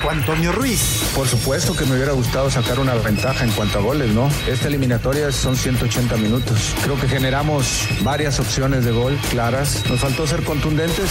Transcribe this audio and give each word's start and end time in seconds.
Marco 0.00 0.10
Antonio 0.10 0.52
Ruiz. 0.52 1.12
Por 1.14 1.28
supuesto 1.28 1.76
que 1.76 1.84
me 1.84 1.94
hubiera 1.94 2.12
gustado 2.12 2.50
sacar 2.50 2.78
una 2.78 2.94
ventaja 2.94 3.44
en 3.44 3.50
cuanto 3.50 3.78
a 3.78 3.82
goles, 3.82 4.10
¿no? 4.10 4.30
Esta 4.48 4.68
eliminatoria 4.68 5.30
son 5.30 5.56
180 5.56 6.16
minutos. 6.16 6.74
Creo 6.82 6.98
que 6.98 7.06
generamos 7.06 7.86
varias 8.02 8.40
opciones 8.40 8.84
de 8.86 8.92
gol 8.92 9.18
claras. 9.30 9.84
Nos 9.90 10.00
faltó 10.00 10.26
ser 10.26 10.42
contundentes. 10.44 11.10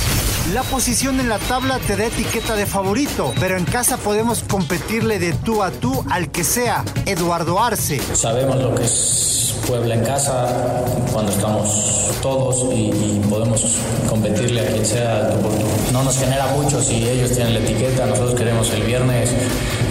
La 0.53 0.63
posición 0.63 1.19
en 1.19 1.29
la 1.29 1.37
tabla 1.37 1.77
te 1.79 1.95
da 1.97 2.05
etiqueta 2.05 2.55
de 2.55 2.65
favorito, 2.65 3.31
pero 3.39 3.57
en 3.57 3.65
casa 3.65 3.97
podemos 3.97 4.43
competirle 4.43 5.19
de 5.19 5.33
tú 5.33 5.61
a 5.61 5.69
tú 5.69 6.03
al 6.09 6.31
que 6.31 6.43
sea. 6.43 6.83
Eduardo 7.05 7.63
Arce. 7.63 8.01
Sabemos 8.15 8.55
lo 8.57 8.73
que 8.73 8.85
es 8.85 9.55
Puebla 9.67 9.93
en 9.95 10.03
casa 10.03 10.83
cuando 11.11 11.31
estamos 11.31 12.09
todos 12.21 12.73
y, 12.73 12.89
y 12.89 13.21
podemos 13.29 13.61
competirle 14.09 14.61
a 14.61 14.67
quien 14.67 14.85
sea 14.85 15.29
tú 15.29 15.41
por 15.41 15.51
tú. 15.51 15.65
No 15.91 16.03
nos 16.03 16.17
genera 16.17 16.47
mucho 16.47 16.81
si 16.81 17.07
ellos 17.07 17.31
tienen 17.31 17.53
la 17.53 17.59
etiqueta, 17.59 18.05
nosotros 18.07 18.35
queremos 18.35 18.71
el 18.71 18.78
viernes 18.81 19.31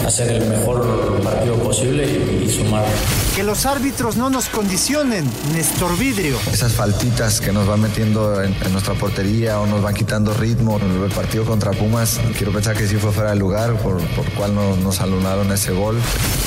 hacer 0.07 0.31
el 0.31 0.47
mejor 0.49 1.21
partido 1.23 1.55
posible 1.57 2.07
y, 2.07 2.45
y 2.45 2.51
sumar. 2.51 2.85
Que 3.35 3.43
los 3.43 3.67
árbitros 3.67 4.17
no 4.17 4.31
nos 4.31 4.49
condicionen. 4.49 5.31
Néstor 5.55 5.97
Vidrio. 5.97 6.39
Esas 6.53 6.73
faltitas 6.73 7.41
que 7.41 7.53
nos 7.53 7.67
van 7.67 7.81
metiendo 7.81 8.43
en, 8.43 8.55
en 8.65 8.73
nuestra 8.73 8.95
portería 8.95 9.61
o 9.61 9.67
nos 9.67 9.83
van 9.83 9.95
quitando 9.95 10.35
ritmo. 10.35 10.79
El 10.79 11.11
partido 11.11 11.45
contra 11.45 11.73
Pumas, 11.73 12.21
quiero 12.37 12.53
pensar 12.53 12.77
que 12.77 12.87
sí 12.87 12.97
fue 12.97 13.13
fuera 13.13 13.31
de 13.31 13.37
lugar, 13.37 13.75
por, 13.77 14.01
por 14.09 14.25
cual 14.33 14.55
no, 14.55 14.77
nos 14.77 15.01
anularon 15.01 15.53
ese 15.53 15.73
gol. 15.73 16.01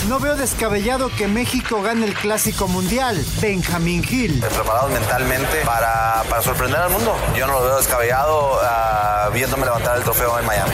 No 0.10 0.20
veo 0.20 0.36
descabellado 0.36 1.10
que 1.16 1.28
México 1.28 1.82
gane 1.82 2.06
el 2.06 2.14
Clásico 2.14 2.68
Mundial. 2.68 3.24
Benjamín 3.42 4.04
Gil. 4.04 4.40
Preparados 4.40 4.92
mentalmente 4.92 5.62
para, 5.66 6.24
para 6.30 6.42
sorprender 6.42 6.80
al 6.80 6.92
mundo. 6.92 7.16
Yo 7.38 7.48
no 7.48 7.54
lo 7.54 7.64
veo 7.64 7.78
descabellado 7.78 8.56
uh, 8.56 9.32
viéndome 9.34 9.66
levantar 9.66 9.98
el 9.98 10.04
trofeo 10.04 10.40
en 10.40 10.46
Miami. 10.46 10.74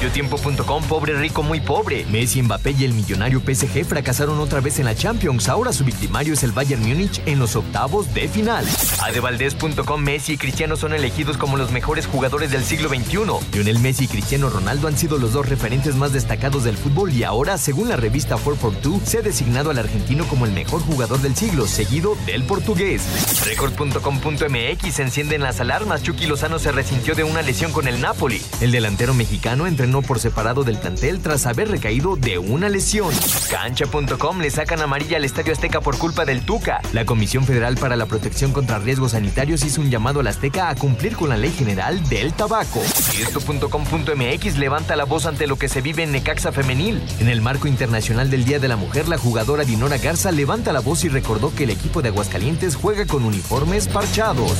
Mediotiempo.com, 0.00 0.82
pobre 0.84 1.14
rico 1.18 1.42
muy 1.42 1.60
pobre. 1.60 2.06
Messi, 2.06 2.40
Mbappé 2.40 2.70
y 2.70 2.84
el 2.84 2.94
millonario 2.94 3.38
PSG 3.40 3.84
fracasaron 3.84 4.40
otra 4.40 4.60
vez 4.60 4.78
en 4.78 4.86
la 4.86 4.94
Champions. 4.94 5.50
Ahora 5.50 5.74
su 5.74 5.84
victimario 5.84 6.32
es 6.32 6.42
el 6.42 6.52
Bayern 6.52 6.80
Múnich 6.80 7.20
en 7.26 7.38
los 7.38 7.54
octavos 7.54 8.14
de 8.14 8.26
final. 8.26 8.64
Adevaldez.com, 9.02 10.00
Messi 10.00 10.32
y 10.32 10.36
Cristiano 10.38 10.76
son 10.76 10.94
elegidos 10.94 11.36
como 11.36 11.58
los 11.58 11.70
mejores 11.70 12.06
jugadores 12.06 12.50
del 12.50 12.64
siglo 12.64 12.88
XXI. 12.88 13.18
Lionel 13.52 13.78
Messi 13.80 14.04
y 14.04 14.08
Cristiano 14.08 14.48
Ronaldo 14.48 14.88
han 14.88 14.96
sido 14.96 15.18
los 15.18 15.34
dos 15.34 15.46
referentes 15.46 15.94
más 15.96 16.14
destacados 16.14 16.64
del 16.64 16.78
fútbol 16.78 17.12
y 17.12 17.24
ahora, 17.24 17.58
según 17.58 17.90
la 17.90 17.96
revista 17.96 18.36
442, 18.36 19.06
se 19.06 19.18
ha 19.18 19.22
designado 19.22 19.68
al 19.68 19.78
argentino 19.78 20.24
como 20.28 20.46
el 20.46 20.52
mejor 20.52 20.80
jugador 20.80 21.20
del 21.20 21.36
siglo, 21.36 21.66
seguido 21.66 22.16
del 22.24 22.44
portugués. 22.44 23.02
Record.com.mx 23.44 24.98
encienden 24.98 25.42
las 25.42 25.60
alarmas. 25.60 26.02
Chucky 26.02 26.24
Lozano 26.24 26.58
se 26.58 26.72
resintió 26.72 27.14
de 27.14 27.24
una 27.24 27.42
lesión 27.42 27.70
con 27.70 27.86
el 27.86 28.00
Napoli. 28.00 28.40
El 28.62 28.72
delantero 28.72 29.12
mexicano 29.12 29.66
entrenó 29.66 29.89
por 30.00 30.20
separado 30.20 30.62
del 30.62 30.78
plantel 30.78 31.20
tras 31.20 31.46
haber 31.46 31.68
recaído 31.68 32.14
de 32.14 32.38
una 32.38 32.68
lesión. 32.68 33.12
Cancha.com 33.50 34.38
le 34.38 34.50
sacan 34.50 34.80
amarilla 34.80 35.16
al 35.16 35.24
Estadio 35.24 35.52
Azteca 35.52 35.80
por 35.80 35.98
culpa 35.98 36.24
del 36.24 36.42
Tuca. 36.42 36.80
La 36.92 37.04
Comisión 37.04 37.44
Federal 37.44 37.76
para 37.76 37.96
la 37.96 38.06
Protección 38.06 38.52
contra 38.52 38.78
Riesgos 38.78 39.12
Sanitarios 39.12 39.64
hizo 39.64 39.80
un 39.80 39.90
llamado 39.90 40.20
al 40.20 40.28
Azteca 40.28 40.68
a 40.68 40.76
cumplir 40.76 41.16
con 41.16 41.28
la 41.28 41.36
ley 41.36 41.50
general 41.50 42.08
del 42.08 42.32
tabaco. 42.32 42.80
Esto.com.mx 43.20 44.56
levanta 44.56 44.94
la 44.94 45.04
voz 45.04 45.26
ante 45.26 45.48
lo 45.48 45.56
que 45.56 45.68
se 45.68 45.80
vive 45.80 46.04
en 46.04 46.12
Necaxa 46.12 46.52
Femenil. 46.52 47.02
En 47.18 47.28
el 47.28 47.42
marco 47.42 47.66
internacional 47.66 48.30
del 48.30 48.44
Día 48.44 48.60
de 48.60 48.68
la 48.68 48.76
Mujer, 48.76 49.08
la 49.08 49.18
jugadora 49.18 49.64
Dinora 49.64 49.98
Garza 49.98 50.30
levanta 50.30 50.72
la 50.72 50.80
voz 50.80 51.04
y 51.04 51.08
recordó 51.08 51.52
que 51.54 51.64
el 51.64 51.70
equipo 51.70 52.00
de 52.02 52.08
Aguascalientes 52.08 52.76
juega 52.76 53.06
con 53.06 53.24
uniformes 53.24 53.88
parchados. 53.88 54.56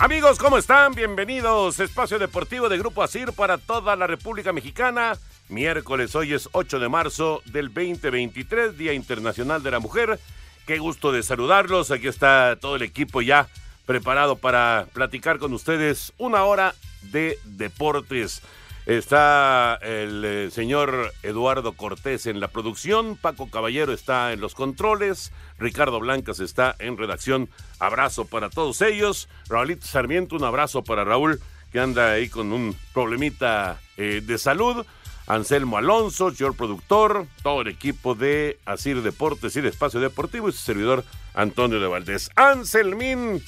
Amigos, 0.00 0.38
¿cómo 0.38 0.56
están? 0.56 0.94
Bienvenidos. 0.94 1.78
Espacio 1.78 2.18
Deportivo 2.18 2.70
de 2.70 2.78
Grupo 2.78 3.02
Asir 3.02 3.34
para 3.34 3.58
toda 3.58 3.96
la 3.96 4.06
República 4.06 4.50
Mexicana. 4.50 5.12
Miércoles, 5.50 6.14
hoy 6.14 6.32
es 6.32 6.48
8 6.52 6.78
de 6.78 6.88
marzo 6.88 7.42
del 7.44 7.66
2023, 7.66 8.78
Día 8.78 8.94
Internacional 8.94 9.62
de 9.62 9.70
la 9.70 9.78
Mujer. 9.78 10.18
Qué 10.66 10.78
gusto 10.78 11.12
de 11.12 11.22
saludarlos. 11.22 11.90
Aquí 11.90 12.08
está 12.08 12.56
todo 12.58 12.76
el 12.76 12.82
equipo 12.82 13.20
ya 13.20 13.48
preparado 13.84 14.36
para 14.36 14.86
platicar 14.94 15.38
con 15.38 15.52
ustedes 15.52 16.14
una 16.16 16.44
hora 16.44 16.74
de 17.02 17.38
deportes. 17.44 18.40
Está 18.90 19.78
el 19.82 20.24
eh, 20.24 20.50
señor 20.50 21.12
Eduardo 21.22 21.74
Cortés 21.74 22.26
en 22.26 22.40
la 22.40 22.48
producción, 22.48 23.16
Paco 23.16 23.48
Caballero 23.48 23.92
está 23.92 24.32
en 24.32 24.40
los 24.40 24.56
controles, 24.56 25.30
Ricardo 25.60 26.00
Blancas 26.00 26.40
está 26.40 26.74
en 26.80 26.98
redacción. 26.98 27.48
Abrazo 27.78 28.24
para 28.24 28.50
todos 28.50 28.82
ellos. 28.82 29.28
Raulito 29.48 29.86
Sarmiento, 29.86 30.34
un 30.34 30.42
abrazo 30.42 30.82
para 30.82 31.04
Raúl, 31.04 31.40
que 31.70 31.78
anda 31.78 32.10
ahí 32.10 32.28
con 32.28 32.52
un 32.52 32.74
problemita 32.92 33.80
eh, 33.96 34.22
de 34.26 34.38
salud. 34.38 34.84
Anselmo 35.28 35.78
Alonso, 35.78 36.26
el 36.26 36.54
productor, 36.54 37.28
todo 37.44 37.60
el 37.60 37.68
equipo 37.68 38.16
de 38.16 38.58
Asir 38.64 39.02
Deportes 39.02 39.54
y 39.54 39.60
de 39.60 39.68
Espacio 39.68 40.00
Deportivo 40.00 40.48
y 40.48 40.52
su 40.52 40.58
servidor 40.58 41.04
Antonio 41.34 41.78
de 41.78 41.86
Valdés. 41.86 42.28
Anselmín. 42.34 43.40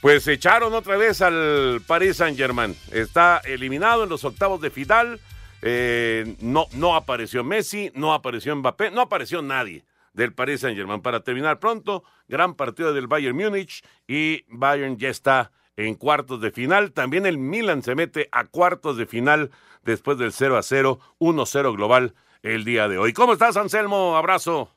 Pues 0.00 0.28
echaron 0.28 0.74
otra 0.74 0.96
vez 0.96 1.22
al 1.22 1.80
Paris 1.86 2.18
Saint 2.18 2.36
Germain. 2.36 2.76
Está 2.92 3.38
eliminado 3.44 4.04
en 4.04 4.08
los 4.08 4.24
octavos 4.24 4.60
de 4.60 4.70
final. 4.70 5.20
Eh, 5.62 6.36
no, 6.40 6.66
no 6.72 6.94
apareció 6.94 7.42
Messi, 7.42 7.90
no 7.94 8.12
apareció 8.12 8.54
Mbappé, 8.54 8.90
no 8.90 9.00
apareció 9.00 9.42
nadie 9.42 9.84
del 10.12 10.32
Paris 10.32 10.60
Saint 10.60 10.76
Germain. 10.76 11.00
Para 11.00 11.20
terminar 11.20 11.58
pronto, 11.58 12.04
gran 12.28 12.54
partido 12.54 12.92
del 12.92 13.06
Bayern 13.06 13.36
Múnich 13.36 13.82
y 14.06 14.44
Bayern 14.48 14.96
ya 14.98 15.08
está 15.08 15.50
en 15.76 15.94
cuartos 15.94 16.40
de 16.40 16.50
final. 16.50 16.92
También 16.92 17.26
el 17.26 17.38
Milan 17.38 17.82
se 17.82 17.94
mete 17.94 18.28
a 18.32 18.44
cuartos 18.44 18.96
de 18.96 19.06
final 19.06 19.50
después 19.82 20.18
del 20.18 20.32
0 20.32 20.56
a 20.58 20.62
0, 20.62 21.00
1-0 21.18 21.74
global 21.74 22.14
el 22.42 22.64
día 22.64 22.88
de 22.88 22.98
hoy. 22.98 23.12
¿Cómo 23.12 23.32
estás, 23.32 23.56
Anselmo? 23.56 24.16
Abrazo. 24.16 24.75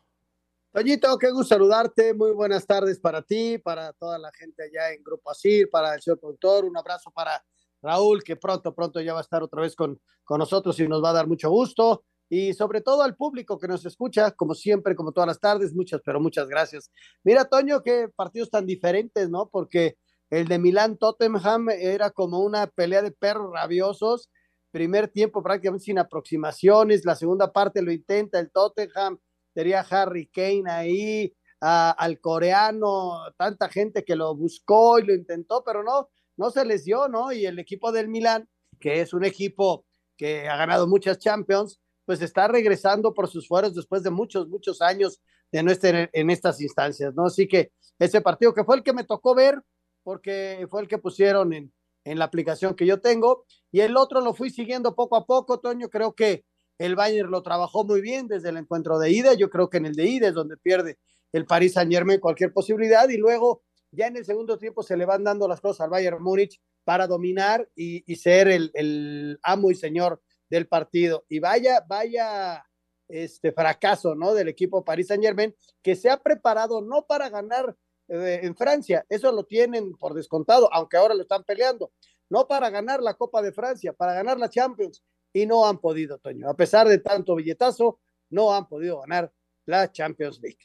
Toñito, 0.72 1.18
qué 1.18 1.32
gusto 1.32 1.56
saludarte. 1.56 2.14
Muy 2.14 2.30
buenas 2.32 2.68
tardes 2.68 3.00
para 3.00 3.24
ti, 3.24 3.58
para 3.58 3.92
toda 3.94 4.20
la 4.20 4.32
gente 4.32 4.64
allá 4.64 4.94
en 4.94 5.04
Grupo 5.04 5.32
Asir, 5.32 5.68
para 5.68 5.96
el 5.96 6.02
señor 6.02 6.20
productor. 6.20 6.64
Un 6.64 6.78
abrazo 6.78 7.10
para 7.10 7.44
Raúl, 7.82 8.24
que 8.24 8.36
pronto, 8.36 8.76
pronto 8.76 9.02
ya 9.02 9.14
va 9.14 9.20
a 9.20 9.24
estar 9.24 9.42
otra 9.42 9.64
vez 9.64 9.76
con, 9.76 10.00
con 10.24 10.38
nosotros 10.38 10.80
y 10.80 10.88
nos 10.88 11.04
va 11.04 11.10
a 11.10 11.14
dar 11.14 11.28
mucho 11.28 11.50
gusto. 11.50 12.04
Y 12.30 12.54
sobre 12.54 12.82
todo 12.82 13.02
al 13.02 13.16
público 13.16 13.58
que 13.58 13.68
nos 13.68 13.84
escucha, 13.84 14.30
como 14.32 14.54
siempre, 14.54 14.96
como 14.96 15.12
todas 15.12 15.28
las 15.28 15.40
tardes, 15.40 15.74
muchas, 15.74 16.02
pero 16.06 16.20
muchas 16.20 16.48
gracias. 16.48 16.92
Mira, 17.24 17.46
Toño, 17.46 17.82
qué 17.82 18.08
partidos 18.16 18.52
tan 18.52 18.68
diferentes, 18.68 19.28
¿no? 19.28 19.50
Porque 19.50 19.98
el 20.30 20.48
de 20.48 20.60
Milán 20.60 20.98
Tottenham 20.98 21.70
era 21.72 22.12
como 22.12 22.42
una 22.42 22.68
pelea 22.68 23.02
de 23.02 23.12
perros 23.12 23.52
rabiosos 23.52 24.30
primer 24.72 25.08
tiempo 25.08 25.42
prácticamente 25.42 25.86
sin 25.86 26.00
aproximaciones, 26.00 27.06
la 27.06 27.16
segunda 27.16 27.52
parte 27.52 27.82
lo 27.82 27.92
intenta 27.92 28.40
el 28.40 28.52
Tottenham, 28.52 29.18
sería 29.54 29.82
Harry 29.82 30.28
Kane 30.28 30.64
ahí, 30.68 31.34
al 31.62 32.20
coreano, 32.22 33.20
tanta 33.38 33.70
gente 33.70 34.04
que 34.04 34.16
lo 34.16 34.36
buscó 34.36 35.00
y 35.00 35.06
lo 35.06 35.14
intentó, 35.14 35.64
pero 35.64 35.84
no, 35.84 36.10
no 36.38 36.52
se 36.52 36.64
les 36.66 36.86
dio, 36.86 37.08
¿no? 37.08 37.32
Y 37.32 37.46
el 37.46 37.60
equipo 37.60 37.92
del 37.92 38.08
Milan, 38.08 38.48
que 38.80 39.02
es 39.02 39.14
un 39.14 39.26
equipo 39.26 39.86
que 40.18 40.48
ha 40.48 40.56
ganado 40.56 40.88
muchas 40.88 41.20
Champions, 41.20 41.80
pues 42.06 42.22
está 42.22 42.48
regresando 42.48 43.14
por 43.14 43.28
sus 43.28 43.48
fueros 43.48 43.76
después 43.76 44.04
de 44.04 44.10
muchos, 44.10 44.48
muchos 44.48 44.82
años 44.82 45.22
de 45.52 45.64
no 45.64 45.72
estar 45.72 46.10
en 46.12 46.30
estas 46.30 46.62
instancias, 46.62 47.14
¿no? 47.14 47.26
Así 47.26 47.48
que 47.48 47.72
ese 47.98 48.22
partido 48.22 48.54
que 48.54 48.64
fue 48.64 48.78
el 48.78 48.84
que 48.84 48.94
me 48.94 49.04
tocó 49.04 49.36
ver, 49.36 49.62
porque 50.04 50.66
fue 50.70 50.82
el 50.82 50.88
que 50.88 50.98
pusieron 50.98 51.54
en, 51.54 51.74
en 52.06 52.20
la 52.20 52.26
aplicación 52.26 52.74
que 52.74 52.86
yo 52.86 53.02
tengo, 53.02 53.46
y 53.72 53.82
el 53.82 53.98
otro 53.98 54.22
lo 54.22 54.34
fui 54.34 54.50
siguiendo 54.50 54.96
poco 54.96 55.18
a 55.18 55.26
poco, 55.26 55.60
Toño, 55.60 55.90
creo 55.90 56.14
que 56.14 56.46
el 56.80 56.96
Bayern 56.96 57.30
lo 57.30 57.44
trabajó 57.44 57.84
muy 57.84 58.02
bien 58.02 58.28
desde 58.28 58.50
el 58.50 58.58
encuentro 58.58 58.98
de 58.98 59.12
ida, 59.12 59.34
yo 59.34 59.50
creo 59.50 59.70
que 59.70 59.78
en 59.78 59.86
el 59.86 59.96
de 59.96 60.06
ida 60.06 60.30
es 60.30 60.34
donde 60.34 60.58
pierde 60.58 60.98
el 61.32 61.46
Paris 61.46 61.74
Saint 61.74 61.92
Germain 61.92 62.20
cualquier 62.20 62.54
posibilidad, 62.54 63.08
y 63.10 63.18
luego 63.18 63.62
ya 63.92 64.08
en 64.08 64.18
el 64.18 64.26
segundo 64.26 64.58
tiempo 64.58 64.82
se 64.82 64.98
le 64.98 65.06
van 65.06 65.24
dando 65.24 65.48
las 65.48 65.62
cosas 65.62 65.82
al 65.82 65.90
Bayern 65.90 66.24
Múnich 66.24 66.60
para 66.84 67.06
dominar 67.06 67.70
y, 67.76 68.16
ser 68.16 68.48
el, 68.48 69.40
amo 69.44 69.70
y 69.70 69.76
señor 69.76 70.22
del 70.50 70.68
partido. 70.68 71.26
Y 71.28 71.40
vaya, 71.40 71.84
vaya 71.88 72.66
este 73.08 73.52
fracaso, 73.52 74.16
¿no? 74.16 74.34
Del 74.34 74.48
equipo 74.48 74.84
Paris 74.84 75.08
Saint 75.08 75.24
Germain, 75.24 75.54
que 75.84 75.96
se 75.96 76.10
ha 76.10 76.18
preparado 76.18 76.82
no 76.82 77.06
para 77.06 77.30
ganar 77.30 77.76
eh, 78.08 78.40
en 78.44 78.56
Francia, 78.56 79.06
eso 79.10 79.32
lo 79.32 79.44
tienen 79.44 79.96
por 79.98 80.14
descontado, 80.14 80.74
aunque 80.74 80.98
ahora 80.98 81.14
lo 81.14 81.22
están 81.22 81.44
peleando, 81.44 81.92
no 82.30 82.48
para 82.48 82.70
ganar 82.70 83.02
la 83.02 83.16
Copa 83.16 83.42
de 83.42 83.52
Francia, 83.52 83.94
para 83.94 84.14
ganar 84.14 84.40
la 84.40 84.50
Champions, 84.50 85.04
y 85.34 85.46
no 85.46 85.68
han 85.68 85.78
podido, 85.78 86.18
Toño, 86.18 86.50
a 86.50 86.56
pesar 86.56 86.88
de 86.88 87.00
tanto 87.00 87.36
billetazo, 87.36 88.00
no 88.30 88.54
han 88.54 88.68
podido 88.68 89.02
ganar 89.02 89.32
la 89.66 89.92
Champions 89.92 90.40
League. 90.42 90.60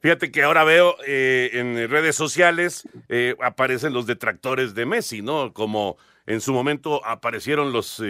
Fíjate 0.00 0.32
que 0.32 0.42
ahora 0.42 0.64
veo 0.64 0.96
eh, 1.06 1.50
en 1.52 1.88
redes 1.88 2.16
sociales 2.16 2.88
eh, 3.08 3.36
aparecen 3.40 3.92
los 3.92 4.06
detractores 4.06 4.74
de 4.74 4.84
Messi, 4.84 5.22
¿no? 5.22 5.52
Como 5.52 5.96
en 6.26 6.40
su 6.40 6.52
momento 6.52 7.04
aparecieron 7.04 7.72
los, 7.72 8.02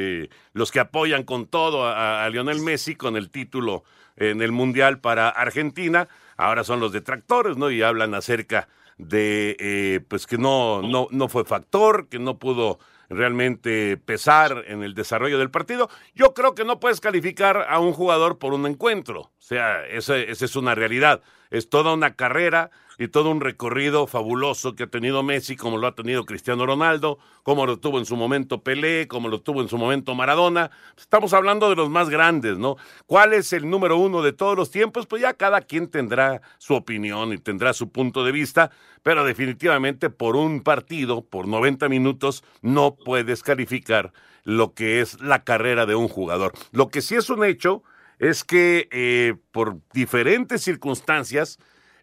los 0.52 0.70
que 0.70 0.80
apoyan 0.80 1.24
con 1.24 1.46
todo 1.46 1.86
a, 1.86 2.24
a, 2.24 2.30
Lionel 2.30 2.60
Messi 2.60 2.94
con 2.94 3.16
el 3.16 3.30
título 3.30 3.84
en 4.16 4.42
el 4.42 4.52
Mundial 4.52 5.00
para 5.00 5.28
Argentina 5.28 6.08
ahora 6.36 6.64
son 6.64 6.80
los 6.80 6.92
detractores, 6.92 7.56
¿no? 7.56 7.70
Y 7.70 7.82
hablan 7.82 8.14
acerca 8.14 8.68
de, 8.98 9.56
eh, 9.58 10.00
pues 10.06 10.26
que 10.26 10.38
no, 10.38 10.82
no, 10.82 11.08
no 11.10 11.28
fue 11.28 11.44
factor, 11.44 12.08
que 12.08 12.18
no 12.18 12.38
pudo 12.38 12.78
realmente 13.08 13.96
pesar 13.96 14.64
en 14.66 14.82
el 14.82 14.94
desarrollo 14.94 15.38
del 15.38 15.50
partido. 15.50 15.88
Yo 16.14 16.34
creo 16.34 16.54
que 16.54 16.64
no 16.64 16.80
puedes 16.80 17.00
calificar 17.00 17.66
a 17.68 17.78
un 17.78 17.92
jugador 17.92 18.38
por 18.38 18.54
un 18.54 18.66
encuentro. 18.66 19.20
O 19.20 19.32
sea, 19.38 19.86
esa, 19.86 20.16
esa 20.16 20.44
es 20.44 20.56
una 20.56 20.74
realidad. 20.74 21.22
Es 21.52 21.68
toda 21.68 21.92
una 21.92 22.14
carrera 22.16 22.70
y 22.98 23.08
todo 23.08 23.30
un 23.30 23.42
recorrido 23.42 24.06
fabuloso 24.06 24.74
que 24.74 24.84
ha 24.84 24.86
tenido 24.86 25.22
Messi, 25.22 25.54
como 25.54 25.76
lo 25.76 25.86
ha 25.86 25.94
tenido 25.94 26.24
Cristiano 26.24 26.64
Ronaldo, 26.64 27.18
como 27.42 27.66
lo 27.66 27.78
tuvo 27.78 27.98
en 27.98 28.06
su 28.06 28.16
momento 28.16 28.62
Pelé, 28.62 29.06
como 29.06 29.28
lo 29.28 29.42
tuvo 29.42 29.60
en 29.60 29.68
su 29.68 29.76
momento 29.76 30.14
Maradona. 30.14 30.70
Estamos 30.96 31.34
hablando 31.34 31.68
de 31.68 31.76
los 31.76 31.90
más 31.90 32.08
grandes, 32.08 32.56
¿no? 32.56 32.76
¿Cuál 33.06 33.34
es 33.34 33.52
el 33.52 33.68
número 33.68 33.98
uno 33.98 34.22
de 34.22 34.32
todos 34.32 34.56
los 34.56 34.70
tiempos? 34.70 35.06
Pues 35.06 35.20
ya 35.20 35.34
cada 35.34 35.60
quien 35.60 35.88
tendrá 35.88 36.40
su 36.56 36.72
opinión 36.74 37.34
y 37.34 37.38
tendrá 37.38 37.74
su 37.74 37.90
punto 37.90 38.24
de 38.24 38.32
vista, 38.32 38.70
pero 39.02 39.22
definitivamente 39.22 40.08
por 40.08 40.36
un 40.36 40.62
partido, 40.62 41.20
por 41.22 41.46
90 41.46 41.86
minutos, 41.90 42.44
no 42.62 42.94
puedes 42.94 43.42
calificar 43.42 44.14
lo 44.44 44.72
que 44.72 45.02
es 45.02 45.20
la 45.20 45.44
carrera 45.44 45.84
de 45.84 45.96
un 45.96 46.08
jugador. 46.08 46.52
Lo 46.72 46.88
que 46.88 47.02
sí 47.02 47.14
es 47.14 47.28
un 47.28 47.44
hecho 47.44 47.82
es 48.22 48.44
que 48.44 48.88
eh, 48.92 49.34
por 49.50 49.78
diferentes 49.92 50.62
circunstancias, 50.62 51.58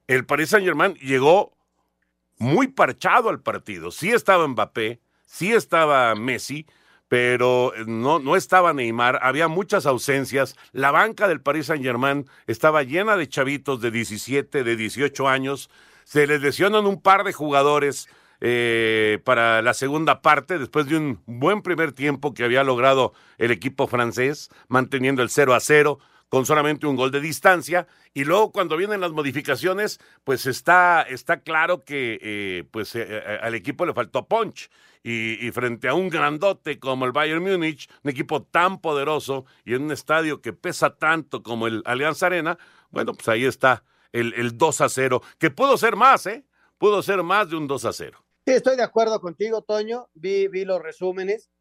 el 0.06 0.26
Paris 0.26 0.50
Saint 0.50 0.66
Germain 0.66 0.94
llegó 0.96 1.54
muy 2.38 2.68
parchado 2.68 3.30
al 3.30 3.40
partido. 3.40 3.90
Sí 3.90 4.12
estaba 4.12 4.46
Mbappé, 4.46 5.00
sí 5.26 5.54
estaba 5.54 6.14
Messi, 6.16 6.68
pero 7.08 7.72
no, 7.88 8.20
no 8.20 8.36
estaba 8.36 8.74
Neymar, 8.74 9.20
había 9.22 9.48
muchas 9.48 9.86
ausencias. 9.86 10.58
La 10.74 10.92
banca 10.92 11.30
del 11.30 11.40
Paris 11.40 11.68
Saint 11.68 11.86
Germain 11.86 12.28
estaba 12.48 12.84
llena 12.84 13.16
de 13.16 13.30
chavitos 13.30 13.80
de 13.80 13.90
17, 13.90 14.66
de 14.66 14.76
18 14.76 15.30
años. 15.30 15.70
Se 16.04 16.28
les 16.28 16.42
lesionan 16.42 16.86
un 16.86 17.02
par 17.02 17.24
de 17.24 17.32
jugadores 17.32 18.10
eh, 18.42 19.20
para 19.24 19.62
la 19.62 19.74
segunda 19.74 20.22
parte, 20.22 20.58
después 20.60 20.88
de 20.88 20.98
un 20.98 21.22
buen 21.26 21.62
primer 21.62 21.92
tiempo 21.92 22.34
que 22.34 22.44
había 22.44 22.64
logrado 22.64 23.14
el 23.38 23.52
equipo 23.52 23.88
francés, 23.88 24.50
manteniendo 24.68 25.22
el 25.22 25.30
0 25.30 25.54
a 25.54 25.60
0 25.60 26.00
con 26.30 26.46
solamente 26.46 26.88
un 26.88 26.96
gol 26.96 27.12
de 27.12 27.20
distancia. 27.20 27.88
Y 28.14 28.24
luego 28.24 28.52
cuando 28.52 28.78
vienen 28.78 29.02
las 29.02 29.12
modificaciones, 29.12 30.00
pues 30.24 30.46
está, 30.46 31.02
está 31.02 31.42
claro 31.42 31.84
que 31.84 32.20
eh, 32.22 32.64
pues, 32.72 32.96
eh, 32.96 33.06
eh, 33.10 33.40
al 33.42 33.56
equipo 33.56 33.86
le 33.86 33.94
faltó 33.94 34.28
punch. 34.28 34.70
Y, 35.02 35.50
frente 35.52 35.88
a 35.88 35.94
un 35.94 36.10
grandote 36.10 36.78
como 36.78 37.06
el 37.06 37.14
Bayern 37.14 37.42
Múnich, 37.42 37.90
un 38.04 38.12
equipo 38.12 38.44
tan 38.44 38.82
poderoso 38.82 39.46
y 39.64 39.74
en 39.74 39.84
un 39.84 39.92
estadio 39.94 40.42
que 40.42 40.52
pesa 40.52 40.98
tanto 40.98 41.42
como 41.42 41.68
el 41.68 41.82
Allianz 41.86 42.22
Arena, 42.22 42.58
bueno, 42.92 43.14
pues 43.14 43.28
ahí 43.30 43.46
está 43.46 43.86
el, 44.12 44.34
el 44.34 44.58
2 44.58 44.82
a 44.82 44.90
0, 44.90 45.22
que 45.40 45.52
pudo 45.52 45.78
ser 45.78 45.96
más, 45.96 46.26
¿eh? 46.28 46.46
Pudo 46.78 47.02
ser 47.02 47.24
más 47.24 47.50
de 47.50 47.56
un 47.56 47.66
2 47.66 47.86
a 47.86 47.94
0. 47.94 48.24
Sí, 48.50 48.56
estoy 48.56 48.78
de 48.78 48.82
acuerdo 48.82 49.22
contigo, 49.22 49.62
Toño. 49.62 50.10
Vi, 50.16 50.48
vi 50.48 50.66
los 50.66 50.82
resúmenes. 50.82 51.52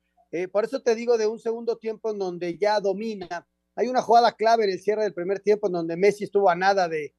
por 0.50 0.64
eso 0.64 0.80
te 0.80 0.94
digo 0.94 1.18
de 1.18 1.26
un 1.26 1.38
segundo 1.38 1.76
tiempo 1.76 2.10
en 2.10 2.18
donde 2.18 2.56
ya 2.56 2.80
domina 2.80 3.46
hay 3.76 3.88
una 3.88 4.00
jugada 4.00 4.32
clave 4.32 4.64
en 4.64 4.70
el 4.70 4.80
cierre 4.80 5.02
del 5.02 5.12
primer 5.12 5.40
tiempo 5.40 5.66
en 5.66 5.74
donde 5.74 5.98
Messi 5.98 6.24
estuvo 6.24 6.48
a 6.48 6.54
nada 6.54 6.88
de, 6.88 7.14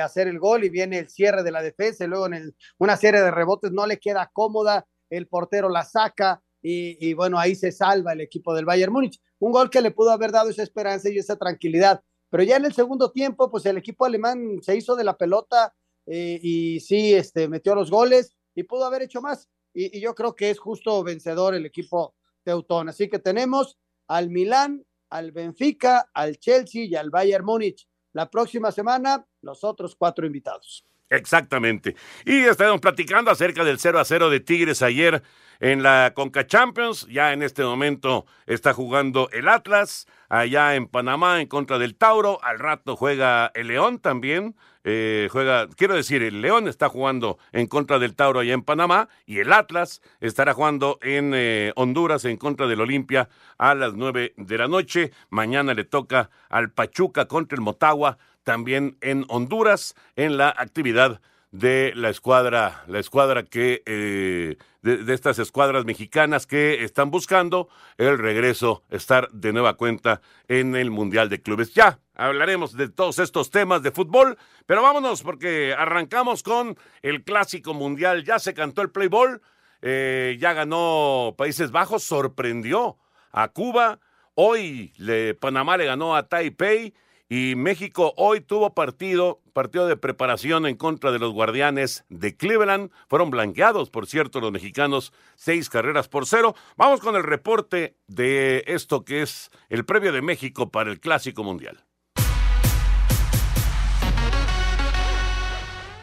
hacer 0.00 0.26
el 0.26 0.38
gol 0.38 0.64
y 0.64 0.70
viene 0.70 1.00
el 1.00 1.10
cierre 1.10 1.42
de 1.42 1.50
la 1.50 1.60
defensa 1.60 2.02
y 2.02 2.06
luego 2.06 2.28
en 2.32 2.56
una 2.78 2.96
serie 2.96 3.20
de 3.20 3.30
rebotes 3.30 3.72
no 3.72 3.86
le 3.86 3.98
queda 3.98 4.30
cómoda, 4.32 4.86
el 5.10 5.28
portero 5.28 5.68
la 5.68 5.84
saca 5.84 6.42
y, 6.62 7.12
bueno, 7.12 7.38
ahí 7.38 7.54
se 7.56 7.72
salva 7.72 8.14
el 8.14 8.22
equipo 8.22 8.54
del 8.54 8.64
Bayern 8.64 8.90
Múnich. 8.90 9.20
Un 9.38 9.52
gol 9.52 9.68
que 9.68 9.82
le 9.82 9.90
pudo 9.90 10.12
haber 10.12 10.32
dado 10.32 10.48
esa 10.48 10.62
esperanza 10.62 11.10
y 11.10 11.18
esa 11.18 11.36
tranquilidad. 11.36 12.00
Pero 12.30 12.42
ya 12.42 12.56
en 12.56 12.64
el 12.64 12.72
segundo 12.72 13.12
tiempo, 13.12 13.50
pues 13.50 13.66
el 13.66 13.76
equipo 13.76 14.06
alemán 14.06 14.60
se 14.62 14.74
hizo 14.74 14.96
de 14.96 15.04
la 15.04 15.18
pelota 15.18 15.74
eh, 16.06 16.40
y 16.42 16.80
sí, 16.80 17.12
este, 17.12 17.48
metió 17.48 17.74
los 17.74 17.90
goles 17.90 18.34
y 18.54 18.62
pudo 18.64 18.84
haber 18.84 19.02
hecho 19.02 19.20
más. 19.20 19.48
Y, 19.72 20.00
yo 20.00 20.14
creo 20.14 20.34
que 20.34 20.50
es 20.50 20.58
justo 20.58 21.02
vencedor 21.02 21.54
el 21.54 21.66
equipo 21.66 22.14
teutón. 22.42 22.88
Así 22.88 23.08
que 23.08 23.18
tenemos 23.18 23.78
al 24.06 24.30
Milán 24.30 24.84
al 25.14 25.30
Benfica, 25.30 26.10
al 26.12 26.38
Chelsea 26.38 26.84
y 26.84 26.96
al 26.96 27.08
Bayern 27.08 27.44
Múnich. 27.44 27.88
La 28.12 28.28
próxima 28.28 28.72
semana, 28.72 29.24
los 29.42 29.62
otros 29.62 29.94
cuatro 29.94 30.26
invitados. 30.26 30.84
Exactamente. 31.14 31.94
Y 32.24 32.40
estaremos 32.40 32.80
platicando 32.80 33.30
acerca 33.30 33.64
del 33.64 33.78
0 33.78 34.00
a 34.00 34.04
0 34.04 34.30
de 34.30 34.40
Tigres 34.40 34.82
ayer 34.82 35.22
en 35.60 35.82
la 35.82 36.12
Conca 36.14 36.46
Champions. 36.46 37.06
Ya 37.08 37.32
en 37.32 37.42
este 37.42 37.62
momento 37.62 38.26
está 38.46 38.74
jugando 38.74 39.28
el 39.32 39.48
Atlas, 39.48 40.06
allá 40.28 40.74
en 40.74 40.88
Panamá 40.88 41.40
en 41.40 41.48
contra 41.48 41.78
del 41.78 41.94
Tauro. 41.94 42.42
Al 42.42 42.58
rato 42.58 42.96
juega 42.96 43.50
el 43.54 43.68
León 43.68 43.98
también. 43.98 44.56
Eh, 44.86 45.28
juega, 45.30 45.66
quiero 45.68 45.94
decir, 45.94 46.22
el 46.22 46.42
León 46.42 46.68
está 46.68 46.90
jugando 46.90 47.38
en 47.52 47.66
contra 47.68 47.98
del 47.98 48.14
Tauro 48.14 48.40
allá 48.40 48.52
en 48.52 48.62
Panamá 48.62 49.08
y 49.24 49.38
el 49.38 49.50
Atlas 49.50 50.02
estará 50.20 50.52
jugando 50.52 50.98
en 51.00 51.32
eh, 51.34 51.72
Honduras 51.76 52.26
en 52.26 52.36
contra 52.36 52.66
del 52.66 52.82
Olimpia 52.82 53.30
a 53.56 53.74
las 53.74 53.94
nueve 53.94 54.34
de 54.36 54.58
la 54.58 54.68
noche. 54.68 55.12
Mañana 55.30 55.72
le 55.72 55.84
toca 55.84 56.28
al 56.50 56.70
Pachuca 56.70 57.26
contra 57.26 57.56
el 57.56 57.62
Motagua 57.62 58.18
también 58.44 58.96
en 59.00 59.24
Honduras 59.28 59.94
en 60.16 60.36
la 60.36 60.54
actividad 60.56 61.20
de 61.54 61.92
la 61.94 62.10
escuadra, 62.10 62.82
la 62.88 62.98
escuadra 62.98 63.44
que, 63.44 63.84
eh, 63.86 64.56
de, 64.82 65.14
estas 65.14 65.38
escuadras 65.38 65.84
mexicanas 65.84 66.48
que 66.48 66.82
están 66.82 67.12
buscando 67.12 67.68
el 67.96 68.18
regreso, 68.18 68.82
estar 68.90 69.30
de 69.30 69.52
nueva 69.52 69.74
cuenta 69.74 70.20
en 70.48 70.74
el 70.74 70.90
Mundial 70.90 71.28
de 71.28 71.40
Clubes. 71.40 71.72
Ya 71.72 72.00
hablaremos 72.16 72.76
de 72.76 72.88
todos 72.88 73.20
estos 73.20 73.50
temas 73.50 73.84
de 73.84 73.92
fútbol, 73.92 74.36
pero 74.66 74.82
vámonos 74.82 75.22
porque 75.22 75.72
arrancamos 75.78 76.42
con 76.42 76.76
el 77.02 77.22
Clásico 77.22 77.72
Mundial. 77.72 78.24
Ya 78.24 78.40
se 78.40 78.52
cantó 78.52 78.82
el 78.82 78.90
Play 78.90 79.06
Ball, 79.06 79.40
eh, 79.80 80.36
ya 80.40 80.54
ganó 80.54 81.36
Países 81.38 81.70
Bajos, 81.70 82.02
sorprendió 82.02 82.98
a 83.30 83.46
Cuba. 83.46 84.00
Hoy 84.34 84.92
le, 84.96 85.34
Panamá 85.34 85.76
le 85.76 85.84
ganó 85.84 86.16
a 86.16 86.26
Taipei 86.26 86.94
y 87.28 87.54
México 87.56 88.12
hoy 88.16 88.40
tuvo 88.40 88.74
partido, 88.74 89.40
partido 89.52 89.86
de 89.86 89.96
preparación 89.96 90.66
en 90.66 90.76
contra 90.76 91.10
de 91.10 91.18
los 91.18 91.32
guardianes 91.32 92.04
de 92.08 92.36
Cleveland. 92.36 92.90
Fueron 93.08 93.30
blanqueados, 93.30 93.90
por 93.90 94.06
cierto, 94.06 94.40
los 94.40 94.52
mexicanos, 94.52 95.12
seis 95.34 95.70
carreras 95.70 96.08
por 96.08 96.26
cero. 96.26 96.54
Vamos 96.76 97.00
con 97.00 97.16
el 97.16 97.22
reporte 97.22 97.96
de 98.06 98.64
esto 98.66 99.04
que 99.04 99.22
es 99.22 99.50
el 99.68 99.84
previo 99.84 100.12
de 100.12 100.22
México 100.22 100.70
para 100.70 100.90
el 100.90 101.00
Clásico 101.00 101.42
Mundial. 101.44 101.84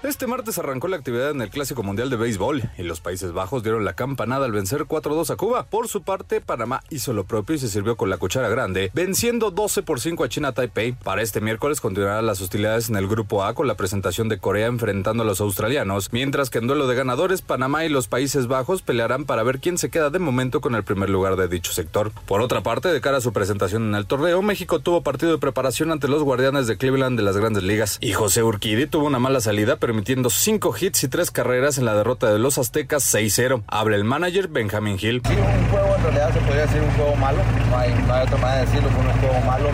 Este 0.04 0.26
martes 0.26 0.58
arrancó 0.58 0.88
la 0.88 0.98
actividad 0.98 1.30
en 1.30 1.44
el 1.44 1.52
Clásico 1.52 1.84
Mundial 1.84 2.10
de 2.10 2.16
Béisbol 2.16 2.64
y 2.76 2.82
los 2.82 3.02
Países 3.02 3.34
Bajos 3.34 3.62
dieron 3.62 3.86
la 3.86 3.94
campanada 3.94 4.46
al 4.46 4.52
vencer 4.52 4.86
4-2 4.86 5.30
a 5.30 5.36
Cuba. 5.36 5.68
Por 5.68 5.88
su 5.90 6.02
parte, 6.02 6.42
Panamá 6.42 6.82
hizo 6.90 7.14
lo 7.14 7.26
propio 7.26 7.56
y 7.56 7.60
se 7.60 7.68
sirvió 7.68 7.96
con 7.98 8.10
la 8.10 8.18
cuchara 8.18 8.50
grande, 8.50 8.90
venciendo 8.96 9.52
12 9.52 9.84
por 9.84 10.00
5 10.00 10.24
a 10.24 10.28
China 10.28 10.54
Taipei. 10.54 10.94
Para 10.94 11.22
este 11.22 11.40
miércoles 11.40 11.82
continuarán 11.82 12.26
las 12.26 12.42
hostilidades 12.42 12.90
en 12.90 12.96
el 12.96 13.08
Grupo 13.08 13.44
A 13.44 13.54
con 13.54 13.68
la 13.68 13.76
presentación 13.76 14.28
de 14.28 14.40
Corea 14.40 14.66
enfrentando 14.66 15.22
a 15.22 15.26
los 15.26 15.40
australianos, 15.40 16.12
mientras 16.12 16.50
que 16.50 16.58
en 16.58 16.66
duelo 16.66 16.88
de 16.88 16.96
ganadores, 16.96 17.44
Panamá 17.44 17.86
y 17.86 17.90
los 17.90 18.08
Países 18.08 18.48
Bajos 18.48 18.82
pelearán 18.82 19.26
para 19.26 19.44
ver 19.44 19.60
quién 19.60 19.78
se 19.78 19.92
queda 19.92 20.10
de 20.10 20.18
momento 20.18 20.62
con 20.62 20.74
el 20.74 20.84
primer 20.84 21.12
lugar 21.12 21.36
de 21.36 21.48
dicho 21.48 21.74
sector. 21.74 22.12
Por 22.26 22.42
otra 22.42 22.64
parte, 22.64 22.88
de 22.88 23.02
cara 23.02 23.18
a 23.18 23.22
su 23.22 23.34
presentación 23.34 23.84
en 23.90 23.94
el 23.94 24.08
torneo, 24.08 24.42
México 24.42 24.80
tuvo 24.80 25.04
partido 25.04 25.32
de 25.32 25.38
preparación 25.38 25.92
ante 25.92 26.08
los 26.08 26.24
guardianes 26.24 26.66
de 26.66 26.78
Cleveland 26.78 27.20
de 27.20 27.24
las 27.24 27.38
grandes 27.38 27.62
ligas 27.62 28.00
y 28.02 28.14
José 28.14 28.42
Urquidi 28.42 28.88
tuvo 28.88 29.06
una 29.06 29.20
mala 29.20 29.42
salida, 29.42 29.78
permitiendo 29.92 30.30
cinco 30.30 30.74
hits 30.80 31.04
y 31.04 31.10
tres 31.10 31.32
carreras 31.32 31.78
en 31.78 31.84
la 31.84 31.94
derrota 31.94 32.32
de 32.32 32.40
los 32.40 32.58
Aztecas 32.58 33.04
6-0. 33.14 33.64
Habla 33.68 33.98
el 33.98 34.06
manager 34.06 34.48
Benjamin 34.48 34.96
Hill. 34.96 35.22
Sí, 35.28 35.36
un 35.36 35.68
juego 35.68 35.96
en 35.98 36.04
realidad 36.04 36.32
se 36.32 36.40
podría 36.40 36.62
decir 36.62 36.80
un 36.80 36.92
juego 36.96 37.14
malo, 37.18 37.40
no 37.70 37.78
hay, 37.78 37.92
no 38.08 38.14
hay 38.14 38.24
otra 38.24 38.38
manera 38.38 38.62
de 38.62 38.66
decirlo, 38.68 38.88
fue 38.88 39.04
un 39.04 39.20
juego 39.20 39.42
malo. 39.44 39.68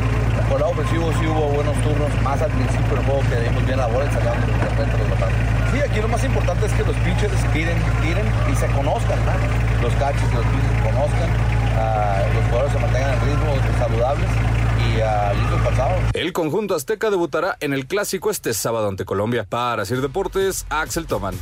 Por 0.49 0.57
el 0.57 0.61
lado 0.61 0.73
ofensivo 0.73 1.13
sí 1.21 1.27
hubo 1.27 1.53
buenos 1.53 1.77
turnos, 1.85 2.09
más 2.23 2.41
al 2.41 2.49
principio 2.49 2.95
del 2.97 3.05
juego 3.05 3.21
que 3.29 3.35
dimos 3.45 3.65
bien 3.67 3.77
la 3.77 3.85
bola 3.85 4.05
y 4.09 4.13
sacamos 4.17 4.41
de 4.41 4.57
repente 4.57 4.97
los 4.97 5.09
batallas. 5.13 5.37
Sí, 5.69 5.77
aquí 5.85 6.01
lo 6.01 6.07
más 6.07 6.23
importante 6.23 6.65
es 6.65 6.73
que 6.73 6.81
los 6.81 6.95
pitchers 6.97 7.53
tiren, 7.53 7.77
tiren 8.01 8.25
y 8.49 8.55
se 8.57 8.65
conozcan, 8.73 9.19
¿no? 9.21 9.37
los 9.85 9.93
catches 10.01 10.25
y 10.25 10.33
los 10.33 10.45
pitchers 10.49 10.73
se 10.73 10.81
conozcan, 10.81 11.29
uh, 11.29 12.33
los 12.33 12.43
jugadores 12.49 12.73
se 12.73 12.79
mantengan 12.81 13.13
en 13.13 13.21
ritmo 13.21 13.53
saludables 13.77 14.29
y. 14.95 16.17
El 16.17 16.33
conjunto 16.33 16.75
azteca 16.75 17.09
debutará 17.09 17.57
en 17.59 17.73
el 17.73 17.85
clásico 17.87 18.29
este 18.31 18.53
sábado 18.53 18.87
ante 18.87 19.05
Colombia. 19.05 19.45
Para 19.47 19.85
Sir 19.85 20.01
Deportes, 20.01 20.65
Axel 20.69 21.05
Toman. 21.05 21.35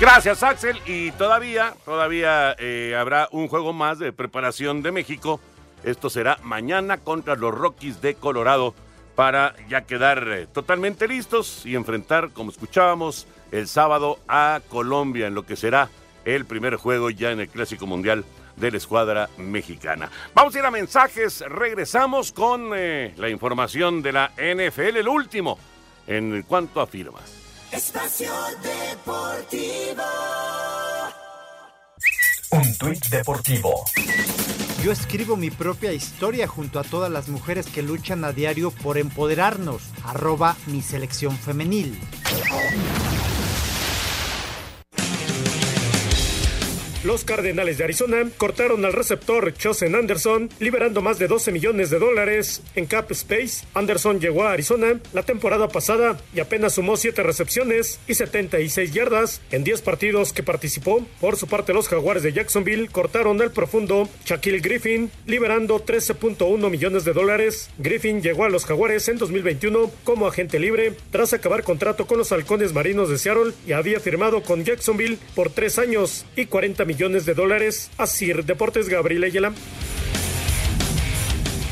Gracias, 0.00 0.42
Axel. 0.42 0.80
Y 0.86 1.10
todavía, 1.12 1.74
todavía 1.84 2.54
eh, 2.58 2.96
habrá 2.98 3.28
un 3.30 3.48
juego 3.48 3.72
más 3.72 3.98
de 3.98 4.12
preparación 4.12 4.82
de 4.82 4.92
México. 4.92 5.40
Esto 5.82 6.10
será 6.10 6.38
mañana 6.42 6.98
contra 6.98 7.36
los 7.36 7.54
Rockies 7.54 8.00
de 8.00 8.14
Colorado 8.14 8.74
para 9.14 9.54
ya 9.68 9.82
quedar 9.82 10.26
eh, 10.28 10.46
totalmente 10.46 11.06
listos 11.06 11.64
y 11.64 11.76
enfrentar, 11.76 12.30
como 12.30 12.50
escuchábamos, 12.50 13.26
el 13.52 13.68
sábado 13.68 14.18
a 14.26 14.60
Colombia 14.68 15.26
en 15.26 15.34
lo 15.34 15.44
que 15.46 15.56
será 15.56 15.88
el 16.24 16.46
primer 16.46 16.76
juego 16.76 17.10
ya 17.10 17.30
en 17.30 17.40
el 17.40 17.48
Clásico 17.48 17.86
Mundial 17.86 18.24
de 18.56 18.70
la 18.70 18.76
escuadra 18.76 19.28
mexicana. 19.36 20.10
Vamos 20.34 20.54
a 20.54 20.58
ir 20.58 20.64
a 20.64 20.70
mensajes, 20.70 21.40
regresamos 21.48 22.32
con 22.32 22.72
eh, 22.74 23.14
la 23.16 23.28
información 23.28 24.02
de 24.02 24.12
la 24.12 24.32
NFL, 24.36 24.96
el 24.98 25.08
último 25.08 25.58
en 26.06 26.42
cuanto 26.42 26.80
a 26.80 26.86
firmas. 26.86 27.22
Espacio 27.72 28.32
Deportivo. 28.62 30.04
Un 32.50 32.78
tuit 32.78 33.04
deportivo. 33.06 33.84
Yo 34.84 34.92
escribo 34.92 35.34
mi 35.34 35.50
propia 35.50 35.92
historia 35.92 36.46
junto 36.46 36.78
a 36.78 36.84
todas 36.84 37.10
las 37.10 37.28
mujeres 37.28 37.66
que 37.66 37.82
luchan 37.82 38.24
a 38.24 38.32
diario 38.32 38.70
por 38.70 38.96
empoderarnos. 38.96 39.82
Arroba 40.04 40.56
mi 40.66 40.82
selección 40.82 41.36
femenil. 41.36 41.98
Los 47.04 47.22
Cardenales 47.22 47.76
de 47.76 47.84
Arizona 47.84 48.26
cortaron 48.38 48.82
al 48.86 48.94
receptor 48.94 49.52
Chosen 49.52 49.94
Anderson, 49.94 50.48
liberando 50.58 51.02
más 51.02 51.18
de 51.18 51.28
12 51.28 51.52
millones 51.52 51.90
de 51.90 51.98
dólares 51.98 52.62
en 52.76 52.86
cap 52.86 53.10
space. 53.12 53.66
Anderson 53.74 54.20
llegó 54.20 54.44
a 54.44 54.52
Arizona 54.52 54.98
la 55.12 55.22
temporada 55.22 55.68
pasada 55.68 56.18
y 56.34 56.40
apenas 56.40 56.72
sumó 56.72 56.96
7 56.96 57.22
recepciones 57.22 58.00
y 58.08 58.14
76 58.14 58.94
yardas 58.94 59.42
en 59.50 59.64
10 59.64 59.82
partidos 59.82 60.32
que 60.32 60.42
participó. 60.42 61.06
Por 61.20 61.36
su 61.36 61.46
parte, 61.46 61.74
los 61.74 61.88
Jaguares 61.88 62.22
de 62.22 62.32
Jacksonville 62.32 62.88
cortaron 62.88 63.42
al 63.42 63.50
profundo 63.50 64.08
Shaquille 64.24 64.60
Griffin, 64.60 65.10
liberando 65.26 65.84
13.1 65.84 66.70
millones 66.70 67.04
de 67.04 67.12
dólares. 67.12 67.68
Griffin 67.76 68.22
llegó 68.22 68.46
a 68.46 68.48
los 68.48 68.64
Jaguares 68.64 69.10
en 69.10 69.18
2021 69.18 69.90
como 70.04 70.26
agente 70.26 70.58
libre 70.58 70.94
tras 71.10 71.34
acabar 71.34 71.64
contrato 71.64 72.06
con 72.06 72.16
los 72.16 72.32
Halcones 72.32 72.72
Marinos 72.72 73.10
de 73.10 73.18
Seattle 73.18 73.52
y 73.66 73.72
había 73.72 74.00
firmado 74.00 74.42
con 74.42 74.64
Jacksonville 74.64 75.18
por 75.34 75.50
3 75.50 75.78
años 75.80 76.24
y 76.34 76.46
40 76.46 76.86
millones 76.86 76.93
millones 76.94 77.26
de 77.26 77.34
dólares. 77.34 77.90
Asir 77.98 78.44
Deportes 78.44 78.88
Gabriel 78.88 79.24
Ayala. 79.24 79.52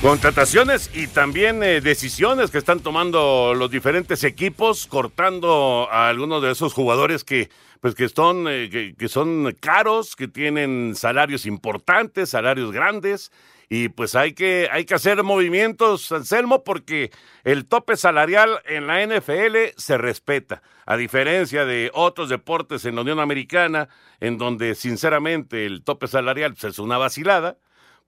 Contrataciones 0.00 0.90
y 0.92 1.06
también 1.06 1.62
eh, 1.62 1.80
decisiones 1.80 2.50
que 2.50 2.58
están 2.58 2.80
tomando 2.80 3.54
los 3.54 3.70
diferentes 3.70 4.24
equipos, 4.24 4.88
cortando 4.88 5.88
a 5.92 6.08
algunos 6.08 6.42
de 6.42 6.50
esos 6.50 6.72
jugadores 6.72 7.22
que, 7.22 7.50
pues 7.80 7.94
que 7.94 8.08
eh, 8.48 8.94
que 8.98 9.08
son 9.08 9.56
caros, 9.60 10.16
que 10.16 10.26
tienen 10.26 10.96
salarios 10.96 11.46
importantes, 11.46 12.30
salarios 12.30 12.72
grandes, 12.72 13.30
y 13.74 13.88
pues 13.88 14.14
hay 14.16 14.34
que, 14.34 14.68
hay 14.70 14.84
que 14.84 14.96
hacer 14.96 15.22
movimientos, 15.22 16.12
Anselmo, 16.12 16.62
porque 16.62 17.10
el 17.42 17.64
tope 17.64 17.96
salarial 17.96 18.60
en 18.66 18.86
la 18.86 19.02
NFL 19.02 19.72
se 19.78 19.96
respeta, 19.96 20.62
a 20.84 20.98
diferencia 20.98 21.64
de 21.64 21.90
otros 21.94 22.28
deportes 22.28 22.84
en 22.84 22.96
la 22.96 23.00
Unión 23.00 23.18
Americana, 23.18 23.88
en 24.20 24.36
donde 24.36 24.74
sinceramente 24.74 25.64
el 25.64 25.84
tope 25.84 26.06
salarial 26.06 26.52
pues, 26.52 26.64
es 26.64 26.78
una 26.80 26.98
vacilada, 26.98 27.56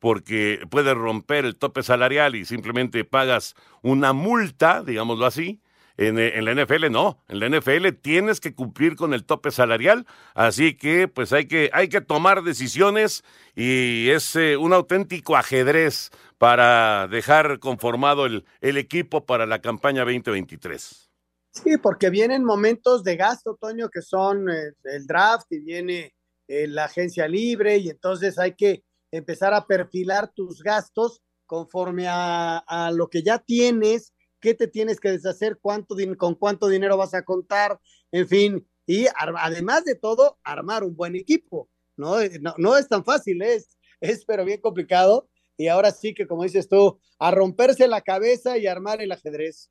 porque 0.00 0.60
puedes 0.68 0.94
romper 0.94 1.46
el 1.46 1.56
tope 1.56 1.82
salarial 1.82 2.34
y 2.34 2.44
simplemente 2.44 3.06
pagas 3.06 3.54
una 3.80 4.12
multa, 4.12 4.82
digámoslo 4.82 5.24
así, 5.24 5.62
en, 5.96 6.18
en, 6.18 6.44
la 6.44 6.54
NFL 6.54 6.90
no, 6.90 7.22
en 7.28 7.40
la 7.40 7.48
NFL 7.48 7.88
tienes 8.00 8.40
que 8.40 8.54
cumplir 8.54 8.96
con 8.96 9.14
el 9.14 9.24
tope 9.24 9.50
salarial, 9.50 10.06
así 10.34 10.76
que 10.76 11.08
pues 11.08 11.32
hay 11.32 11.46
que, 11.46 11.70
hay 11.72 11.88
que 11.88 12.00
tomar 12.00 12.42
decisiones 12.42 13.22
y 13.54 14.08
es 14.10 14.34
eh, 14.36 14.56
un 14.56 14.72
auténtico 14.72 15.36
ajedrez 15.36 16.10
para 16.38 17.06
dejar 17.08 17.60
conformado 17.60 18.26
el, 18.26 18.44
el 18.60 18.76
equipo 18.76 19.24
para 19.24 19.46
la 19.46 19.60
campaña 19.60 20.04
2023. 20.04 21.10
Sí, 21.52 21.76
porque 21.78 22.10
vienen 22.10 22.44
momentos 22.44 23.04
de 23.04 23.16
gasto, 23.16 23.56
Toño, 23.60 23.88
que 23.88 24.02
son 24.02 24.50
eh, 24.50 24.72
el 24.84 25.06
draft 25.06 25.46
y 25.52 25.60
viene 25.60 26.12
eh, 26.48 26.66
la 26.66 26.86
agencia 26.86 27.28
libre 27.28 27.76
y 27.78 27.88
entonces 27.90 28.38
hay 28.38 28.54
que 28.54 28.82
empezar 29.12 29.54
a 29.54 29.66
perfilar 29.66 30.32
tus 30.34 30.62
gastos 30.62 31.22
conforme 31.46 32.08
a, 32.08 32.58
a 32.58 32.90
lo 32.90 33.08
que 33.08 33.22
ya 33.22 33.38
tienes 33.38 34.13
qué 34.44 34.52
te 34.52 34.68
tienes 34.68 35.00
que 35.00 35.10
deshacer, 35.10 35.58
cuánto, 35.58 35.96
con 36.18 36.34
cuánto 36.34 36.68
dinero 36.68 36.98
vas 36.98 37.14
a 37.14 37.22
contar, 37.22 37.80
en 38.12 38.28
fin, 38.28 38.68
y 38.86 39.06
además 39.16 39.86
de 39.86 39.94
todo, 39.94 40.38
armar 40.44 40.84
un 40.84 40.94
buen 40.94 41.16
equipo, 41.16 41.70
¿no? 41.96 42.16
No, 42.42 42.54
no 42.58 42.76
es 42.76 42.86
tan 42.86 43.06
fácil, 43.06 43.40
es, 43.40 43.78
es 44.02 44.26
pero 44.26 44.44
bien 44.44 44.60
complicado, 44.60 45.30
y 45.56 45.68
ahora 45.68 45.92
sí 45.92 46.12
que, 46.12 46.26
como 46.26 46.42
dices 46.42 46.68
tú, 46.68 47.00
a 47.18 47.30
romperse 47.30 47.88
la 47.88 48.02
cabeza 48.02 48.58
y 48.58 48.66
armar 48.66 49.00
el 49.00 49.12
ajedrez. 49.12 49.70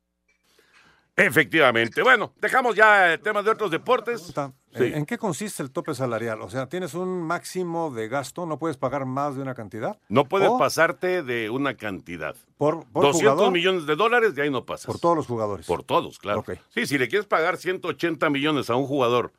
Efectivamente. 1.16 2.02
Bueno, 2.02 2.32
dejamos 2.40 2.74
ya 2.74 3.12
el 3.12 3.20
tema 3.20 3.42
de 3.42 3.50
otros 3.50 3.70
deportes. 3.70 4.32
Sí. 4.76 4.82
¿En 4.92 5.06
qué 5.06 5.16
consiste 5.16 5.62
el 5.62 5.70
tope 5.70 5.94
salarial? 5.94 6.42
O 6.42 6.50
sea, 6.50 6.68
¿tienes 6.68 6.94
un 6.94 7.22
máximo 7.22 7.92
de 7.92 8.08
gasto? 8.08 8.46
¿No 8.46 8.58
puedes 8.58 8.76
pagar 8.76 9.06
más 9.06 9.36
de 9.36 9.42
una 9.42 9.54
cantidad? 9.54 9.96
No 10.08 10.24
puedes 10.24 10.48
¿O 10.48 10.58
pasarte 10.58 11.22
de 11.22 11.50
una 11.50 11.76
cantidad. 11.76 12.34
¿Por, 12.56 12.84
por 12.86 13.04
200 13.04 13.32
jugador? 13.32 13.52
millones 13.52 13.86
de 13.86 13.94
dólares, 13.94 14.34
de 14.34 14.42
ahí 14.42 14.50
no 14.50 14.64
pasas. 14.64 14.86
Por 14.86 14.98
todos 14.98 15.16
los 15.16 15.26
jugadores. 15.28 15.66
Por 15.66 15.84
todos, 15.84 16.18
claro. 16.18 16.44
Sí, 16.70 16.86
si 16.86 16.98
le 16.98 17.06
quieres 17.08 17.26
pagar 17.26 17.56
180 17.58 18.28
millones 18.30 18.68
a 18.68 18.74
un 18.74 18.86
jugador 18.86 19.32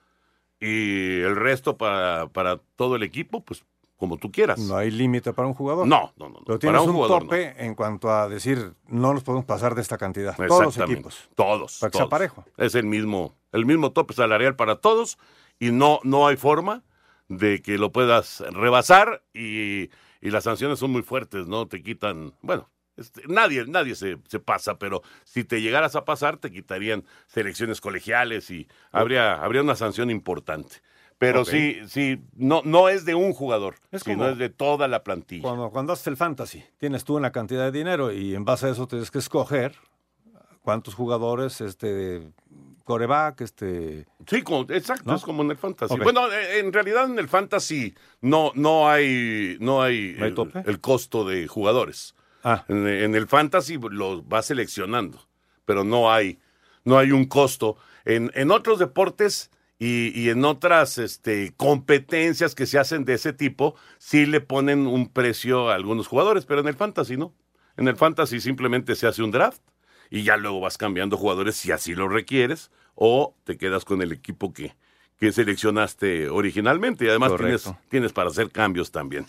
y 0.62 1.20
el 1.20 1.36
resto 1.36 1.78
para, 1.78 2.28
para 2.30 2.62
todo 2.78 2.96
el 2.96 3.04
equipo, 3.04 3.44
pues 3.44 3.66
como 3.98 4.18
tú 4.18 4.32
quieras. 4.32 4.60
No 4.60 4.76
hay 4.76 4.92
límite 4.92 5.34
para 5.34 5.48
un 5.48 5.54
jugador. 5.54 5.88
No, 5.88 6.14
no, 6.18 6.30
no. 6.30 6.36
Pero 6.46 6.46
Para 6.46 6.60
tienes 6.60 6.82
un 6.82 6.90
un, 6.90 6.96
jugador, 6.96 7.24
tope 7.24 7.66
en 7.66 7.76
cuanto 7.76 8.12
a 8.12 8.28
decir, 8.28 8.74
no 8.88 9.14
nos 9.14 9.24
podemos 9.24 9.46
pasar 9.46 9.76
de 9.76 9.82
esta 9.82 9.98
cantidad. 9.98 10.36
Todos 10.36 10.64
los 10.64 10.78
equipos. 10.78 11.30
Todos. 11.36 11.80
Para 11.80 11.92
que 11.92 11.98
sea 11.98 12.04
todos. 12.04 12.10
parejo. 12.10 12.46
Es 12.58 12.76
el 12.76 12.86
mismo, 12.86 13.36
el 13.52 13.66
mismo 13.66 13.92
tope 13.92 14.14
salarial 14.14 14.56
para 14.56 14.78
todos 14.78 15.18
y 15.60 15.72
no, 15.72 16.00
no 16.04 16.28
hay 16.28 16.36
forma 16.36 16.84
de 17.28 17.62
que 17.62 17.78
lo 17.78 17.92
puedas 17.92 18.42
rebasar 18.52 19.24
y, 19.34 19.90
y 20.22 20.30
las 20.30 20.44
sanciones 20.44 20.80
son 20.80 20.92
muy 20.92 21.02
fuertes, 21.02 21.48
¿no? 21.48 21.68
Te 21.68 21.82
quitan, 21.82 22.34
bueno, 22.42 22.70
este, 22.98 23.24
nadie, 23.28 23.66
nadie 23.68 23.96
se, 23.96 24.18
se 24.28 24.40
pasa, 24.40 24.78
pero 24.78 25.02
si 25.24 25.44
te 25.44 25.62
llegaras 25.62 25.96
a 25.96 26.06
pasar, 26.06 26.38
te 26.38 26.52
quitarían 26.52 27.04
selecciones 27.28 27.82
colegiales 27.82 28.50
y 28.52 28.68
habría, 28.92 29.36
habría 29.36 29.62
una 29.62 29.76
sanción 29.76 30.10
importante. 30.10 30.78
Pero 31.18 31.46
sí, 31.46 31.80
sí, 31.88 32.22
no, 32.36 32.62
no 32.66 32.90
es 32.90 33.06
de 33.06 33.16
un 33.16 33.34
jugador, 33.34 33.76
Es 33.92 34.04
sino 34.04 34.18
como- 34.18 34.30
es 34.32 34.38
de 34.38 34.50
toda 34.50 34.88
la 34.88 35.04
plantilla. 35.04 35.44
Cuando, 35.44 35.70
cuando 35.70 35.94
haces 35.94 36.08
el 36.08 36.18
fantasy, 36.18 36.64
tienes 36.78 37.04
tú 37.06 37.16
una 37.16 37.32
cantidad 37.32 37.64
de 37.72 37.78
dinero 37.78 38.12
y 38.12 38.36
en 38.36 38.44
base 38.44 38.68
a 38.68 38.70
eso 38.72 38.86
tienes 38.88 39.10
que 39.12 39.20
escoger 39.20 39.76
cuántos 40.62 40.94
jugadores, 40.94 41.62
este, 41.62 42.28
coreback, 42.84 43.42
este... 43.42 44.06
Sí, 44.28 44.44
exacto, 44.70 45.10
¿No? 45.10 45.16
es 45.16 45.24
como 45.24 45.44
en 45.44 45.52
el 45.52 45.58
fantasy. 45.58 45.96
Bueno, 45.98 46.32
eh, 46.32 46.60
en 46.60 46.74
realidad 46.74 47.06
en 47.06 47.18
el 47.18 47.30
fantasy 47.30 47.96
no, 48.22 48.52
no 48.56 48.90
hay, 48.90 49.58
no 49.60 49.82
hay, 49.82 50.16
¿No 50.18 50.24
hay 50.26 50.30
el- 50.30 50.36
tope? 50.36 50.64
el, 50.66 50.80
costo 50.82 51.24
de 51.26 51.48
jugadores. 51.48 52.14
Ah. 52.44 52.66
En, 52.68 52.88
en 52.88 53.16
el 53.16 53.28
fantasy 53.28 53.80
lo 53.90 54.28
va 54.28 54.42
seleccionando, 54.42 55.20
pero 55.66 55.84
no 55.84 56.12
hay, 56.12 56.40
no 56.84 56.98
hay 56.98 57.12
un 57.12 57.26
costo. 57.26 57.78
En, 58.04 58.32
en 58.36 58.52
otros 58.52 58.80
deportes 58.80 59.50
y, 59.78 60.20
y 60.20 60.30
en 60.30 60.46
otras 60.46 60.98
este, 60.98 61.54
competencias 61.58 62.56
que 62.56 62.66
se 62.66 62.80
hacen 62.80 63.06
de 63.06 63.14
ese 63.14 63.34
tipo, 63.34 63.76
sí 63.98 64.26
le 64.26 64.42
ponen 64.42 64.88
un 64.88 65.10
precio 65.10 65.70
a 65.70 65.76
algunos 65.76 66.08
jugadores, 66.08 66.46
pero 66.46 66.62
en 66.62 66.68
el 66.68 66.76
fantasy 66.76 67.18
no. 67.18 67.34
En 67.78 67.88
el 67.88 67.98
fantasy 67.98 68.40
simplemente 68.40 68.96
se 68.96 69.08
hace 69.08 69.22
un 69.22 69.32
draft 69.32 69.62
y 70.10 70.24
ya 70.24 70.38
luego 70.38 70.62
vas 70.62 70.78
cambiando 70.78 71.18
jugadores 71.18 71.56
si 71.56 71.72
así 71.72 71.94
lo 71.94 72.08
requieres 72.08 72.72
o 72.96 73.36
te 73.44 73.58
quedas 73.58 73.84
con 73.84 74.02
el 74.02 74.14
equipo 74.14 74.54
que, 74.54 74.76
que 75.20 75.32
seleccionaste 75.32 76.30
originalmente 76.30 77.06
y 77.06 77.10
además 77.10 77.36
tienes, 77.36 77.72
tienes 77.90 78.14
para 78.14 78.30
hacer 78.30 78.52
cambios 78.52 78.92
también. 78.92 79.26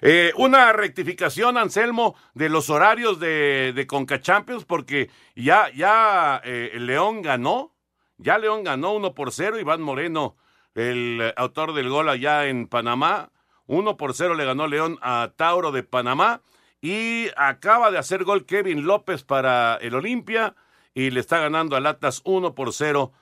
Eh, 0.00 0.32
una 0.36 0.72
rectificación, 0.72 1.56
Anselmo, 1.58 2.14
de 2.34 2.48
los 2.48 2.70
horarios 2.70 3.18
de, 3.18 3.72
de 3.74 3.86
Conca 3.88 4.20
Champions, 4.20 4.64
porque 4.64 5.10
ya, 5.34 5.72
ya 5.74 6.40
eh, 6.44 6.70
el 6.74 6.86
León 6.86 7.22
ganó, 7.22 7.72
ya 8.18 8.38
León 8.38 8.64
ganó 8.64 8.92
1 8.94 9.14
por 9.14 9.32
0, 9.32 9.58
Iván 9.58 9.80
Moreno, 9.80 10.36
el 10.74 11.20
eh, 11.22 11.34
autor 11.36 11.72
del 11.72 11.88
gol 11.88 12.08
allá 12.08 12.46
en 12.46 12.66
Panamá, 12.66 13.30
1 13.66 13.96
por 13.96 14.14
0 14.14 14.34
le 14.34 14.44
ganó 14.44 14.66
León 14.66 14.98
a 15.00 15.32
Tauro 15.36 15.72
de 15.72 15.82
Panamá, 15.82 16.42
y 16.80 17.28
acaba 17.36 17.90
de 17.90 17.98
hacer 17.98 18.24
gol 18.24 18.46
Kevin 18.46 18.84
López 18.86 19.24
para 19.24 19.76
el 19.76 19.94
Olimpia, 19.94 20.54
y 20.94 21.10
le 21.10 21.20
está 21.20 21.38
ganando 21.38 21.76
al 21.76 21.86
Atlas 21.86 22.22
1 22.24 22.54
por 22.54 22.72
0 22.72 23.12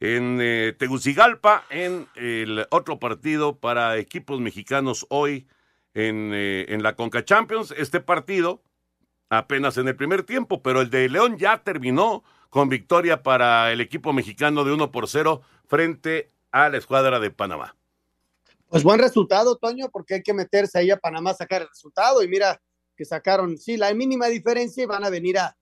en 0.00 0.38
eh, 0.40 0.74
Tegucigalpa, 0.78 1.64
en 1.70 2.06
el 2.14 2.66
otro 2.70 2.98
partido 2.98 3.58
para 3.58 3.96
equipos 3.96 4.40
mexicanos 4.40 5.06
hoy 5.08 5.46
en, 5.94 6.32
eh, 6.34 6.66
en 6.68 6.82
la 6.82 6.94
Conca 6.94 7.24
Champions. 7.24 7.74
Este 7.76 8.00
partido 8.00 8.62
apenas 9.30 9.76
en 9.78 9.88
el 9.88 9.96
primer 9.96 10.22
tiempo, 10.22 10.62
pero 10.62 10.80
el 10.80 10.90
de 10.90 11.08
León 11.08 11.38
ya 11.38 11.58
terminó 11.58 12.22
con 12.56 12.70
victoria 12.70 13.22
para 13.22 13.70
el 13.70 13.82
equipo 13.82 14.14
mexicano 14.14 14.64
de 14.64 14.72
1 14.72 14.90
por 14.90 15.10
0 15.10 15.42
frente 15.66 16.32
a 16.50 16.70
la 16.70 16.78
escuadra 16.78 17.20
de 17.20 17.30
Panamá. 17.30 17.76
Pues 18.70 18.82
buen 18.82 18.98
resultado, 18.98 19.56
Toño, 19.56 19.90
porque 19.90 20.14
hay 20.14 20.22
que 20.22 20.32
meterse 20.32 20.78
ahí 20.78 20.90
a 20.90 20.96
Panamá 20.96 21.32
a 21.32 21.34
sacar 21.34 21.60
el 21.60 21.68
resultado. 21.68 22.22
Y 22.22 22.28
mira 22.28 22.62
que 22.96 23.04
sacaron, 23.04 23.58
sí, 23.58 23.76
la 23.76 23.92
mínima 23.92 24.28
diferencia 24.28 24.82
y 24.82 24.86
van 24.86 25.04
a 25.04 25.10
venir 25.10 25.36
a, 25.38 25.54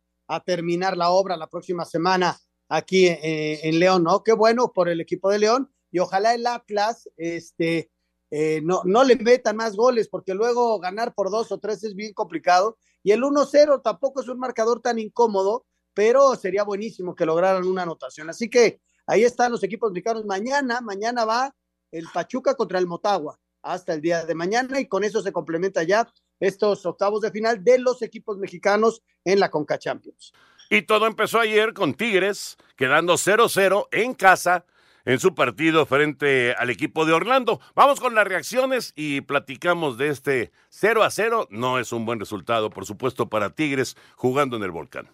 terminar 0.46 0.96
la 0.96 1.10
obra 1.10 1.36
la 1.36 1.48
próxima 1.48 1.84
semana 1.84 2.38
aquí 2.68 3.08
eh, 3.08 3.68
en 3.68 3.80
León, 3.80 4.04
¿no? 4.04 4.22
Qué 4.22 4.32
bueno 4.32 4.70
por 4.72 4.88
el 4.88 5.00
equipo 5.00 5.30
de 5.30 5.40
León 5.40 5.72
y 5.90 5.98
ojalá 5.98 6.32
el 6.32 6.46
Atlas 6.46 7.10
este, 7.16 7.90
eh, 8.30 8.60
no, 8.62 8.82
no 8.84 9.02
le 9.02 9.16
metan 9.16 9.56
más 9.56 9.74
goles 9.74 10.06
porque 10.08 10.32
luego 10.32 10.78
ganar 10.78 11.12
por 11.12 11.32
dos 11.32 11.50
o 11.50 11.58
tres 11.58 11.82
es 11.82 11.96
bien 11.96 12.12
complicado 12.12 12.78
y 13.02 13.10
el 13.10 13.22
1-0 13.22 13.82
tampoco 13.82 14.20
es 14.20 14.28
un 14.28 14.38
marcador 14.38 14.80
tan 14.80 15.00
incómodo, 15.00 15.66
pero 15.94 16.34
sería 16.34 16.64
buenísimo 16.64 17.14
que 17.14 17.24
lograran 17.24 17.64
una 17.64 17.82
anotación. 17.82 18.28
Así 18.28 18.50
que 18.50 18.80
ahí 19.06 19.24
están 19.24 19.52
los 19.52 19.62
equipos 19.62 19.92
mexicanos. 19.92 20.24
Mañana, 20.24 20.80
mañana 20.80 21.24
va 21.24 21.54
el 21.90 22.06
Pachuca 22.12 22.54
contra 22.54 22.78
el 22.78 22.86
Motagua 22.86 23.38
hasta 23.62 23.94
el 23.94 24.00
día 24.00 24.26
de 24.26 24.34
mañana 24.34 24.80
y 24.80 24.86
con 24.86 25.04
eso 25.04 25.22
se 25.22 25.32
complementa 25.32 25.82
ya 25.84 26.06
estos 26.38 26.84
octavos 26.84 27.22
de 27.22 27.30
final 27.30 27.64
de 27.64 27.78
los 27.78 28.02
equipos 28.02 28.36
mexicanos 28.36 29.02
en 29.24 29.40
la 29.40 29.50
Conca 29.50 29.78
Champions. 29.78 30.32
Y 30.68 30.82
todo 30.82 31.06
empezó 31.06 31.40
ayer 31.40 31.72
con 31.72 31.94
Tigres 31.94 32.56
quedando 32.76 33.14
0-0 33.14 33.88
en 33.92 34.14
casa 34.14 34.66
en 35.04 35.18
su 35.18 35.34
partido 35.34 35.86
frente 35.86 36.54
al 36.54 36.70
equipo 36.70 37.04
de 37.04 37.12
Orlando. 37.12 37.60
Vamos 37.74 38.00
con 38.00 38.14
las 38.14 38.26
reacciones 38.26 38.92
y 38.96 39.20
platicamos 39.20 39.98
de 39.98 40.08
este 40.08 40.52
0 40.70 41.02
a 41.02 41.10
0. 41.10 41.48
No 41.50 41.78
es 41.78 41.92
un 41.92 42.06
buen 42.06 42.18
resultado, 42.18 42.70
por 42.70 42.86
supuesto, 42.86 43.28
para 43.28 43.50
Tigres 43.50 43.96
jugando 44.16 44.56
en 44.56 44.62
el 44.62 44.70
volcán. 44.70 45.10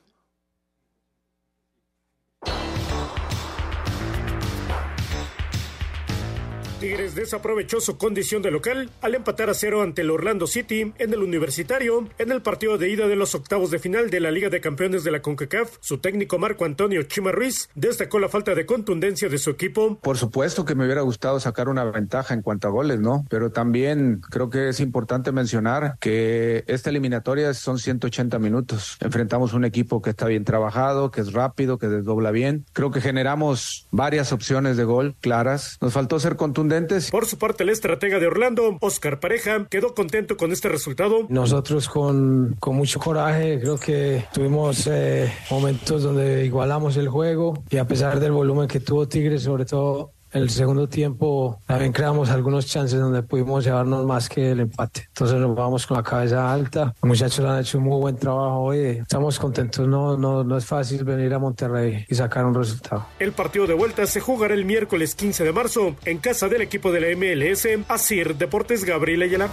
Tigres 6.81 7.15
desaprovechó 7.15 7.79
su 7.79 7.99
condición 7.99 8.41
de 8.41 8.51
local 8.51 8.89
al 9.03 9.15
empatar 9.15 9.51
a 9.51 9.55
cero 9.55 9.83
ante 9.83 10.01
el 10.01 10.11
Orlando 10.11 10.47
City 10.47 10.95
en 10.97 11.13
el 11.13 11.23
Universitario 11.23 12.09
en 12.19 12.33
el 12.33 12.41
partido 12.41 12.79
de 12.79 12.89
ida 12.89 13.07
de 13.07 13.17
los 13.17 13.35
octavos 13.35 13.71
de 13.71 13.79
final 13.79 14.09
de 14.09 14.19
la 14.19 14.31
Liga 14.31 14.49
de 14.49 14.63
Campeones 14.63 15.05
de 15.05 15.11
la 15.11 15.21
CONCACAF. 15.21 15.77
Su 15.81 15.99
técnico 15.99 16.39
Marco 16.39 16.65
Antonio 16.65 17.03
Chima 17.03 17.33
Ruiz 17.33 17.69
destacó 17.75 18.19
la 18.19 18.31
falta 18.31 18.55
de 18.55 18.65
contundencia 18.65 19.29
de 19.29 19.37
su 19.37 19.51
equipo. 19.51 19.99
Por 19.99 20.17
supuesto 20.17 20.65
que 20.65 20.75
me 20.75 20.87
hubiera 20.87 21.03
gustado 21.03 21.39
sacar 21.39 21.69
una 21.69 21.85
ventaja 21.85 22.33
en 22.33 22.41
cuanto 22.41 22.69
a 22.69 22.71
goles, 22.71 22.99
¿no? 22.99 23.27
Pero 23.29 23.53
también 23.53 24.23
creo 24.31 24.49
que 24.49 24.71
es 24.71 24.81
importante 24.81 25.33
mencionar 25.33 25.97
que 26.01 26.65
esta 26.67 26.89
eliminatoria 26.89 27.53
son 27.53 27.79
180 27.79 28.39
minutos. 28.39 28.97
Enfrentamos 29.01 29.53
un 29.53 29.67
equipo 29.67 30.01
que 30.01 30.09
está 30.09 30.25
bien 30.25 30.47
trabajado, 30.47 31.11
que 31.11 31.21
es 31.21 31.35
rápido, 31.35 31.77
que 31.77 31.89
desdobla 31.89 32.31
bien. 32.31 32.65
Creo 32.73 32.91
que 32.91 33.03
generamos 33.03 33.87
varias 33.91 34.33
opciones 34.33 34.79
de 34.79 34.85
gol 34.85 35.15
claras. 35.21 35.77
Nos 35.83 35.93
faltó 35.93 36.19
ser 36.19 36.37
contundentes. 36.37 36.70
Por 37.11 37.27
su 37.27 37.39
parte, 37.39 37.65
el 37.65 37.71
estratega 37.71 38.19
de 38.19 38.27
Orlando, 38.27 38.79
Oscar 38.81 39.21
Pareja, 39.21 39.67
quedó 39.69 39.95
contento 39.95 40.37
con 40.37 40.53
este 40.53 40.69
resultado. 40.69 41.27
Nosotros 41.29 41.89
con, 41.89 42.57
con 42.61 42.77
mucho 42.77 43.01
coraje, 43.01 43.59
creo 43.61 43.79
que 43.79 44.25
tuvimos 44.33 44.87
eh, 44.87 45.33
momentos 45.51 46.03
donde 46.03 46.45
igualamos 46.45 46.97
el 46.97 47.09
juego 47.09 47.63
y 47.71 47.79
a 47.79 47.87
pesar 47.87 48.21
del 48.21 48.33
volumen 48.33 48.69
que 48.69 48.81
tuvo 48.81 49.09
Tigres, 49.09 49.43
sobre 49.43 49.65
todo 49.65 50.13
el 50.33 50.51
segundo 50.51 50.89
tiempo, 50.89 51.61
también 51.67 51.93
creamos 51.93 52.31
algunos 52.31 52.67
chances 52.67 53.01
donde 53.01 53.23
pudimos 53.23 53.65
llevarnos 53.65 54.05
más 54.07 54.29
que 54.29 54.53
el 54.53 54.61
empate. 54.61 55.05
Entonces 55.09 55.39
nos 55.39 55.55
vamos 55.55 55.87
con 55.87 55.97
la 55.97 56.03
cabeza 56.03 56.53
alta. 56.53 56.95
Los 57.03 57.09
muchachos 57.09 57.45
han 57.45 57.61
hecho 57.61 57.79
un 57.79 57.85
muy 57.85 58.01
buen 58.01 58.17
trabajo 58.17 58.61
hoy. 58.61 58.79
Estamos 58.79 59.39
contentos. 59.39 59.87
No, 59.87 60.17
no, 60.17 60.45
no 60.45 60.57
es 60.57 60.65
fácil 60.65 61.05
venir 61.05 61.33
a 61.35 61.39
Monterrey 61.39 62.05
y 62.09 62.15
sacar 62.15 62.45
un 62.45 62.55
resultado. 62.55 63.07
El 63.19 63.33
partido 63.33 63.67
de 63.67 63.75
vuelta 63.75 64.07
se 64.07 64.21
jugará 64.21 64.55
el 64.55 64.65
miércoles 64.65 65.15
15 65.15 65.45
de 65.45 65.53
marzo 65.53 65.97
en 66.05 66.19
casa 66.19 66.49
del 66.49 66.63
equipo 66.63 66.93
de 66.93 67.01
la 67.01 67.17
MLS, 67.17 67.67
Asir 67.89 68.37
Deportes 68.37 68.85
Gabriel 68.85 69.23
Ayala. 69.23 69.51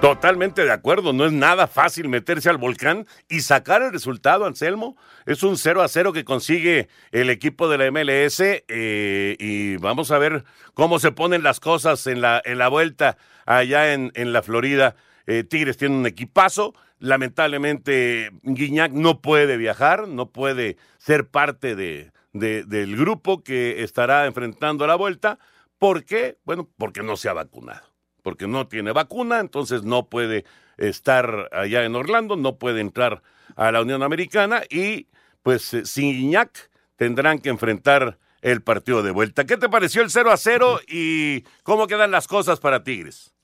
Totalmente 0.00 0.64
de 0.64 0.70
acuerdo, 0.72 1.14
no 1.14 1.24
es 1.24 1.32
nada 1.32 1.66
fácil 1.66 2.08
meterse 2.08 2.50
al 2.50 2.58
volcán 2.58 3.06
y 3.28 3.40
sacar 3.40 3.80
el 3.80 3.90
resultado, 3.90 4.44
Anselmo. 4.44 4.96
Es 5.24 5.42
un 5.42 5.56
0 5.56 5.80
a 5.80 5.88
0 5.88 6.12
que 6.12 6.24
consigue 6.24 6.88
el 7.10 7.30
equipo 7.30 7.68
de 7.68 7.78
la 7.78 7.90
MLS 7.90 8.40
eh, 8.40 9.36
y 9.38 9.76
vamos 9.78 10.10
a 10.10 10.18
ver 10.18 10.44
cómo 10.74 10.98
se 10.98 11.10
ponen 11.10 11.42
las 11.42 11.58
cosas 11.58 12.06
en 12.06 12.20
la, 12.20 12.42
en 12.44 12.58
la 12.58 12.68
vuelta 12.68 13.16
allá 13.46 13.94
en, 13.94 14.12
en 14.14 14.34
la 14.34 14.42
Florida. 14.42 14.94
Eh, 15.26 15.42
Tigres 15.42 15.78
tiene 15.78 15.96
un 15.96 16.06
equipazo, 16.06 16.74
lamentablemente 16.98 18.30
Guiñac 18.42 18.92
no 18.92 19.22
puede 19.22 19.56
viajar, 19.56 20.06
no 20.06 20.30
puede 20.32 20.76
ser 20.98 21.28
parte 21.28 21.76
de, 21.76 22.12
de, 22.34 22.64
del 22.64 22.96
grupo 22.96 23.42
que 23.42 23.82
estará 23.82 24.26
enfrentando 24.26 24.86
la 24.86 24.96
vuelta. 24.96 25.38
¿Por 25.78 26.04
qué? 26.04 26.36
Bueno, 26.44 26.68
porque 26.76 27.02
no 27.02 27.16
se 27.16 27.30
ha 27.30 27.32
vacunado 27.32 27.93
porque 28.24 28.48
no 28.48 28.66
tiene 28.66 28.92
vacuna, 28.92 29.38
entonces 29.38 29.84
no 29.84 30.08
puede 30.08 30.46
estar 30.78 31.50
allá 31.52 31.84
en 31.84 31.94
Orlando, 31.94 32.36
no 32.36 32.56
puede 32.56 32.80
entrar 32.80 33.22
a 33.54 33.70
la 33.70 33.82
Unión 33.82 34.02
Americana 34.02 34.62
y 34.70 35.08
pues 35.42 35.74
eh, 35.74 35.84
sin 35.84 36.06
Iñak 36.06 36.70
tendrán 36.96 37.38
que 37.38 37.50
enfrentar 37.50 38.18
el 38.40 38.62
partido 38.62 39.02
de 39.02 39.10
vuelta. 39.10 39.44
¿Qué 39.44 39.58
te 39.58 39.68
pareció 39.68 40.00
el 40.00 40.10
0 40.10 40.30
a 40.30 40.38
0 40.38 40.80
y 40.88 41.42
cómo 41.62 41.86
quedan 41.86 42.10
las 42.10 42.26
cosas 42.26 42.60
para 42.60 42.82
Tigres? 42.82 43.34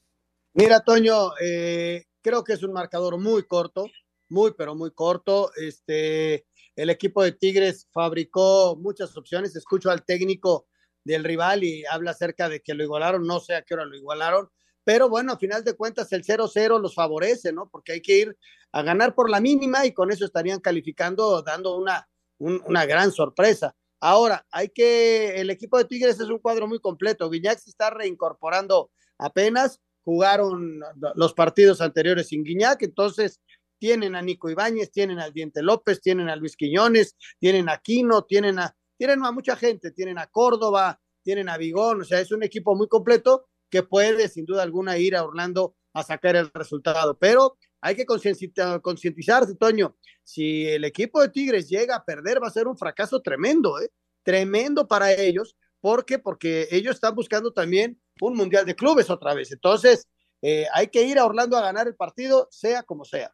Mira, 0.54 0.80
Toño, 0.80 1.32
eh, 1.42 2.06
creo 2.22 2.42
que 2.42 2.54
es 2.54 2.62
un 2.62 2.72
marcador 2.72 3.18
muy 3.18 3.42
corto, 3.42 3.86
muy, 4.30 4.54
pero 4.56 4.74
muy 4.74 4.92
corto. 4.92 5.52
Este, 5.56 6.46
el 6.74 6.88
equipo 6.88 7.22
de 7.22 7.32
Tigres 7.32 7.86
fabricó 7.92 8.76
muchas 8.80 9.14
opciones. 9.14 9.54
Escucho 9.54 9.90
al 9.90 10.06
técnico 10.06 10.68
del 11.04 11.22
rival 11.22 11.64
y 11.64 11.84
habla 11.84 12.12
acerca 12.12 12.48
de 12.48 12.60
que 12.60 12.72
lo 12.72 12.82
igualaron, 12.82 13.26
no 13.26 13.40
sé 13.40 13.54
a 13.54 13.62
qué 13.62 13.74
hora 13.74 13.84
lo 13.84 13.96
igualaron, 13.96 14.50
pero 14.90 15.09
bueno, 15.09 15.31
a 15.31 15.38
final 15.38 15.62
de 15.62 15.74
cuentas 15.74 16.11
el 16.11 16.24
0-0 16.24 16.81
los 16.81 16.96
favorece, 16.96 17.53
¿no? 17.53 17.68
Porque 17.70 17.92
hay 17.92 18.03
que 18.03 18.18
ir 18.18 18.37
a 18.72 18.83
ganar 18.83 19.14
por 19.14 19.31
la 19.31 19.40
mínima 19.40 19.87
y 19.87 19.94
con 19.94 20.11
eso 20.11 20.24
estarían 20.24 20.59
calificando, 20.59 21.42
dando 21.42 21.76
una, 21.76 22.09
un, 22.38 22.61
una 22.66 22.87
gran 22.87 23.12
sorpresa. 23.12 23.72
Ahora, 24.00 24.44
hay 24.50 24.70
que, 24.70 25.40
el 25.40 25.48
equipo 25.48 25.79
de 25.79 25.85
Tigres 25.85 26.18
es 26.18 26.29
un 26.29 26.40
cuadro 26.40 26.66
muy 26.66 26.81
completo, 26.81 27.31
Guiñac 27.31 27.61
se 27.61 27.70
está 27.70 27.90
reincorporando 27.90 28.90
apenas, 29.16 29.79
jugaron 30.03 30.81
los 31.14 31.35
partidos 31.35 31.81
anteriores 31.81 32.26
sin 32.26 32.42
Guiñac, 32.42 32.83
entonces 32.83 33.40
tienen 33.79 34.16
a 34.16 34.22
Nico 34.22 34.50
Ibáñez, 34.50 34.90
tienen 34.90 35.20
al 35.20 35.33
Diente 35.33 35.62
López, 35.62 36.00
tienen 36.00 36.29
a 36.29 36.35
Luis 36.35 36.57
Quiñones, 36.57 37.14
tienen 37.38 37.68
a 37.68 37.79
Quino, 37.79 38.24
tienen 38.24 38.59
a, 38.59 38.74
tienen 38.98 39.24
a 39.24 39.31
mucha 39.31 39.55
gente, 39.55 39.92
tienen 39.92 40.18
a 40.18 40.26
Córdoba, 40.26 41.00
tienen 41.22 41.48
a 41.48 41.59
Vigón, 41.59 42.00
o 42.00 42.05
sea, 42.05 42.18
es 42.18 42.33
un 42.33 42.42
equipo 42.42 42.74
muy 42.74 42.88
completo 42.88 43.46
que 43.70 43.83
puede 43.83 44.28
sin 44.28 44.44
duda 44.44 44.62
alguna 44.62 44.98
ir 44.98 45.16
a 45.16 45.24
Orlando 45.24 45.74
a 45.92 46.02
sacar 46.02 46.37
el 46.37 46.50
resultado. 46.52 47.16
Pero 47.18 47.56
hay 47.80 47.94
que 47.94 48.04
concientizarse, 48.04 49.54
Toño. 49.54 49.96
Si 50.22 50.66
el 50.68 50.85
equipo 50.85 51.20
de 51.20 51.30
Tigres 51.30 51.68
llega 51.68 51.96
a 51.96 52.04
perder, 52.04 52.42
va 52.42 52.48
a 52.48 52.52
ser 52.52 52.68
un 52.68 52.76
fracaso 52.76 53.20
tremendo, 53.22 53.80
¿eh? 53.80 53.90
Tremendo 54.22 54.87
para 54.87 55.12
ellos. 55.12 55.56
¿Por 55.80 56.04
qué? 56.04 56.18
Porque 56.18 56.68
ellos 56.70 56.96
están 56.96 57.14
buscando 57.14 57.52
también 57.52 57.98
un 58.20 58.37
mundial 58.37 58.66
de 58.66 58.76
clubes 58.76 59.09
otra 59.09 59.33
vez. 59.33 59.50
Entonces, 59.50 60.06
eh, 60.42 60.66
hay 60.74 60.88
que 60.88 61.02
ir 61.02 61.18
a 61.18 61.24
Orlando 61.24 61.56
a 61.56 61.62
ganar 61.62 61.87
el 61.88 61.94
partido, 61.94 62.48
sea 62.50 62.83
como 62.83 63.04
sea. 63.04 63.33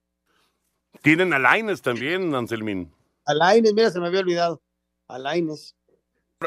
Tienen 1.02 1.32
a 1.32 1.38
Laines 1.38 1.82
también, 1.82 2.34
Anselmín. 2.34 2.92
A 3.24 3.34
Laines, 3.34 3.74
mira, 3.74 3.90
se 3.90 3.98
me 3.98 4.06
había 4.06 4.20
olvidado. 4.20 4.62
a 5.08 5.18
Laines. 5.18 5.76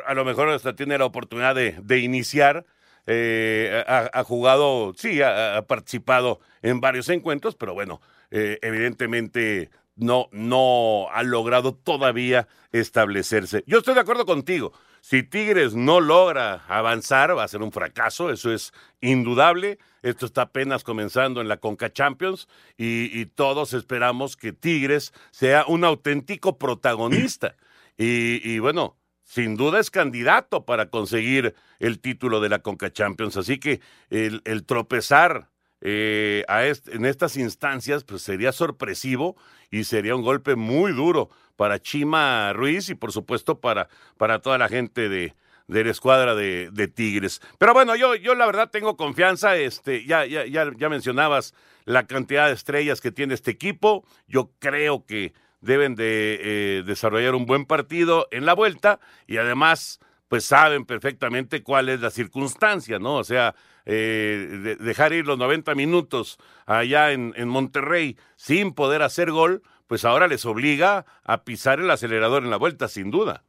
A 0.06 0.13
lo 0.13 0.23
mejor 0.23 0.49
hasta 0.49 0.75
tiene 0.75 0.97
la 0.97 1.06
oportunidad 1.06 1.56
de, 1.56 1.78
de 1.84 1.99
iniciar. 1.99 2.65
Eh, 3.12 3.84
ha, 3.88 4.08
ha, 4.13 4.24
jugado, 4.24 4.93
sí, 4.95 5.24
ha, 5.24 5.58
ha, 5.58 5.62
participado 5.63 6.39
en 6.62 6.80
varios 6.80 7.10
encuentros, 7.10 7.56
pero 7.56 7.74
bueno, 7.74 8.02
eh, 8.30 8.60
evidentemente 8.62 9.72
no, 9.95 10.28
no 10.32 11.08
ha 11.12 11.24
logrado 11.24 11.74
todavía 11.74 12.48
establecerse. 12.72 13.63
Yo 13.65 13.80
estoy 13.80 13.95
de 13.95 14.02
acuerdo 14.02 14.28
contigo. 14.28 14.74
Si 15.02 15.24
Tigres 15.24 15.74
no 15.74 16.02
logra 16.02 16.65
avanzar, 16.67 17.36
va 17.36 17.45
a 17.45 17.48
ser 17.48 17.63
un 17.63 17.72
fracaso, 17.72 18.30
eso 18.30 18.54
es 18.54 18.74
indudable. 19.02 19.80
Esto 20.04 20.28
está 20.28 20.43
apenas 20.43 20.84
comenzando 20.84 21.41
en 21.41 21.48
la 21.48 21.58
Conca 21.58 21.91
Champions 21.91 22.48
y, 22.78 23.10
y 23.19 23.26
todos 23.26 23.74
esperamos 23.74 24.38
que 24.38 24.54
Tigres 24.54 25.13
sea 25.32 25.65
un 25.67 25.84
auténtico 25.84 26.60
protagonista. 26.60 27.56
Y, 28.02 28.39
y, 28.50 28.60
bueno, 28.60 28.95
sin 29.30 29.58
duda 29.58 29.80
es 29.80 29.92
candidato 29.92 30.65
para 30.65 30.89
conseguir 30.89 31.54
el 31.78 32.00
título 32.00 32.39
de 32.39 32.50
la 32.50 32.63
Conca 32.63 32.92
Champions. 32.92 33.38
Así 33.38 33.60
que 33.60 33.80
el, 34.10 34.65
tropezar 34.65 35.50
eh, 35.82 36.44
en 36.88 37.06
estas 37.06 37.38
instancias 37.38 38.04
pues 38.04 38.24
sería 38.24 38.52
sorpresivo 38.52 39.36
y 39.70 39.84
sería 39.84 40.15
un 40.15 40.24
golpe 40.24 40.56
muy 40.56 40.94
duro 40.94 41.30
para 41.58 41.80
Chima 41.80 42.54
Ruiz 42.54 42.89
y 42.89 42.96
por 42.96 43.12
supuesto 43.12 43.60
para, 43.60 43.88
para 44.18 44.39
toda 44.39 44.58
la 44.58 44.68
gente 44.68 45.10
de, 45.10 45.36
de 45.68 45.84
la 45.84 45.92
escuadra 45.92 46.34
de, 46.34 46.72
de, 46.72 46.88
Tigres. 46.88 47.39
Pero 47.60 47.76
bueno, 47.76 47.96
yo, 47.96 48.15
yo 48.15 48.34
la 48.34 48.48
verdad 48.48 48.72
tengo 48.72 48.98
confianza, 48.98 49.58
este, 49.58 50.08
ya, 50.08 50.26
ya, 50.26 50.48
ya, 50.48 50.72
ya 50.76 50.89
mencionabas 50.89 51.54
la 51.86 52.08
cantidad 52.08 52.48
de 52.48 52.54
estrellas 52.54 53.00
que 53.00 53.12
tiene 53.12 53.36
este 53.36 53.52
equipo, 53.52 54.04
yo 54.28 54.50
creo 54.58 55.06
que 55.06 55.34
deben 55.62 55.95
de 55.95 56.39
eh, 56.41 56.84
desarrollar 56.86 57.36
un 57.36 57.45
buen 57.45 57.65
partido 57.65 58.28
en 58.32 58.45
la 58.45 58.54
vuelta 58.54 59.00
y 59.28 59.38
además 59.38 60.00
pues 60.28 60.45
saben 60.45 60.86
perfectamente 60.86 61.63
cuál 61.63 61.89
es 61.89 62.02
la 62.02 62.12
circunstancia, 62.12 63.00
¿no? 63.00 63.15
O 63.15 63.24
sea, 63.24 63.56
eh, 63.86 64.48
de 64.63 64.76
dejar 64.76 65.12
ir 65.12 65.26
los 65.26 65.39
90 65.39 65.74
minutos 65.74 66.38
allá 66.67 67.12
en, 67.12 67.34
en, 67.36 67.50
Monterrey 67.50 68.15
sin 68.36 68.74
poder 68.74 69.02
hacer 69.02 69.32
gol, 69.32 69.63
pues 69.88 70.06
ahora 70.06 70.28
les 70.28 70.45
obliga 70.45 71.08
a 71.24 71.43
pisar 71.43 71.80
el 71.80 71.89
acelerador 71.89 72.43
en 72.43 72.52
la 72.52 72.58
vuelta, 72.58 72.88
sin 72.88 73.10
duda. 73.10 73.43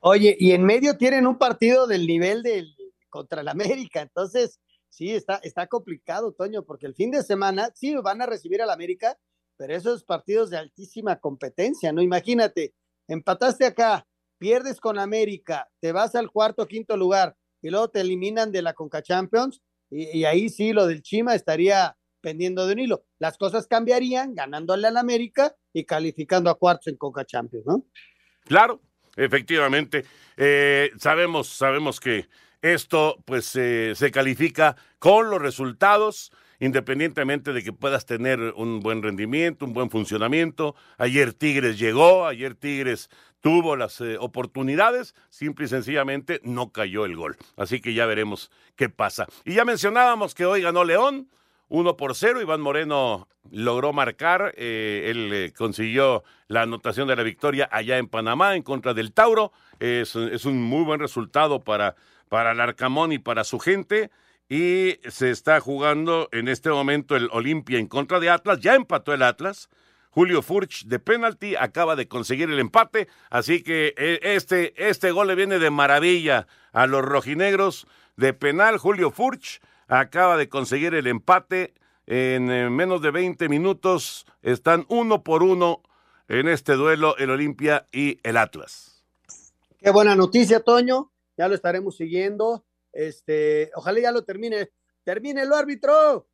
Oye, 0.00 0.34
y 0.40 0.52
en 0.52 0.64
medio 0.64 0.96
tienen 0.96 1.26
un 1.26 1.36
partido 1.36 1.86
del 1.86 2.06
nivel 2.06 2.42
del 2.42 2.74
contra 3.10 3.42
el 3.42 3.48
América, 3.48 4.00
entonces 4.00 4.58
sí, 4.88 5.10
está, 5.10 5.36
está 5.42 5.66
complicado, 5.66 6.32
Toño, 6.32 6.64
porque 6.64 6.86
el 6.86 6.94
fin 6.94 7.10
de 7.10 7.22
semana 7.22 7.70
sí 7.74 7.94
van 7.96 8.22
a 8.22 8.26
recibir 8.26 8.62
al 8.62 8.70
América, 8.70 9.18
pero 9.62 9.76
esos 9.76 10.02
partidos 10.02 10.50
de 10.50 10.56
altísima 10.56 11.20
competencia, 11.20 11.92
¿no? 11.92 12.02
Imagínate, 12.02 12.74
empataste 13.06 13.64
acá, 13.64 14.04
pierdes 14.36 14.80
con 14.80 14.98
América, 14.98 15.68
te 15.78 15.92
vas 15.92 16.16
al 16.16 16.32
cuarto, 16.32 16.66
quinto 16.66 16.96
lugar 16.96 17.36
y 17.62 17.70
luego 17.70 17.88
te 17.88 18.00
eliminan 18.00 18.50
de 18.50 18.60
la 18.60 18.74
Conca 18.74 19.02
Champions 19.02 19.62
y, 19.88 20.18
y, 20.18 20.24
ahí 20.24 20.48
sí 20.48 20.72
lo 20.72 20.88
del 20.88 21.00
Chima 21.00 21.36
estaría 21.36 21.96
pendiendo 22.20 22.66
de 22.66 22.72
un 22.72 22.80
hilo. 22.80 23.04
Las 23.20 23.38
cosas 23.38 23.68
cambiarían 23.68 24.34
ganándole 24.34 24.88
al 24.88 24.96
América 24.96 25.54
y 25.72 25.84
calificando 25.84 26.50
a 26.50 26.58
cuartos 26.58 26.88
en 26.88 26.96
Conca 26.96 27.24
Champions, 27.24 27.64
¿no? 27.64 27.86
Claro, 28.44 28.80
efectivamente. 29.14 30.04
Eh, 30.36 30.90
sabemos, 30.98 31.46
sabemos 31.46 32.00
que 32.00 32.26
esto 32.62 33.22
pues 33.24 33.54
eh, 33.54 33.92
se 33.94 34.10
califica 34.10 34.74
con 34.98 35.30
los 35.30 35.40
resultados 35.40 36.32
independientemente 36.62 37.52
de 37.52 37.64
que 37.64 37.72
puedas 37.72 38.06
tener 38.06 38.38
un 38.54 38.78
buen 38.78 39.02
rendimiento, 39.02 39.64
un 39.64 39.72
buen 39.72 39.90
funcionamiento. 39.90 40.76
Ayer 40.96 41.32
Tigres 41.32 41.76
llegó, 41.76 42.24
ayer 42.24 42.54
Tigres 42.54 43.10
tuvo 43.40 43.74
las 43.74 44.00
eh, 44.00 44.16
oportunidades, 44.20 45.16
simple 45.28 45.64
y 45.64 45.68
sencillamente 45.68 46.40
no 46.44 46.70
cayó 46.70 47.04
el 47.04 47.16
gol. 47.16 47.36
Así 47.56 47.80
que 47.80 47.94
ya 47.94 48.06
veremos 48.06 48.52
qué 48.76 48.88
pasa. 48.88 49.26
Y 49.44 49.54
ya 49.54 49.64
mencionábamos 49.64 50.36
que 50.36 50.46
hoy 50.46 50.62
ganó 50.62 50.84
León. 50.84 51.28
1 51.68 51.96
por 51.96 52.14
0, 52.14 52.40
Iván 52.40 52.60
Moreno 52.60 53.26
logró 53.50 53.92
marcar, 53.92 54.54
eh, 54.56 55.08
él 55.10 55.30
eh, 55.32 55.52
consiguió 55.56 56.22
la 56.46 56.62
anotación 56.62 57.08
de 57.08 57.16
la 57.16 57.22
victoria 57.24 57.68
allá 57.72 57.98
en 57.98 58.06
Panamá 58.06 58.54
en 58.54 58.62
contra 58.62 58.94
del 58.94 59.12
Tauro, 59.12 59.52
es, 59.80 60.14
es 60.14 60.44
un 60.44 60.62
muy 60.62 60.84
buen 60.84 61.00
resultado 61.00 61.60
para, 61.60 61.96
para 62.28 62.52
el 62.52 62.60
Arcamón 62.60 63.10
y 63.10 63.18
para 63.18 63.42
su 63.42 63.58
gente 63.58 64.10
y 64.48 64.98
se 65.08 65.30
está 65.30 65.60
jugando 65.60 66.28
en 66.32 66.48
este 66.48 66.70
momento 66.70 67.16
el 67.16 67.28
Olimpia 67.32 67.78
en 67.78 67.86
contra 67.86 68.20
de 68.20 68.30
Atlas, 68.30 68.60
ya 68.60 68.74
empató 68.74 69.14
el 69.14 69.22
Atlas, 69.22 69.68
Julio 70.12 70.42
Furch 70.42 70.84
de 70.84 70.98
penalti 70.98 71.56
acaba 71.56 71.96
de 71.96 72.06
conseguir 72.06 72.50
el 72.50 72.58
empate, 72.58 73.08
así 73.30 73.62
que 73.62 73.94
este, 74.22 74.74
este 74.76 75.10
gol 75.10 75.28
le 75.28 75.34
viene 75.34 75.58
de 75.58 75.70
maravilla 75.70 76.46
a 76.72 76.86
los 76.86 77.02
rojinegros. 77.02 77.86
De 78.16 78.34
penal, 78.34 78.76
Julio 78.76 79.10
Furch 79.10 79.62
acaba 79.88 80.36
de 80.36 80.50
conseguir 80.50 80.94
el 80.94 81.06
empate. 81.06 81.72
En 82.06 82.44
menos 82.74 83.00
de 83.00 83.10
20 83.10 83.48
minutos, 83.48 84.26
están 84.42 84.84
uno 84.88 85.22
por 85.22 85.42
uno 85.42 85.80
en 86.28 86.48
este 86.48 86.74
duelo 86.74 87.16
el 87.16 87.30
Olimpia 87.30 87.86
y 87.90 88.18
el 88.22 88.36
Atlas. 88.36 89.02
Qué 89.78 89.90
buena 89.90 90.14
noticia, 90.14 90.60
Toño, 90.60 91.10
ya 91.38 91.48
lo 91.48 91.54
estaremos 91.54 91.96
siguiendo 91.96 92.64
este, 92.92 93.70
ojalá 93.74 94.00
ya 94.00 94.12
lo 94.12 94.24
termine. 94.24 94.70
Termínelo, 95.04 95.56
árbitro. 95.56 96.28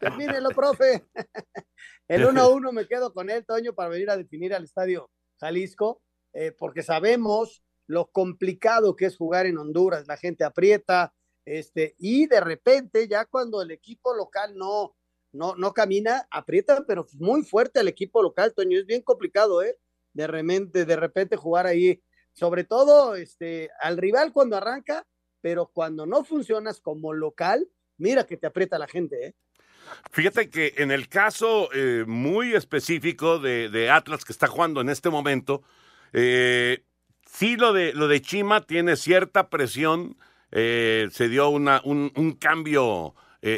Termínelo, 0.00 0.48
profe. 0.56 1.04
El 2.08 2.24
1 2.26 2.40
a 2.40 2.48
1 2.50 2.72
me 2.72 2.86
quedo 2.86 3.12
con 3.12 3.30
él, 3.30 3.44
Toño, 3.46 3.74
para 3.74 3.88
venir 3.88 4.10
a 4.10 4.16
definir 4.16 4.54
al 4.54 4.64
estadio 4.64 5.10
Jalisco, 5.40 6.02
eh, 6.32 6.52
porque 6.52 6.82
sabemos 6.82 7.62
lo 7.86 8.10
complicado 8.10 8.96
que 8.96 9.06
es 9.06 9.16
jugar 9.16 9.46
en 9.46 9.58
Honduras. 9.58 10.06
La 10.06 10.16
gente 10.16 10.44
aprieta, 10.44 11.14
este, 11.44 11.94
y 11.98 12.26
de 12.26 12.40
repente, 12.40 13.08
ya 13.08 13.24
cuando 13.24 13.60
el 13.62 13.70
equipo 13.70 14.14
local 14.14 14.56
no, 14.56 14.94
no, 15.32 15.54
no 15.56 15.72
camina, 15.72 16.26
aprieta, 16.30 16.84
pero 16.86 17.06
muy 17.14 17.42
fuerte 17.42 17.80
el 17.80 17.88
equipo 17.88 18.22
local, 18.22 18.54
Toño. 18.54 18.78
Es 18.78 18.86
bien 18.86 19.02
complicado, 19.02 19.62
¿eh? 19.62 19.78
De 20.12 20.26
repente, 20.26 20.84
de 20.84 20.96
repente 20.96 21.36
jugar 21.36 21.66
ahí. 21.66 22.02
Sobre 22.34 22.64
todo, 22.64 23.14
este, 23.14 23.70
al 23.80 23.96
rival 23.98 24.32
cuando 24.32 24.56
arranca, 24.56 25.06
pero 25.42 25.66
cuando 25.66 26.06
no 26.06 26.24
funcionas 26.24 26.80
como 26.80 27.12
local, 27.12 27.68
mira 27.98 28.24
que 28.24 28.38
te 28.38 28.46
aprieta 28.46 28.78
la 28.78 28.88
gente, 28.88 29.26
¿eh? 29.26 29.34
Fíjate 30.12 30.48
que 30.48 30.74
en 30.76 30.90
el 30.92 31.08
caso 31.08 31.68
eh, 31.74 32.04
muy 32.06 32.54
específico 32.54 33.40
de, 33.40 33.68
de, 33.68 33.90
Atlas 33.90 34.24
que 34.24 34.32
está 34.32 34.46
jugando 34.46 34.80
en 34.80 34.88
este 34.88 35.10
momento, 35.10 35.62
eh, 36.12 36.84
sí 37.26 37.56
lo 37.56 37.72
de, 37.72 37.92
lo 37.92 38.06
de 38.06 38.22
Chima 38.22 38.64
tiene 38.64 38.96
cierta 38.96 39.50
presión, 39.50 40.16
eh, 40.52 41.08
se 41.10 41.28
dio 41.28 41.48
una, 41.48 41.80
un, 41.84 42.12
un 42.16 42.32
cambio 42.32 43.14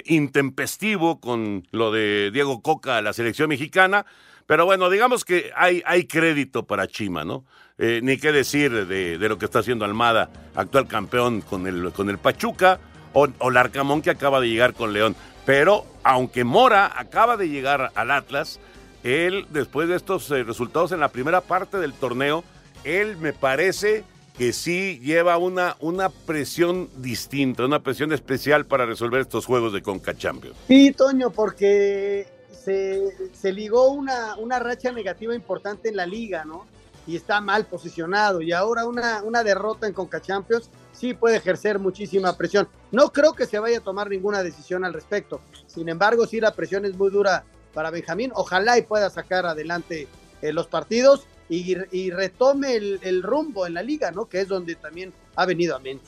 intempestivo 0.07 1.21
con 1.21 1.69
lo 1.71 1.93
de 1.93 2.31
Diego 2.33 2.63
Coca 2.63 2.97
a 2.97 3.03
la 3.03 3.13
selección 3.13 3.51
mexicana, 3.51 4.07
pero 4.47 4.65
bueno, 4.67 4.91
digamos 4.91 5.25
que 5.25 5.51
hay, 5.57 5.83
hay 5.87 6.05
crédito 6.05 6.65
para 6.65 6.87
Chima, 6.87 7.25
¿no? 7.25 7.45
Eh, 7.79 8.01
ni 8.03 8.19
qué 8.19 8.31
decir 8.31 8.87
de, 8.87 9.19
de, 9.19 9.29
lo 9.29 9.37
que 9.37 9.47
está 9.47 9.59
haciendo 9.59 9.85
Almada, 9.85 10.31
actual 10.55 10.87
campeón 10.87 11.41
con 11.41 11.67
el, 11.67 11.93
con 11.93 12.09
el 12.09 12.19
Pachuca, 12.19 12.79
o, 13.13 13.29
o 13.39 13.51
Larcamón 13.51 14.03
que 14.03 14.11
acaba 14.11 14.41
de 14.41 14.49
llegar 14.49 14.75
con 14.75 14.93
León. 14.93 15.17
Pero 15.45 15.85
aunque 16.03 16.45
Mora 16.45 16.93
acaba 16.97 17.37
de 17.37 17.49
llegar 17.49 17.91
al 17.95 18.11
Atlas, 18.11 18.61
él, 19.03 19.47
después 19.51 19.89
de 19.89 19.97
estos 19.97 20.31
eh, 20.31 20.43
resultados 20.45 20.93
en 20.93 21.01
la 21.01 21.09
primera 21.09 21.41
parte 21.41 21.79
del 21.79 21.93
torneo, 21.93 22.45
él 22.85 23.17
me 23.17 23.33
parece 23.33 24.05
que 24.37 24.53
sí 24.53 24.99
lleva 25.01 25.39
una, 25.39 25.77
una 25.81 26.09
presión 26.09 26.89
distinta, 26.97 27.65
una 27.65 27.81
presión 27.81 28.13
especial 28.13 28.67
para 28.67 28.85
resolver 28.85 29.21
estos 29.21 29.47
juegos 29.47 29.73
de 29.73 29.83
Conca 29.83 30.17
Champions. 30.17 30.57
Sí, 30.67 30.93
Toño, 30.93 31.31
porque 31.31 32.27
se, 32.65 33.53
ligó 33.53 33.91
una, 33.91 34.37
una 34.37 34.59
racha 34.59 34.93
negativa 34.93 35.35
importante 35.35 35.89
en 35.89 35.97
la 35.97 36.07
liga, 36.07 36.45
¿no? 36.45 36.67
y 37.07 37.17
está 37.17 37.41
mal 37.41 37.67
posicionado. 37.67 38.41
Y 38.41 38.53
ahora 38.53 38.87
una, 38.87 39.23
una 39.23 39.43
derrota 39.43 39.87
en 39.87 39.93
Conca 39.93 40.21
Champions 40.21 40.71
sí 40.93 41.15
puede 41.15 41.37
ejercer 41.37 41.79
muchísima 41.79 42.37
presión. 42.37 42.69
No 42.93 43.13
creo 43.13 43.35
que 43.35 43.47
se 43.47 43.59
vaya 43.59 43.79
a 43.79 43.83
tomar 43.83 44.09
ninguna 44.09 44.43
decisión 44.43 44.85
al 44.85 44.95
respecto. 44.95 45.41
Sin 45.67 45.89
embargo, 45.89 46.27
sí 46.27 46.41
la 46.41 46.55
presión 46.55 46.85
es 46.85 46.97
muy 46.97 47.11
dura 47.11 47.45
para 47.73 47.91
Benjamín. 47.91 48.33
Ojalá 48.35 48.79
y 48.79 48.83
pueda 48.83 49.11
sacar 49.11 49.47
adelante 49.47 50.09
eh, 50.41 50.53
los 50.53 50.67
partidos 50.67 51.27
y, 51.49 52.11
retome 52.11 52.75
el, 52.75 52.99
el, 53.03 53.23
rumbo 53.23 53.67
en 53.67 53.75
la 53.75 53.83
liga, 53.83 54.11
¿no? 54.11 54.27
Que 54.27 54.41
es 54.41 54.49
donde 54.49 54.77
también 54.77 55.13
ha 55.37 55.45
venido 55.45 55.77
a 55.77 55.79
mente. 55.79 56.07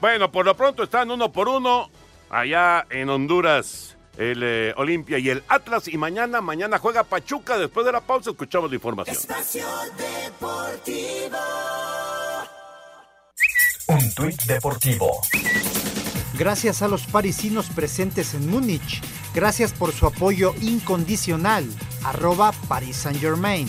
Bueno, 0.00 0.32
por 0.32 0.46
lo 0.46 0.56
pronto 0.56 0.82
están 0.82 1.10
uno 1.10 1.30
por 1.30 1.48
uno 1.48 1.90
allá 2.30 2.86
en 2.90 3.10
Honduras 3.10 3.93
el 4.16 4.42
eh, 4.42 4.74
Olimpia 4.76 5.18
y 5.18 5.30
el 5.30 5.42
Atlas. 5.48 5.88
Y 5.88 5.96
mañana, 5.96 6.40
mañana 6.40 6.78
juega 6.78 7.04
Pachuca. 7.04 7.58
Después 7.58 7.86
de 7.86 7.92
la 7.92 8.00
pausa, 8.00 8.30
escuchamos 8.30 8.70
la 8.70 8.76
información. 8.76 9.16
Espacio 9.16 9.66
Deportivo. 9.96 11.38
Un 13.86 14.14
tuit 14.14 14.42
deportivo. 14.44 15.20
Gracias 16.38 16.82
a 16.82 16.88
los 16.88 17.06
parisinos 17.06 17.66
presentes 17.68 18.34
en 18.34 18.48
Múnich. 18.48 19.02
Gracias 19.34 19.72
por 19.72 19.92
su 19.92 20.06
apoyo 20.06 20.54
incondicional. 20.60 21.68
Arroba 22.02 22.52
Paris 22.66 22.96
Saint 22.96 23.20
Germain. 23.20 23.68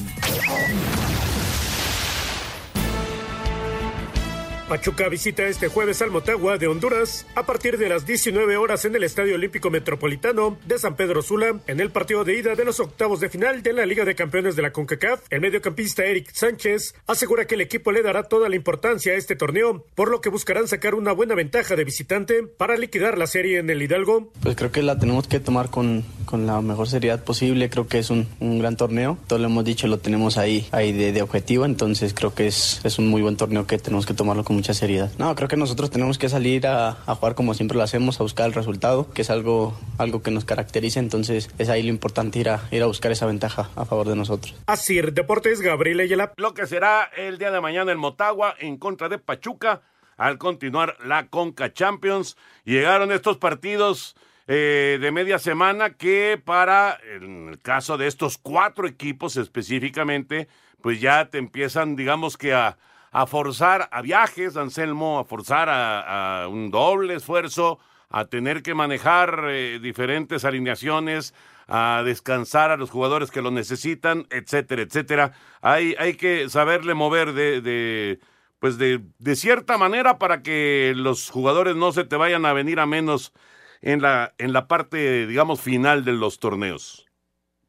Pachuca 4.67 5.09
visita 5.09 5.43
este 5.47 5.67
jueves 5.67 6.01
al 6.01 6.09
Motagua 6.09 6.57
de 6.57 6.65
Honduras 6.65 7.27
a 7.35 7.45
partir 7.45 7.77
de 7.77 7.87
las 7.87 8.07
19 8.07 8.57
horas 8.57 8.83
en 8.85 8.95
el 8.95 9.03
Estadio 9.03 9.35
Olímpico 9.35 9.69
Metropolitano 9.69 10.57
de 10.65 10.79
San 10.79 10.95
Pedro 10.95 11.21
Sula 11.21 11.59
en 11.67 11.79
el 11.79 11.91
partido 11.91 12.23
de 12.23 12.39
ida 12.39 12.55
de 12.55 12.65
los 12.65 12.79
octavos 12.79 13.19
de 13.19 13.29
final 13.29 13.61
de 13.61 13.73
la 13.73 13.85
Liga 13.85 14.05
de 14.05 14.15
Campeones 14.15 14.55
de 14.55 14.63
la 14.63 14.71
CONCACAF. 14.71 15.21
El 15.29 15.41
mediocampista 15.41 16.03
Eric 16.03 16.31
Sánchez 16.33 16.95
asegura 17.05 17.45
que 17.45 17.53
el 17.53 17.61
equipo 17.61 17.91
le 17.91 18.01
dará 18.01 18.23
toda 18.23 18.49
la 18.49 18.55
importancia 18.55 19.13
a 19.13 19.17
este 19.17 19.35
torneo, 19.35 19.85
por 19.93 20.09
lo 20.09 20.19
que 20.19 20.29
buscarán 20.29 20.67
sacar 20.67 20.95
una 20.95 21.11
buena 21.11 21.35
ventaja 21.35 21.75
de 21.75 21.83
visitante 21.83 22.41
para 22.41 22.75
liquidar 22.75 23.19
la 23.19 23.27
serie 23.27 23.59
en 23.59 23.69
el 23.69 23.83
Hidalgo. 23.83 24.31
Pues 24.41 24.55
creo 24.55 24.71
que 24.71 24.81
la 24.81 24.97
tenemos 24.97 25.27
que 25.27 25.39
tomar 25.39 25.69
con, 25.69 26.03
con 26.25 26.47
la 26.47 26.59
mejor 26.61 26.87
seriedad 26.87 27.23
posible. 27.23 27.69
Creo 27.69 27.85
que 27.85 27.99
es 27.99 28.09
un, 28.09 28.27
un 28.39 28.57
gran 28.57 28.77
torneo. 28.77 29.19
Todo 29.27 29.37
lo 29.37 29.45
hemos 29.45 29.63
dicho, 29.63 29.85
lo 29.85 29.99
tenemos 29.99 30.39
ahí, 30.39 30.67
ahí 30.71 30.91
de, 30.91 31.21
objetivo. 31.21 31.65
Entonces 31.65 32.15
creo 32.15 32.33
que 32.33 32.47
es, 32.47 32.81
es 32.83 32.97
un 32.97 33.09
muy 33.09 33.21
buen 33.21 33.37
torneo 33.37 33.67
que 33.67 33.77
tenemos 33.77 34.07
que 34.07 34.15
tomarlo 34.15 34.43
con 34.55 34.57
mucha 34.57 34.73
seriedad. 34.73 35.11
No, 35.17 35.35
creo 35.35 35.47
que 35.47 35.57
nosotros 35.57 35.89
tenemos 35.89 36.17
que 36.17 36.29
salir 36.29 36.67
a, 36.67 36.97
a, 37.05 37.15
jugar 37.15 37.35
como 37.35 37.53
siempre 37.53 37.77
lo 37.77 37.83
hacemos, 37.83 38.19
a 38.19 38.23
buscar 38.23 38.45
el 38.47 38.53
resultado, 38.53 39.11
que 39.13 39.21
es 39.21 39.29
algo, 39.29 39.77
algo 39.97 40.21
que 40.21 40.31
nos 40.31 40.45
caracteriza, 40.45 40.99
entonces 40.99 41.49
es 41.57 41.69
ahí 41.69 41.83
lo 41.83 41.89
importante 41.89 42.39
ir 42.39 42.49
a, 42.49 42.61
ir 42.71 42.81
a 42.83 42.85
buscar 42.85 43.11
esa 43.11 43.25
ventaja 43.25 43.69
a 43.75 43.85
favor 43.85 44.07
de 44.07 44.15
nosotros. 44.15 44.55
Así, 44.67 45.01
Deportes 45.01 45.61
Gabriel 45.61 45.99
Ayala. 45.99 46.33
Lo 46.37 46.53
que 46.53 46.67
será 46.67 47.09
el 47.17 47.37
día 47.37 47.51
de 47.51 47.59
mañana 47.59 47.91
en 47.91 47.97
Motagua 47.97 48.55
en 48.59 48.77
contra 48.77 49.09
de 49.09 49.17
Pachuca 49.17 49.81
al 50.17 50.37
continuar 50.37 50.97
la 51.03 51.27
Conca 51.27 51.73
Champions. 51.73 52.37
Llegaron 52.63 53.11
estos 53.11 53.37
partidos 53.37 54.15
eh, 54.47 54.97
de 55.01 55.11
media 55.11 55.39
semana 55.39 55.91
que 55.91 56.41
para, 56.43 56.97
en 57.15 57.49
el 57.49 57.59
caso 57.59 57.97
de 57.97 58.07
estos 58.07 58.37
cuatro 58.37 58.87
equipos 58.87 59.37
específicamente, 59.37 60.47
pues 60.81 61.01
ya 61.01 61.29
te 61.29 61.37
empiezan, 61.37 61.95
digamos 61.95 62.37
que 62.37 62.53
a 62.53 62.77
a 63.15 63.27
forzar 63.27 63.87
a 63.93 64.01
viajes, 64.01 64.57
Anselmo, 64.57 65.19
a 65.19 65.23
forzar 65.23 65.69
a, 65.71 66.49
un 66.49 66.69
doble 66.69 67.15
esfuerzo, 67.15 67.79
a 68.09 68.25
tener 68.25 68.61
que 68.61 68.73
manejar 68.73 69.45
eh, 69.47 69.79
diferentes 69.81 70.43
alineaciones, 70.43 71.33
a 71.65 72.03
descansar 72.03 72.71
a 72.71 72.75
los 72.75 72.89
jugadores 72.89 73.31
que 73.31 73.41
lo 73.41 73.51
necesitan, 73.51 74.27
etcétera, 74.31 74.81
etcétera. 74.81 75.31
Hay, 75.61 75.95
hay 75.97 76.15
que 76.15 76.49
saberle 76.49 76.93
mover 76.93 77.31
de, 77.31 77.61
de 77.61 78.19
pues 78.59 78.77
de, 78.77 78.99
de, 79.19 79.35
cierta 79.37 79.77
manera 79.77 80.19
para 80.19 80.41
que 80.41 80.91
los 80.93 81.29
jugadores 81.29 81.77
no 81.77 81.93
se 81.93 82.03
te 82.03 82.17
vayan 82.17 82.45
a 82.45 82.51
venir 82.51 82.81
a 82.81 82.85
menos 82.85 83.31
en 83.81 84.01
la, 84.01 84.35
en 84.37 84.51
la 84.51 84.67
parte, 84.67 85.25
digamos, 85.25 85.61
final 85.61 86.03
de 86.03 86.11
los 86.11 86.39
torneos. 86.39 87.05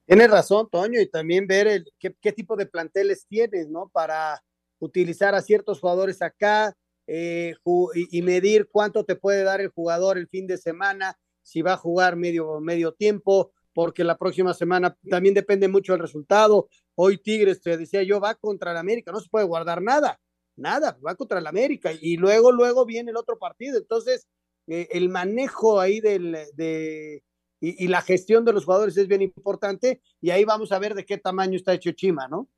Tienes 0.07 0.29
razón, 0.29 0.69
Toño, 0.69 1.01
y 1.01 1.07
también 1.07 1.47
ver 1.47 1.69
el, 1.69 1.93
qué, 2.01 2.17
qué 2.21 2.33
tipo 2.33 2.57
de 2.57 2.67
planteles 2.67 3.27
tienes, 3.29 3.69
¿no? 3.69 3.89
Para 3.89 4.43
utilizar 4.79 5.35
a 5.35 5.43
ciertos 5.43 5.81
jugadores 5.81 6.23
acá 6.23 6.77
eh, 7.07 7.55
y, 7.95 8.23
medir 8.23 8.69
cuánto 8.71 9.05
te 9.05 9.15
puede 9.15 9.45
dar 9.45 9.61
el 9.61 9.69
jugador 9.69 10.19
el 10.19 10.29
fin 10.29 10.47
de 10.47 10.59
semana, 10.59 11.17
si 11.43 11.63
va 11.63 11.75
a 11.75 11.77
jugar 11.77 12.17
medio, 12.17 12.61
medio 12.61 12.93
tiempo, 12.93 13.53
porque 13.73 14.03
la 14.03 14.19
próxima 14.19 14.55
semana 14.55 14.97
también 15.09 15.35
depende 15.35 15.69
mucho 15.69 15.93
del 15.93 16.03
resultado. 16.03 16.69
Hoy 16.97 17.19
Tigres, 17.19 17.61
te 17.61 17.77
decía 17.77 18.03
yo, 18.03 18.21
va 18.21 18.35
contra 18.35 18.73
el 18.73 18.77
América, 18.77 19.13
no 19.13 19.21
se 19.21 19.29
puede 19.29 19.45
guardar 19.47 19.83
nada, 19.83 20.19
nada, 20.57 20.99
va 21.07 21.15
contra 21.15 21.39
el 21.39 21.47
América 21.47 21.93
y 21.93 22.17
luego, 22.17 22.51
luego 22.51 22.85
viene 22.85 23.11
el 23.13 23.17
otro 23.17 23.39
partido. 23.39 23.79
Entonces, 23.79 24.27
eh, 24.67 24.89
el 24.91 25.09
manejo 25.09 25.79
ahí 25.79 26.01
del, 26.01 26.37
de, 26.55 27.23
y, 27.61 27.85
y 27.85 27.89
la 27.89 28.03
gestión 28.03 28.45
de 28.45 28.53
los 28.53 28.65
jugadores 28.65 28.97
es 28.97 29.07
bien 29.07 29.23
importante 29.23 30.01
y 30.21 30.31
ahí 30.31 30.45
vamos 30.45 30.73
a 30.73 30.79
ver 30.81 30.95
de 30.95 31.05
qué 31.05 31.19
tamaño 31.19 31.57
está 31.57 31.73
hecho 31.75 31.93
Chima, 31.93 32.27
¿no? 32.27 32.49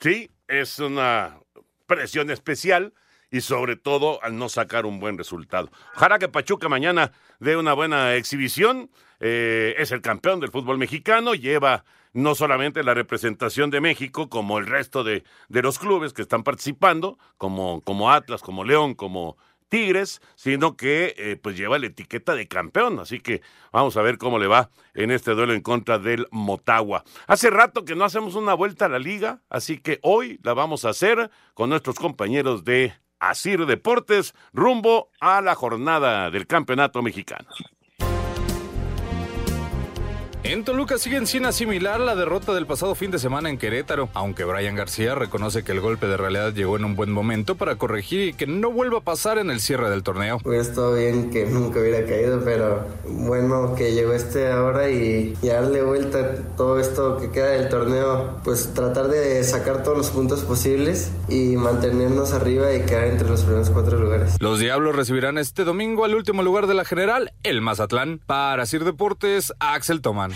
Sí, 0.00 0.30
es 0.48 0.78
una 0.78 1.40
presión 1.86 2.30
especial 2.30 2.92
y 3.30 3.40
sobre 3.40 3.76
todo 3.76 4.22
al 4.22 4.36
no 4.36 4.48
sacar 4.48 4.86
un 4.86 5.00
buen 5.00 5.18
resultado. 5.18 5.70
Ojalá 5.94 6.18
que 6.18 6.28
Pachuca 6.28 6.68
mañana 6.68 7.12
dé 7.40 7.56
una 7.56 7.72
buena 7.72 8.14
exhibición. 8.14 8.90
Eh, 9.20 9.74
es 9.78 9.92
el 9.92 10.02
campeón 10.02 10.40
del 10.40 10.50
fútbol 10.50 10.78
mexicano, 10.78 11.34
lleva 11.34 11.84
no 12.12 12.34
solamente 12.34 12.82
la 12.82 12.94
representación 12.94 13.70
de 13.70 13.80
México, 13.80 14.28
como 14.28 14.58
el 14.58 14.66
resto 14.66 15.04
de, 15.04 15.24
de 15.48 15.62
los 15.62 15.78
clubes 15.78 16.12
que 16.12 16.22
están 16.22 16.42
participando, 16.44 17.18
como, 17.36 17.80
como 17.82 18.10
Atlas, 18.10 18.42
como 18.42 18.64
León, 18.64 18.94
como 18.94 19.36
Tigres, 19.68 20.20
sino 20.34 20.76
que 20.76 21.14
eh, 21.16 21.36
pues 21.36 21.56
lleva 21.56 21.78
la 21.78 21.86
etiqueta 21.86 22.34
de 22.34 22.48
campeón. 22.48 22.98
Así 22.98 23.20
que 23.20 23.42
vamos 23.72 23.96
a 23.96 24.02
ver 24.02 24.18
cómo 24.18 24.38
le 24.38 24.46
va 24.46 24.70
en 24.94 25.10
este 25.10 25.32
duelo 25.32 25.52
en 25.52 25.60
contra 25.60 25.98
del 25.98 26.26
Motagua. 26.30 27.04
Hace 27.26 27.50
rato 27.50 27.84
que 27.84 27.94
no 27.94 28.04
hacemos 28.04 28.34
una 28.34 28.54
vuelta 28.54 28.86
a 28.86 28.88
la 28.88 28.98
liga, 28.98 29.42
así 29.48 29.78
que 29.78 29.98
hoy 30.02 30.40
la 30.42 30.54
vamos 30.54 30.84
a 30.84 30.90
hacer 30.90 31.30
con 31.54 31.70
nuestros 31.70 31.96
compañeros 31.96 32.64
de 32.64 32.94
Asir 33.18 33.66
Deportes 33.66 34.34
rumbo 34.52 35.10
a 35.20 35.40
la 35.40 35.54
jornada 35.54 36.30
del 36.30 36.46
campeonato 36.46 37.02
mexicano. 37.02 37.48
En 40.48 40.62
Toluca 40.62 40.96
siguen 40.96 41.26
sin 41.26 41.44
asimilar 41.44 41.98
la 41.98 42.14
derrota 42.14 42.54
del 42.54 42.66
pasado 42.66 42.94
fin 42.94 43.10
de 43.10 43.18
semana 43.18 43.50
en 43.50 43.58
Querétaro, 43.58 44.08
aunque 44.14 44.44
Brian 44.44 44.76
García 44.76 45.16
reconoce 45.16 45.64
que 45.64 45.72
el 45.72 45.80
golpe 45.80 46.06
de 46.06 46.16
realidad 46.16 46.52
llegó 46.52 46.76
en 46.76 46.84
un 46.84 46.94
buen 46.94 47.10
momento 47.10 47.56
para 47.56 47.74
corregir 47.74 48.28
y 48.28 48.32
que 48.32 48.46
no 48.46 48.70
vuelva 48.70 48.98
a 48.98 49.00
pasar 49.00 49.38
en 49.38 49.50
el 49.50 49.58
cierre 49.60 49.90
del 49.90 50.04
torneo. 50.04 50.38
Hubiera 50.44 50.62
estado 50.62 50.94
bien 50.94 51.30
que 51.30 51.46
nunca 51.46 51.80
hubiera 51.80 52.06
caído, 52.06 52.42
pero 52.44 52.86
bueno 53.08 53.74
que 53.74 53.92
llegó 53.92 54.12
este 54.12 54.46
ahora 54.46 54.88
y, 54.88 55.36
y 55.42 55.48
darle 55.48 55.82
vuelta 55.82 56.20
a 56.20 56.56
todo 56.56 56.78
esto 56.78 57.18
que 57.18 57.32
queda 57.32 57.48
del 57.48 57.68
torneo, 57.68 58.38
pues 58.44 58.72
tratar 58.72 59.08
de 59.08 59.42
sacar 59.42 59.82
todos 59.82 59.98
los 59.98 60.10
puntos 60.10 60.44
posibles 60.44 61.10
y 61.28 61.56
mantenernos 61.56 62.32
arriba 62.32 62.72
y 62.72 62.82
quedar 62.82 63.08
entre 63.08 63.28
los 63.28 63.42
primeros 63.42 63.70
cuatro 63.70 63.98
lugares. 63.98 64.36
Los 64.38 64.60
Diablos 64.60 64.94
recibirán 64.94 65.38
este 65.38 65.64
domingo 65.64 66.04
al 66.04 66.14
último 66.14 66.44
lugar 66.44 66.68
de 66.68 66.74
la 66.74 66.84
general, 66.84 67.32
el 67.42 67.62
Mazatlán. 67.62 68.20
Para 68.26 68.64
Sir 68.64 68.84
Deportes, 68.84 69.52
Axel 69.58 70.00
Tomán. 70.02 70.35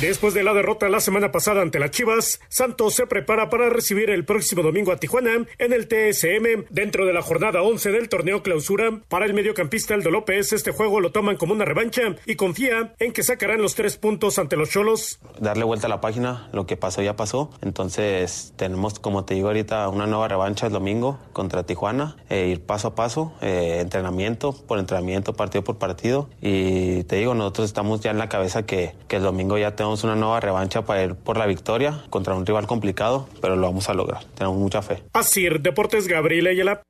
Después 0.00 0.32
de 0.32 0.44
la 0.44 0.54
derrota 0.54 0.88
la 0.88 1.00
semana 1.00 1.32
pasada 1.32 1.60
ante 1.60 1.80
las 1.80 1.90
Chivas, 1.90 2.38
Santos 2.48 2.94
se 2.94 3.08
prepara 3.08 3.50
para 3.50 3.68
recibir 3.68 4.10
el 4.10 4.24
próximo 4.24 4.62
domingo 4.62 4.92
a 4.92 4.96
Tijuana 4.96 5.44
en 5.58 5.72
el 5.72 5.88
TSM 5.88 6.66
dentro 6.70 7.04
de 7.04 7.12
la 7.12 7.20
jornada 7.20 7.62
11 7.62 7.90
del 7.90 8.08
torneo 8.08 8.44
clausura. 8.44 9.00
Para 9.08 9.26
el 9.26 9.34
mediocampista 9.34 9.94
Aldo 9.94 10.12
López, 10.12 10.52
este 10.52 10.70
juego 10.70 11.00
lo 11.00 11.10
toman 11.10 11.36
como 11.36 11.52
una 11.52 11.64
revancha 11.64 12.14
y 12.26 12.36
confía 12.36 12.94
en 13.00 13.12
que 13.12 13.24
sacarán 13.24 13.60
los 13.60 13.74
tres 13.74 13.96
puntos 13.96 14.38
ante 14.38 14.54
los 14.54 14.70
Cholos. 14.70 15.18
Darle 15.40 15.64
vuelta 15.64 15.88
a 15.88 15.90
la 15.90 16.00
página, 16.00 16.48
lo 16.52 16.64
que 16.64 16.76
pasó 16.76 17.02
ya 17.02 17.16
pasó. 17.16 17.50
Entonces 17.60 18.52
tenemos, 18.54 19.00
como 19.00 19.24
te 19.24 19.34
digo 19.34 19.48
ahorita, 19.48 19.88
una 19.88 20.06
nueva 20.06 20.28
revancha 20.28 20.68
el 20.68 20.72
domingo 20.72 21.18
contra 21.32 21.66
Tijuana, 21.66 22.16
eh, 22.30 22.46
ir 22.46 22.64
paso 22.64 22.86
a 22.86 22.94
paso, 22.94 23.32
eh, 23.40 23.78
entrenamiento 23.80 24.52
por 24.52 24.78
entrenamiento, 24.78 25.32
partido 25.32 25.64
por 25.64 25.78
partido. 25.78 26.30
Y 26.40 27.02
te 27.04 27.16
digo, 27.16 27.34
nosotros 27.34 27.66
estamos 27.66 28.00
ya 28.00 28.12
en 28.12 28.18
la 28.18 28.28
cabeza 28.28 28.64
que, 28.64 28.94
que 29.08 29.16
el 29.16 29.24
domingo 29.24 29.58
ya 29.58 29.74
tenemos 29.74 29.87
una 30.04 30.14
nueva 30.14 30.40
revancha 30.40 30.82
para 30.82 31.04
ir 31.04 31.14
por 31.14 31.36
la 31.36 31.46
victoria 31.46 32.02
contra 32.10 32.34
un 32.34 32.46
rival 32.46 32.66
complicado, 32.66 33.28
pero 33.40 33.56
lo 33.56 33.66
vamos 33.66 33.88
a 33.88 33.94
lograr. 33.94 34.24
Tenemos 34.34 34.58
mucha 34.58 34.82
fe. 34.82 35.02
Así, 35.12 35.48
Deportes 35.48 36.08
Gabriel 36.08 36.46
Ayala. 36.46 36.82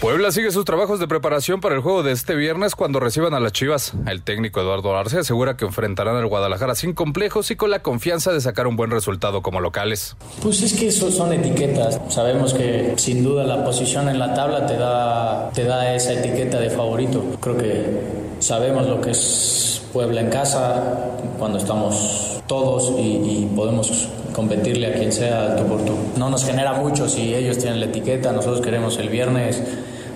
Puebla 0.00 0.30
sigue 0.30 0.50
sus 0.50 0.66
trabajos 0.66 1.00
de 1.00 1.08
preparación 1.08 1.62
para 1.62 1.74
el 1.74 1.80
juego 1.80 2.02
de 2.02 2.12
este 2.12 2.34
viernes 2.34 2.74
cuando 2.74 3.00
reciban 3.00 3.32
a 3.32 3.40
las 3.40 3.52
Chivas. 3.52 3.94
El 4.06 4.22
técnico 4.22 4.60
Eduardo 4.60 4.94
Arce 4.94 5.20
asegura 5.20 5.56
que 5.56 5.64
enfrentarán 5.64 6.16
al 6.16 6.26
Guadalajara 6.26 6.74
sin 6.74 6.92
complejos 6.92 7.50
y 7.50 7.56
con 7.56 7.70
la 7.70 7.80
confianza 7.80 8.30
de 8.30 8.42
sacar 8.42 8.66
un 8.66 8.76
buen 8.76 8.90
resultado 8.90 9.40
como 9.40 9.60
locales. 9.60 10.14
Pues 10.42 10.60
es 10.60 10.74
que 10.74 10.88
eso 10.88 11.10
son 11.10 11.32
etiquetas. 11.32 11.98
Sabemos 12.10 12.52
que 12.52 12.92
sin 12.98 13.24
duda 13.24 13.44
la 13.44 13.64
posición 13.64 14.10
en 14.10 14.18
la 14.18 14.34
tabla 14.34 14.66
te 14.66 14.76
da, 14.76 15.50
te 15.54 15.64
da 15.64 15.94
esa 15.94 16.12
etiqueta 16.12 16.60
de 16.60 16.68
favorito. 16.68 17.24
Creo 17.40 17.56
que 17.56 18.25
sabemos 18.46 18.86
lo 18.86 19.00
que 19.00 19.10
es 19.10 19.82
Puebla 19.92 20.20
en 20.20 20.30
casa 20.30 21.10
cuando 21.38 21.58
estamos 21.58 22.40
todos 22.46 22.92
y, 22.98 23.48
podemos 23.56 24.08
competirle 24.32 24.88
a 24.88 24.94
quien 24.94 25.12
sea 25.12 25.46
al 25.46 25.56
tú 25.56 25.66
por 25.66 25.84
tú. 25.84 25.96
No 26.16 26.30
nos 26.30 26.44
genera 26.44 26.74
mucho 26.74 27.08
si 27.08 27.34
ellos 27.34 27.58
tienen 27.58 27.80
la 27.80 27.86
etiqueta, 27.86 28.32
nosotros 28.32 28.60
queremos 28.60 28.98
el 28.98 29.08
viernes 29.08 29.62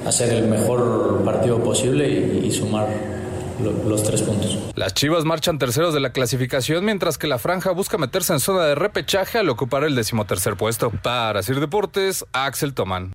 hacer 0.06 0.32
el 0.32 0.46
mejor 0.46 1.22
partido 1.24 1.62
posible 1.62 2.08
y, 2.08 2.46
y 2.46 2.52
sumar 2.52 2.86
lo, 3.62 3.72
los 3.88 4.02
tres 4.02 4.22
puntos. 4.22 4.58
Las 4.74 4.94
Chivas 4.94 5.24
marchan 5.24 5.58
terceros 5.58 5.92
de 5.92 6.00
la 6.00 6.12
clasificación, 6.12 6.84
mientras 6.84 7.18
que 7.18 7.26
la 7.26 7.38
Franja 7.38 7.72
busca 7.72 7.98
meterse 7.98 8.32
en 8.32 8.40
zona 8.40 8.64
de 8.64 8.74
repechaje 8.74 9.38
al 9.38 9.48
ocupar 9.48 9.84
el 9.84 9.94
decimotercer 9.94 10.56
puesto. 10.56 10.90
Para 10.90 11.42
Sir 11.42 11.58
Deportes, 11.58 12.24
Axel 12.32 12.74
Tomán. 12.74 13.12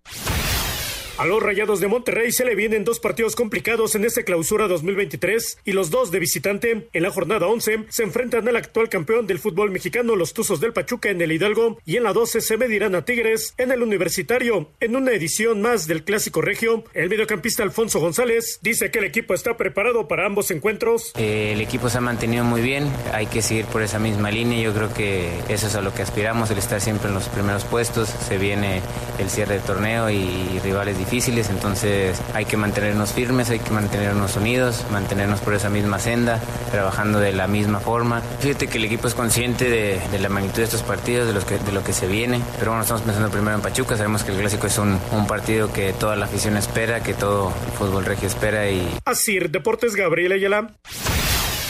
A 1.17 1.25
los 1.25 1.41
Rayados 1.41 1.79
de 1.79 1.87
Monterrey 1.87 2.33
se 2.33 2.43
le 2.43 2.55
vienen 2.55 2.83
dos 2.83 2.99
partidos 2.99 3.37
complicados 3.37 3.95
en 3.95 4.03
esta 4.03 4.23
clausura 4.23 4.67
2023 4.67 5.59
y 5.63 5.71
los 5.71 5.89
dos 5.89 6.11
de 6.11 6.19
visitante. 6.19 6.89
En 6.91 7.03
la 7.03 7.09
jornada 7.09 7.47
11 7.47 7.85
se 7.87 8.03
enfrentan 8.03 8.45
al 8.49 8.57
actual 8.57 8.89
campeón 8.89 9.25
del 9.25 9.39
fútbol 9.39 9.71
mexicano, 9.71 10.17
los 10.17 10.33
Tuzos 10.33 10.59
del 10.59 10.73
Pachuca 10.73 11.09
en 11.09 11.21
el 11.21 11.31
Hidalgo, 11.31 11.79
y 11.85 11.95
en 11.95 12.03
la 12.03 12.11
12 12.11 12.41
se 12.41 12.57
medirán 12.57 12.95
a 12.95 13.05
Tigres 13.05 13.53
en 13.57 13.71
el 13.71 13.81
Universitario. 13.81 14.69
En 14.81 14.97
una 14.97 15.13
edición 15.13 15.61
más 15.61 15.87
del 15.87 16.03
Clásico 16.03 16.41
Regio, 16.41 16.83
el 16.93 17.07
mediocampista 17.07 17.63
Alfonso 17.63 18.01
González 18.01 18.59
dice 18.61 18.91
que 18.91 18.99
el 18.99 19.05
equipo 19.05 19.33
está 19.33 19.55
preparado 19.55 20.09
para 20.09 20.25
ambos 20.25 20.51
encuentros. 20.51 21.13
Eh, 21.15 21.53
el 21.53 21.61
equipo 21.61 21.87
se 21.87 21.97
ha 21.97 22.01
mantenido 22.01 22.43
muy 22.43 22.59
bien, 22.61 22.91
hay 23.13 23.27
que 23.27 23.41
seguir 23.41 23.63
por 23.67 23.81
esa 23.83 23.99
misma 23.99 24.31
línea. 24.31 24.61
Yo 24.61 24.73
creo 24.73 24.93
que 24.93 25.29
eso 25.47 25.67
es 25.67 25.75
a 25.75 25.81
lo 25.81 25.93
que 25.93 26.01
aspiramos, 26.01 26.51
el 26.51 26.57
estar 26.57 26.81
siempre 26.81 27.07
en 27.07 27.13
los 27.13 27.29
primeros 27.29 27.63
puestos. 27.63 28.09
Se 28.09 28.37
viene 28.37 28.81
el 29.17 29.29
cierre 29.29 29.53
del 29.53 29.63
torneo 29.63 30.09
y 30.09 30.59
rivales 30.61 30.97
difíciles, 31.05 31.49
entonces 31.49 32.19
hay 32.33 32.45
que 32.45 32.57
mantenernos 32.57 33.13
firmes, 33.13 33.49
hay 33.49 33.59
que 33.59 33.71
mantenernos 33.71 34.35
unidos, 34.35 34.83
mantenernos 34.91 35.39
por 35.39 35.53
esa 35.53 35.69
misma 35.69 35.99
senda, 35.99 36.39
trabajando 36.71 37.19
de 37.19 37.31
la 37.31 37.47
misma 37.47 37.79
forma. 37.79 38.21
Fíjate 38.39 38.67
que 38.67 38.77
el 38.77 38.85
equipo 38.85 39.07
es 39.07 39.13
consciente 39.13 39.69
de, 39.69 40.19
la 40.19 40.29
magnitud 40.29 40.57
de 40.57 40.63
estos 40.63 40.81
partidos, 40.81 41.27
de, 41.27 41.33
los 41.33 41.45
que, 41.45 41.57
de 41.59 41.71
lo 41.71 41.83
que 41.83 41.93
se 41.93 42.07
viene, 42.07 42.41
pero 42.57 42.71
bueno, 42.71 42.81
estamos 42.81 43.03
pensando 43.03 43.29
primero 43.29 43.55
en 43.55 43.61
Pachuca, 43.61 43.95
sabemos 43.95 44.23
que 44.23 44.31
el 44.31 44.39
clásico 44.39 44.67
es 44.67 44.77
un, 44.77 44.99
un 45.11 45.27
partido 45.27 45.71
que 45.71 45.93
toda 45.93 46.15
la 46.15 46.25
afición 46.25 46.57
espera, 46.57 47.03
que 47.03 47.13
todo 47.13 47.53
el 47.65 47.71
fútbol 47.73 48.05
regio 48.05 48.27
espera 48.27 48.69
y... 48.69 48.87
Así, 49.05 49.37
Deportes 49.39 49.95
Gabriel 49.95 50.31
Ayala. 50.31 50.75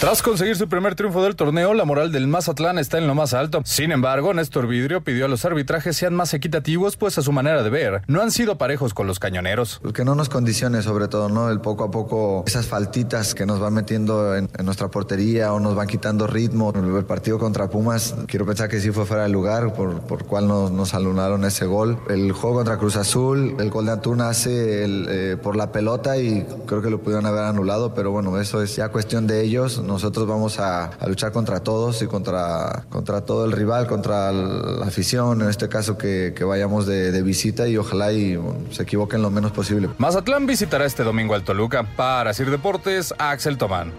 Tras 0.05 0.21
conseguir 0.21 0.55
su 0.55 0.69
primer 0.69 0.93
triunfo 0.93 1.23
del 1.23 1.35
torneo, 1.35 1.73
la 1.73 1.83
moral 1.83 2.11
del 2.11 2.27
Mazatlán 2.27 2.77
está 2.77 2.99
en 2.99 3.07
lo 3.07 3.15
más 3.15 3.33
alto. 3.33 3.63
Sin 3.65 3.91
embargo, 3.91 4.35
Néstor 4.35 4.67
Vidrio 4.67 5.03
pidió 5.03 5.25
a 5.25 5.27
los 5.27 5.45
arbitrajes 5.45 5.97
sean 5.97 6.13
más 6.13 6.35
equitativos, 6.35 6.95
pues 6.95 7.17
a 7.17 7.23
su 7.23 7.31
manera 7.31 7.63
de 7.63 7.71
ver, 7.71 8.03
no 8.05 8.21
han 8.21 8.29
sido 8.29 8.55
parejos 8.59 8.93
con 8.93 9.07
los 9.07 9.17
cañoneros. 9.17 9.81
Que 9.95 10.05
no 10.05 10.13
nos 10.13 10.29
condicione, 10.29 10.83
sobre 10.83 11.07
todo, 11.07 11.27
¿no? 11.27 11.49
El 11.49 11.59
poco 11.59 11.85
a 11.85 11.89
poco, 11.89 12.43
esas 12.45 12.67
faltitas 12.67 13.33
que 13.33 13.47
nos 13.47 13.59
van 13.59 13.73
metiendo 13.73 14.35
en, 14.35 14.47
en 14.55 14.65
nuestra 14.65 14.89
portería 14.89 15.51
o 15.53 15.59
nos 15.59 15.73
van 15.73 15.87
quitando 15.87 16.27
ritmo. 16.27 16.71
El 16.75 17.05
partido 17.05 17.39
contra 17.39 17.67
Pumas, 17.71 18.13
quiero 18.27 18.45
pensar 18.45 18.69
que 18.69 18.79
sí 18.79 18.91
fue 18.91 19.07
fuera 19.07 19.23
de 19.23 19.29
lugar, 19.29 19.73
por, 19.73 20.01
por 20.01 20.25
cual 20.25 20.47
nos, 20.47 20.69
nos 20.69 20.93
anularon 20.93 21.45
ese 21.45 21.65
gol. 21.65 21.97
El 22.11 22.31
juego 22.31 22.57
contra 22.57 22.77
Cruz 22.77 22.95
Azul, 22.95 23.55
el 23.57 23.71
gol 23.71 23.87
de 23.87 23.93
Antún 23.93 24.21
hace 24.21 24.83
el, 24.83 25.07
eh, 25.09 25.37
por 25.41 25.55
la 25.55 25.71
pelota 25.71 26.15
y 26.19 26.45
creo 26.67 26.83
que 26.83 26.91
lo 26.91 26.99
pudieron 27.01 27.25
haber 27.25 27.45
anulado, 27.45 27.95
pero 27.95 28.11
bueno, 28.11 28.39
eso 28.39 28.61
es 28.61 28.75
ya 28.75 28.89
cuestión 28.89 29.25
de 29.25 29.41
ellos 29.41 29.81
nosotros 29.95 30.27
vamos 30.27 30.59
a, 30.59 30.85
a, 30.87 31.07
luchar 31.07 31.31
contra 31.31 31.61
todos 31.61 32.01
y 32.01 32.07
contra, 32.07 32.85
contra 32.89 33.21
todo 33.21 33.45
el 33.45 33.53
rival, 33.53 33.87
contra 33.87 34.31
la 34.33 34.85
afición, 34.85 35.41
en 35.41 35.49
este 35.49 35.69
caso 35.69 35.97
que, 35.97 36.33
que 36.35 36.43
vayamos 36.43 36.85
de, 36.85 37.13
de, 37.13 37.21
visita 37.21 37.65
y 37.67 37.77
ojalá 37.77 38.11
y 38.11 38.35
bueno, 38.35 38.59
se 38.71 38.83
equivoquen 38.83 39.21
lo 39.21 39.29
menos 39.29 39.53
posible. 39.53 39.89
Mazatlán 39.97 40.45
visitará 40.45 40.85
este 40.85 41.03
domingo 41.03 41.33
al 41.33 41.43
Toluca. 41.43 41.83
Para 41.95 42.33
Sir 42.33 42.51
Deportes, 42.51 43.13
Axel 43.17 43.57
Tomán. 43.57 43.93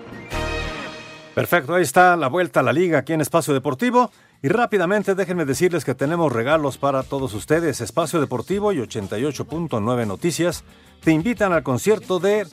Perfecto, 1.34 1.74
ahí 1.74 1.82
está 1.82 2.14
la 2.16 2.28
vuelta 2.28 2.60
a 2.60 2.62
la 2.62 2.74
liga 2.74 2.98
aquí 2.98 3.14
en 3.14 3.22
Espacio 3.22 3.54
Deportivo. 3.54 4.10
Y 4.42 4.48
rápidamente 4.48 5.14
déjenme 5.14 5.46
decirles 5.46 5.86
que 5.86 5.94
tenemos 5.94 6.30
regalos 6.30 6.76
para 6.76 7.02
todos 7.04 7.32
ustedes. 7.32 7.80
Espacio 7.80 8.20
Deportivo 8.20 8.70
y 8.72 8.80
88.9 8.80 10.06
Noticias 10.06 10.62
te 11.02 11.12
invitan 11.12 11.54
al 11.54 11.62
concierto 11.62 12.18
de 12.18 12.46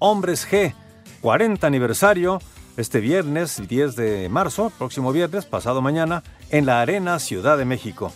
Hombres 0.00 0.48
G, 0.50 0.74
40 1.20 1.64
aniversario 1.64 2.40
este 2.78 3.00
viernes 3.00 3.60
10 3.66 3.96
de 3.96 4.28
marzo, 4.28 4.70
próximo 4.78 5.12
viernes, 5.12 5.46
pasado 5.46 5.82
mañana, 5.82 6.22
en 6.50 6.64
la 6.64 6.80
Arena 6.80 7.18
Ciudad 7.18 7.58
de 7.58 7.64
México. 7.64 8.12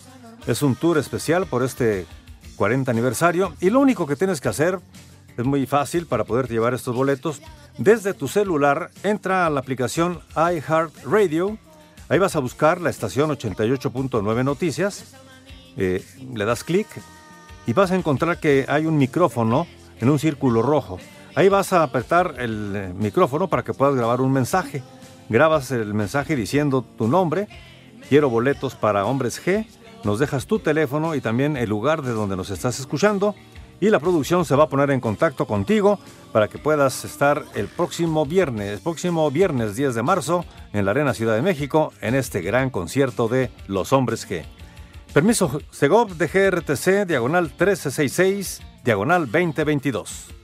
Es 0.47 0.63
un 0.63 0.77
tour 0.77 0.99
especial 0.99 1.47
por 1.47 1.65
este 1.65 2.07
40 2.55 2.89
aniversario 2.89 3.57
y 3.61 3.71
lo 3.71 3.81
único 3.81 4.07
que 4.07 4.15
tienes 4.15 4.41
que 4.41 4.49
hacer 4.49 4.79
es 5.37 5.45
muy 5.45 5.67
fácil 5.67 6.07
para 6.07 6.23
poder 6.23 6.49
llevar 6.49 6.75
estos 6.75 6.95
boletos. 6.95 7.43
Desde 7.77 8.15
tu 8.15 8.29
celular 8.29 8.93
entra 9.03 9.47
a 9.47 9.51
la 9.51 9.59
aplicación 9.59 10.21
iHeartRadio, 10.37 11.59
ahí 12.09 12.21
vas 12.21 12.37
a 12.37 12.41
buscar 12.41 12.81
la 12.81 12.91
estación 12.91 13.31
88.9 13.31 14.45
Noticias, 14.45 15.17
eh, 15.77 16.05
le 16.33 16.45
das 16.45 16.63
clic 16.63 16.87
y 17.67 17.73
vas 17.73 17.91
a 17.91 17.97
encontrar 17.97 18.39
que 18.39 18.67
hay 18.69 18.87
un 18.87 18.97
micrófono 18.97 19.67
en 20.01 20.09
un 20.09 20.21
círculo 20.21 20.63
rojo. 20.63 21.01
Ahí 21.35 21.49
vas 21.49 21.73
a 21.73 21.83
apretar 21.83 22.35
el 22.39 22.93
micrófono 22.95 23.49
para 23.49 23.63
que 23.63 23.73
puedas 23.73 23.95
grabar 23.95 24.21
un 24.21 24.33
mensaje. 24.33 24.83
Grabas 25.31 25.71
el 25.71 25.95
mensaje 25.95 26.37
diciendo 26.37 26.83
tu 26.83 27.09
nombre, 27.09 27.49
quiero 28.09 28.29
boletos 28.29 28.75
para 28.75 29.07
hombres 29.07 29.43
G, 29.43 29.67
nos 30.05 30.19
dejas 30.19 30.47
tu 30.47 30.59
teléfono 30.59 31.15
y 31.15 31.23
también 31.23 31.57
el 31.57 31.71
lugar 31.71 32.03
de 32.03 32.13
donde 32.13 32.37
nos 32.37 32.51
estás 32.51 32.79
escuchando 32.81 33.35
y 33.81 33.89
la 33.89 33.99
producción 33.99 34.45
se 34.45 34.55
va 34.57 34.65
a 34.65 34.69
poner 34.69 34.91
en 34.91 35.01
contacto 35.01 35.47
contigo 35.47 35.99
para 36.33 36.49
que 36.49 36.59
puedas 36.59 37.05
estar 37.07 37.45
el 37.55 37.67
próximo 37.67 38.27
viernes, 38.27 38.75
el 38.75 38.81
próximo 38.81 39.31
viernes 39.31 39.75
10 39.75 39.95
de 39.95 40.03
marzo 40.03 40.45
en 40.75 40.85
la 40.85 40.91
Arena 40.91 41.15
Ciudad 41.15 41.35
de 41.35 41.43
México 41.43 41.95
en 42.03 42.15
este 42.15 42.43
gran 42.43 42.69
concierto 42.69 43.29
de 43.29 43.51
Los 43.69 43.95
Hombres 43.95 44.29
G. 44.29 44.45
Permiso 45.15 45.63
Segov 45.71 46.15
de 46.17 46.27
GRTC, 46.27 47.07
diagonal 47.07 47.45
1366, 47.45 48.61
diagonal 48.85 49.31
2022. 49.33 50.42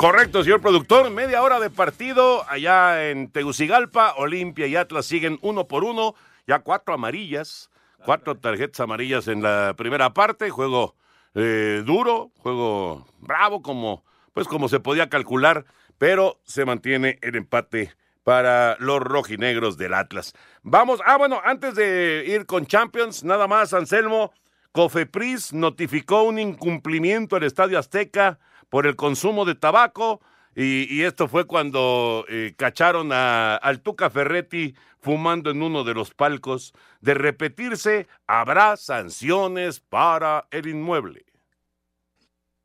Correcto, 0.00 0.42
señor 0.42 0.62
productor. 0.62 1.10
Media 1.10 1.42
hora 1.42 1.60
de 1.60 1.68
partido 1.68 2.48
allá 2.48 3.10
en 3.10 3.30
Tegucigalpa. 3.30 4.14
Olimpia 4.16 4.66
y 4.66 4.74
Atlas 4.74 5.04
siguen 5.04 5.38
uno 5.42 5.68
por 5.68 5.84
uno. 5.84 6.14
Ya 6.46 6.60
cuatro 6.60 6.94
amarillas, 6.94 7.68
cuatro 8.06 8.34
tarjetas 8.34 8.80
amarillas 8.80 9.28
en 9.28 9.42
la 9.42 9.74
primera 9.76 10.14
parte. 10.14 10.48
Juego 10.48 10.94
eh, 11.34 11.82
duro, 11.84 12.30
juego 12.38 13.06
bravo, 13.18 13.60
como, 13.60 14.02
pues 14.32 14.48
como 14.48 14.70
se 14.70 14.80
podía 14.80 15.10
calcular, 15.10 15.66
pero 15.98 16.40
se 16.44 16.64
mantiene 16.64 17.18
el 17.20 17.36
empate 17.36 17.92
para 18.24 18.78
los 18.78 19.00
rojinegros 19.00 19.76
del 19.76 19.92
Atlas. 19.92 20.32
Vamos, 20.62 21.02
ah, 21.04 21.18
bueno, 21.18 21.42
antes 21.44 21.74
de 21.74 22.24
ir 22.26 22.46
con 22.46 22.64
Champions, 22.64 23.22
nada 23.22 23.46
más, 23.46 23.74
Anselmo, 23.74 24.32
Cofepris 24.72 25.52
notificó 25.52 26.22
un 26.22 26.38
incumplimiento 26.38 27.36
al 27.36 27.42
Estadio 27.42 27.78
Azteca 27.78 28.38
por 28.70 28.86
el 28.86 28.96
consumo 28.96 29.44
de 29.44 29.54
tabaco. 29.54 30.22
Y, 30.56 30.92
y 30.92 31.02
esto 31.02 31.28
fue 31.28 31.46
cuando 31.46 32.24
eh, 32.28 32.54
cacharon 32.56 33.12
a, 33.12 33.56
al 33.56 33.82
Tuca 33.82 34.10
Ferretti 34.10 34.74
fumando 35.00 35.50
en 35.50 35.62
uno 35.62 35.84
de 35.84 35.94
los 35.94 36.14
palcos. 36.14 36.72
De 37.00 37.14
repetirse, 37.14 38.08
habrá 38.26 38.76
sanciones 38.76 39.80
para 39.80 40.48
el 40.50 40.66
inmueble. 40.66 41.26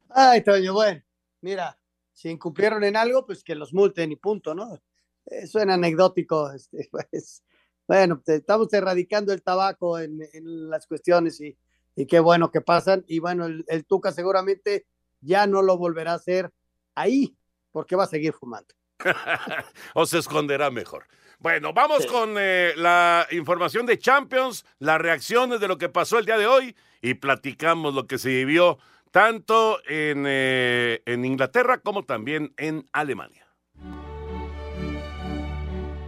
Ay, 0.09 0.43
Toño, 0.43 0.73
bueno, 0.73 1.01
mira, 1.41 1.77
si 2.13 2.29
incumplieron 2.29 2.83
en 2.83 2.95
algo, 2.95 3.25
pues 3.25 3.43
que 3.43 3.55
los 3.55 3.73
multen 3.73 4.11
y 4.11 4.15
punto, 4.15 4.55
¿no? 4.55 4.79
Eh, 5.25 5.45
suena 5.47 5.73
anecdótico. 5.73 6.51
Este, 6.51 6.87
pues, 6.91 7.43
bueno, 7.87 8.21
estamos 8.25 8.71
erradicando 8.73 9.33
el 9.33 9.43
tabaco 9.43 9.99
en, 9.99 10.21
en 10.33 10.69
las 10.69 10.87
cuestiones 10.87 11.39
y, 11.41 11.57
y, 11.95 12.05
qué 12.07 12.19
bueno 12.19 12.49
que 12.51 12.61
pasan. 12.61 13.03
Y 13.07 13.19
bueno, 13.19 13.45
el, 13.45 13.63
el 13.67 13.85
Tuca 13.85 14.11
seguramente 14.11 14.85
ya 15.25 15.47
no 15.47 15.61
lo 15.61 15.77
volverá 15.77 16.13
a 16.13 16.15
hacer 16.15 16.51
ahí, 16.93 17.35
porque 17.71 17.95
va 17.95 18.05
a 18.05 18.07
seguir 18.07 18.33
fumando. 18.33 18.73
o 19.93 20.05
se 20.05 20.19
esconderá 20.19 20.71
mejor. 20.71 21.05
Bueno, 21.39 21.73
vamos 21.73 22.03
sí. 22.03 22.07
con 22.07 22.35
eh, 22.37 22.73
la 22.77 23.27
información 23.31 23.85
de 23.85 23.99
Champions, 23.99 24.65
las 24.79 24.99
reacciones 24.99 25.59
de 25.59 25.67
lo 25.67 25.77
que 25.77 25.89
pasó 25.89 26.17
el 26.17 26.25
día 26.25 26.37
de 26.37 26.47
hoy 26.47 26.75
y 27.01 27.15
platicamos 27.15 27.93
lo 27.93 28.07
que 28.07 28.17
se 28.17 28.29
vivió 28.29 28.77
tanto 29.11 29.79
en, 29.87 30.25
eh, 30.27 31.01
en 31.05 31.25
Inglaterra 31.25 31.79
como 31.79 32.03
también 32.03 32.53
en 32.57 32.85
Alemania. 32.93 33.44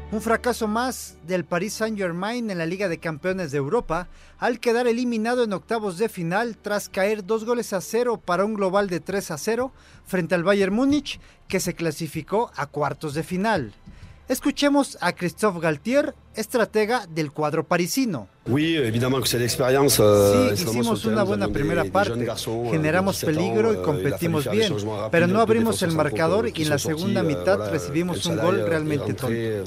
Un 0.09 0.21
fracaso 0.21 0.69
más 0.69 1.17
del 1.27 1.43
Paris 1.43 1.73
Saint-Germain 1.73 2.49
en 2.49 2.57
la 2.57 2.65
Liga 2.65 2.87
de 2.87 2.97
Campeones 2.97 3.51
de 3.51 3.57
Europa 3.57 4.07
al 4.37 4.61
quedar 4.61 4.87
eliminado 4.87 5.43
en 5.43 5.51
octavos 5.51 5.97
de 5.97 6.07
final 6.07 6.55
tras 6.55 6.87
caer 6.87 7.25
dos 7.25 7.43
goles 7.43 7.73
a 7.73 7.81
cero 7.81 8.15
para 8.15 8.45
un 8.45 8.53
global 8.53 8.87
de 8.87 9.01
3 9.01 9.31
a 9.31 9.37
0 9.37 9.73
frente 10.05 10.33
al 10.33 10.45
Bayern 10.45 10.73
Múnich 10.73 11.19
que 11.49 11.59
se 11.59 11.75
clasificó 11.75 12.51
a 12.55 12.67
cuartos 12.67 13.15
de 13.15 13.23
final. 13.23 13.73
Escuchemos 14.29 14.97
a 14.99 15.13
Christophe 15.13 15.61
Galtier, 15.61 16.13
estratega 16.35 17.07
del 17.07 17.31
cuadro 17.31 17.63
parisino. 17.63 18.27
Euh, 18.45 18.91
sí, 20.53 20.63
hicimos 20.63 21.05
una 21.05 21.23
buena 21.23 21.47
primera 21.47 21.85
parte, 21.85 22.25
garçons, 22.25 22.69
generamos 22.69 23.23
peligro 23.23 23.73
y 23.73 23.77
competimos 23.77 24.51
bien, 24.51 24.73
pero 25.11 25.27
no 25.27 25.39
abrimos 25.39 25.81
el 25.81 25.93
marcador 25.93 26.51
y 26.53 26.61
en 26.61 26.69
la 26.69 26.77
segunda 26.77 27.23
mitad 27.23 27.71
recibimos 27.71 28.25
un 28.25 28.37
gol 28.37 28.65
realmente 28.67 29.13
tonto. 29.13 29.63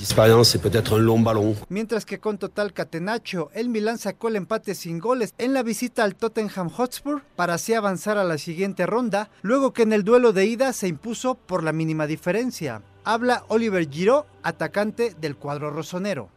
Mientras 1.70 2.04
que 2.04 2.20
con 2.20 2.36
total 2.36 2.74
catenacho, 2.74 3.48
el 3.54 3.70
Milan 3.70 3.96
sacó 3.96 4.28
el 4.28 4.36
empate 4.36 4.74
sin 4.74 4.98
goles 4.98 5.32
en 5.38 5.54
la 5.54 5.62
visita 5.62 6.04
al 6.04 6.16
Tottenham 6.16 6.68
Hotspur 6.68 7.22
para 7.34 7.54
así 7.54 7.72
avanzar 7.72 8.18
a 8.18 8.24
la 8.24 8.36
siguiente 8.36 8.84
ronda, 8.84 9.30
luego 9.40 9.72
que 9.72 9.84
en 9.84 9.94
el 9.94 10.04
duelo 10.04 10.34
de 10.34 10.44
ida 10.44 10.74
se 10.74 10.88
impuso 10.88 11.34
por 11.34 11.64
la 11.64 11.72
mínima 11.72 12.06
diferencia 12.06 12.82
habla 13.04 13.44
Oliver 13.48 13.88
Giroud, 13.88 14.24
atacante 14.42 15.14
del 15.20 15.36
cuadro 15.36 15.70
rosonero. 15.70 16.30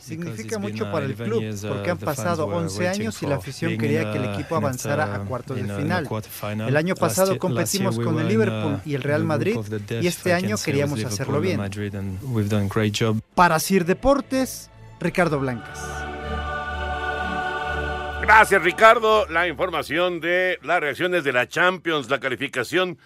Significa 0.00 0.58
mucho 0.58 0.90
para 0.90 1.06
el 1.06 1.14
club 1.14 1.42
porque 1.68 1.90
han 1.90 1.98
pasado 1.98 2.46
11 2.46 2.88
años 2.88 3.22
y 3.22 3.26
la 3.26 3.36
afición 3.36 3.78
quería 3.78 4.12
que 4.12 4.18
el 4.18 4.24
equipo 4.34 4.56
avanzara 4.56 5.14
a 5.14 5.20
cuartos 5.20 5.56
de 5.56 5.64
final. 5.64 6.08
El 6.66 6.76
año 6.76 6.94
pasado 6.94 7.38
competimos 7.38 7.98
con 7.98 8.18
el 8.18 8.28
Liverpool 8.28 8.80
y 8.84 8.94
el 8.94 9.02
Real 9.02 9.24
Madrid 9.24 9.56
y 10.00 10.06
este 10.06 10.32
año 10.32 10.56
queríamos 10.62 11.04
hacerlo 11.04 11.40
bien. 11.40 11.60
Para 13.34 13.58
Sir 13.58 13.84
Deportes, 13.84 14.70
Ricardo 15.00 15.40
Blancas. 15.40 15.80
Gracias 18.22 18.62
Ricardo. 18.62 19.26
La 19.26 19.48
información 19.48 20.20
de 20.20 20.58
las 20.62 20.80
reacciones 20.80 21.24
de 21.24 21.32
la 21.32 21.48
Champions, 21.48 22.08
la 22.08 22.20
calificación 22.20 22.96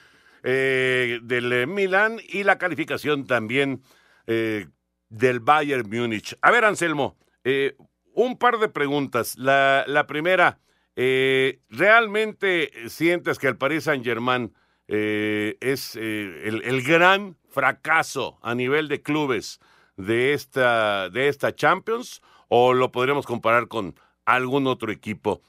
eh, 0.49 1.18
del 1.22 1.66
Milan 1.66 2.20
y 2.28 2.44
la 2.44 2.57
calificación 2.57 3.26
también 3.26 3.82
eh, 4.28 4.68
del 5.09 5.40
Bayern 5.40 5.90
Múnich. 5.90 6.36
A 6.40 6.53
ver, 6.53 6.64
Anselmo, 6.64 7.16
eh, 7.42 7.76
un 8.14 8.38
par 8.38 8.59
de 8.59 8.68
preguntas. 8.68 9.36
La, 9.36 10.05
primera, 10.09 10.59
eh, 10.97 11.61
¿realmente 11.68 12.70
sientes 12.88 13.38
que 13.38 13.49
el 13.49 13.57
Paris 13.57 13.84
Saint 13.84 14.05
Germain 14.05 14.55
eh, 14.88 15.57
es 15.61 15.97
eh, 15.97 16.49
el, 16.49 16.62
el, 16.62 16.82
gran 16.82 17.36
fracaso 17.51 18.38
a 18.42 18.55
nivel 18.55 18.88
de 18.88 19.03
clubes 19.03 19.61
de 19.97 20.32
esta, 20.32 21.11
de 21.11 21.28
esta 21.28 21.55
Champions? 21.55 22.22
¿O 22.49 22.72
lo 22.72 22.92
podríamos 22.92 23.26
comparar 23.26 23.68
con 23.68 23.94
algún 24.24 24.66
otro 24.66 24.90
equipo? 24.90 25.42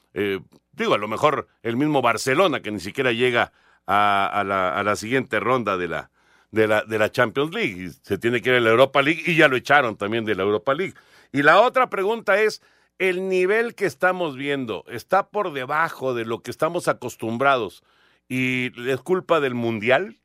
digo, 0.72 0.94
a 0.94 0.98
lo 0.98 1.06
mejor 1.06 1.46
el 1.62 1.76
mismo 1.76 2.02
Barcelona, 2.02 2.60
que 2.60 2.72
ni 2.72 2.80
siquiera 2.80 3.12
llega 3.12 3.42
a, 3.42 3.52
a, 3.88 4.44
la, 4.44 4.78
a 4.78 4.82
la, 4.84 4.96
siguiente 4.96 5.40
ronda 5.40 5.78
de 5.78 5.88
la, 5.88 6.10
de, 6.50 6.68
la, 6.68 6.82
de 6.82 6.98
la 6.98 7.10
Champions 7.10 7.54
League. 7.54 7.90
Se 8.02 8.18
tiene 8.18 8.42
que 8.42 8.50
ir 8.50 8.56
a 8.56 8.60
la 8.60 8.70
Europa 8.70 9.00
League 9.00 9.22
y 9.26 9.36
ya 9.36 9.48
lo 9.48 9.56
echaron 9.56 9.96
también 9.96 10.24
de 10.24 10.34
la 10.34 10.42
Europa 10.42 10.74
League. 10.74 10.94
Y 11.32 11.42
la 11.42 11.60
otra 11.60 11.88
pregunta 11.88 12.40
es, 12.40 12.62
¿el 12.98 13.28
nivel 13.28 13.74
que 13.74 13.86
estamos 13.86 14.36
viendo 14.36 14.84
está 14.88 15.30
por 15.30 15.52
debajo 15.52 16.12
de 16.14 16.26
lo 16.26 16.42
que 16.42 16.50
estamos 16.50 16.86
acostumbrados 16.86 17.82
y 18.28 18.90
es 18.90 19.00
culpa 19.00 19.40
del 19.40 19.54
Mundial? 19.54 20.16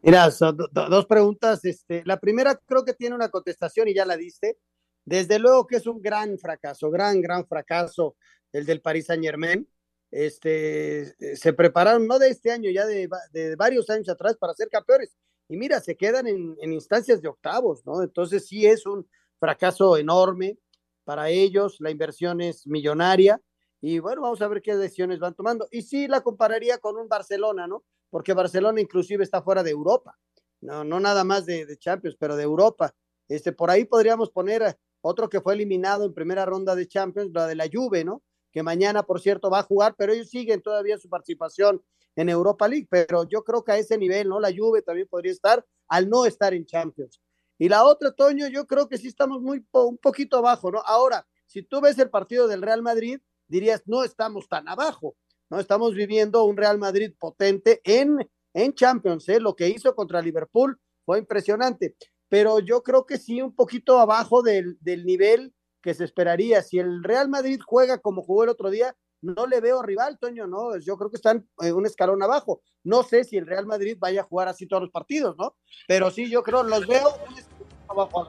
Mira, 0.00 0.30
son 0.30 0.56
do, 0.56 0.68
dos 0.70 1.06
preguntas. 1.06 1.62
Este, 1.64 2.02
la 2.06 2.18
primera 2.18 2.56
creo 2.56 2.84
que 2.84 2.94
tiene 2.94 3.16
una 3.16 3.28
contestación 3.28 3.88
y 3.88 3.94
ya 3.94 4.06
la 4.06 4.16
diste. 4.16 4.58
Desde 5.04 5.38
luego 5.38 5.66
que 5.66 5.76
es 5.76 5.86
un 5.86 6.00
gran 6.00 6.38
fracaso, 6.38 6.90
gran, 6.90 7.20
gran 7.20 7.46
fracaso 7.46 8.16
el 8.52 8.64
del 8.64 8.80
Paris 8.80 9.06
Saint 9.06 9.22
Germain. 9.22 9.68
Este, 10.10 11.36
se 11.36 11.52
prepararon, 11.52 12.06
no 12.06 12.18
de 12.18 12.28
este 12.28 12.50
año, 12.50 12.70
ya 12.70 12.86
de, 12.86 13.08
de 13.32 13.56
varios 13.56 13.90
años 13.90 14.08
atrás 14.08 14.36
para 14.36 14.54
ser 14.54 14.68
campeones. 14.68 15.16
Y 15.48 15.56
mira, 15.56 15.80
se 15.80 15.96
quedan 15.96 16.26
en, 16.26 16.56
en 16.60 16.72
instancias 16.72 17.22
de 17.22 17.28
octavos, 17.28 17.84
¿no? 17.86 18.02
Entonces 18.02 18.46
sí 18.46 18.66
es 18.66 18.86
un 18.86 19.08
fracaso 19.38 19.96
enorme 19.96 20.58
para 21.04 21.30
ellos, 21.30 21.76
la 21.80 21.90
inversión 21.90 22.40
es 22.40 22.66
millonaria 22.66 23.40
y 23.80 23.98
bueno, 23.98 24.20
vamos 24.20 24.42
a 24.42 24.48
ver 24.48 24.60
qué 24.60 24.76
decisiones 24.76 25.20
van 25.20 25.34
tomando. 25.34 25.66
Y 25.70 25.82
sí 25.82 26.06
la 26.08 26.20
compararía 26.20 26.78
con 26.78 26.96
un 26.96 27.08
Barcelona, 27.08 27.66
¿no? 27.66 27.84
Porque 28.10 28.34
Barcelona 28.34 28.80
inclusive 28.80 29.24
está 29.24 29.40
fuera 29.42 29.62
de 29.62 29.70
Europa, 29.70 30.18
no, 30.60 30.84
no 30.84 31.00
nada 31.00 31.24
más 31.24 31.46
de, 31.46 31.64
de 31.64 31.78
Champions, 31.78 32.16
pero 32.18 32.36
de 32.36 32.42
Europa. 32.42 32.94
Este, 33.28 33.52
por 33.52 33.70
ahí 33.70 33.84
podríamos 33.84 34.30
poner 34.30 34.78
otro 35.00 35.28
que 35.28 35.40
fue 35.40 35.54
eliminado 35.54 36.04
en 36.04 36.14
primera 36.14 36.44
ronda 36.44 36.74
de 36.74 36.88
Champions, 36.88 37.30
la 37.32 37.46
de 37.46 37.54
la 37.54 37.68
Juve, 37.72 38.04
¿no? 38.04 38.22
Que 38.58 38.64
mañana, 38.64 39.04
por 39.04 39.20
cierto, 39.20 39.50
va 39.50 39.60
a 39.60 39.62
jugar, 39.62 39.94
pero 39.96 40.12
ellos 40.12 40.30
siguen 40.30 40.60
todavía 40.60 40.98
su 40.98 41.08
participación 41.08 41.80
en 42.16 42.28
Europa 42.28 42.66
League, 42.66 42.88
pero 42.90 43.22
yo 43.28 43.44
creo 43.44 43.62
que 43.62 43.70
a 43.70 43.78
ese 43.78 43.96
nivel, 43.96 44.28
¿no? 44.28 44.40
La 44.40 44.50
Juve 44.52 44.82
también 44.82 45.06
podría 45.06 45.30
estar 45.30 45.64
al 45.86 46.08
no 46.08 46.26
estar 46.26 46.52
en 46.54 46.66
Champions. 46.66 47.20
Y 47.56 47.68
la 47.68 47.84
otra, 47.84 48.10
Toño, 48.10 48.48
yo 48.48 48.66
creo 48.66 48.88
que 48.88 48.98
sí 48.98 49.06
estamos 49.06 49.40
muy 49.40 49.64
un 49.70 49.96
poquito 49.98 50.38
abajo, 50.38 50.72
¿no? 50.72 50.80
Ahora, 50.86 51.24
si 51.46 51.62
tú 51.62 51.80
ves 51.80 52.00
el 52.00 52.10
partido 52.10 52.48
del 52.48 52.62
Real 52.62 52.82
Madrid, 52.82 53.20
dirías, 53.46 53.84
no 53.86 54.02
estamos 54.02 54.48
tan 54.48 54.66
abajo, 54.66 55.14
¿no? 55.50 55.60
Estamos 55.60 55.94
viviendo 55.94 56.42
un 56.42 56.56
Real 56.56 56.78
Madrid 56.78 57.12
potente 57.16 57.80
en, 57.84 58.28
en 58.54 58.74
Champions, 58.74 59.28
¿eh? 59.28 59.38
Lo 59.38 59.54
que 59.54 59.68
hizo 59.68 59.94
contra 59.94 60.20
Liverpool 60.20 60.80
fue 61.04 61.20
impresionante, 61.20 61.94
pero 62.28 62.58
yo 62.58 62.82
creo 62.82 63.06
que 63.06 63.18
sí 63.18 63.40
un 63.40 63.54
poquito 63.54 64.00
abajo 64.00 64.42
del, 64.42 64.78
del 64.80 65.06
nivel 65.06 65.54
que 65.88 65.94
se 65.94 66.04
esperaría. 66.04 66.60
Si 66.60 66.78
el 66.78 67.02
Real 67.02 67.30
Madrid 67.30 67.58
juega 67.64 67.96
como 67.96 68.22
jugó 68.22 68.44
el 68.44 68.50
otro 68.50 68.68
día, 68.68 68.94
no 69.22 69.46
le 69.46 69.58
veo 69.62 69.80
rival, 69.80 70.18
Toño, 70.18 70.46
¿no? 70.46 70.76
Yo 70.76 70.98
creo 70.98 71.08
que 71.08 71.16
están 71.16 71.48
en 71.60 71.74
un 71.74 71.86
escalón 71.86 72.22
abajo. 72.22 72.60
No 72.84 73.04
sé 73.04 73.24
si 73.24 73.38
el 73.38 73.46
Real 73.46 73.64
Madrid 73.64 73.96
vaya 73.98 74.20
a 74.20 74.24
jugar 74.24 74.48
así 74.48 74.66
todos 74.66 74.82
los 74.82 74.90
partidos, 74.90 75.34
¿no? 75.38 75.56
Pero 75.86 76.10
sí, 76.10 76.28
yo 76.28 76.42
creo, 76.42 76.62
los 76.62 76.86
veo 76.86 77.08
un 77.26 77.38
escalón 77.38 77.68
abajo. 77.88 78.28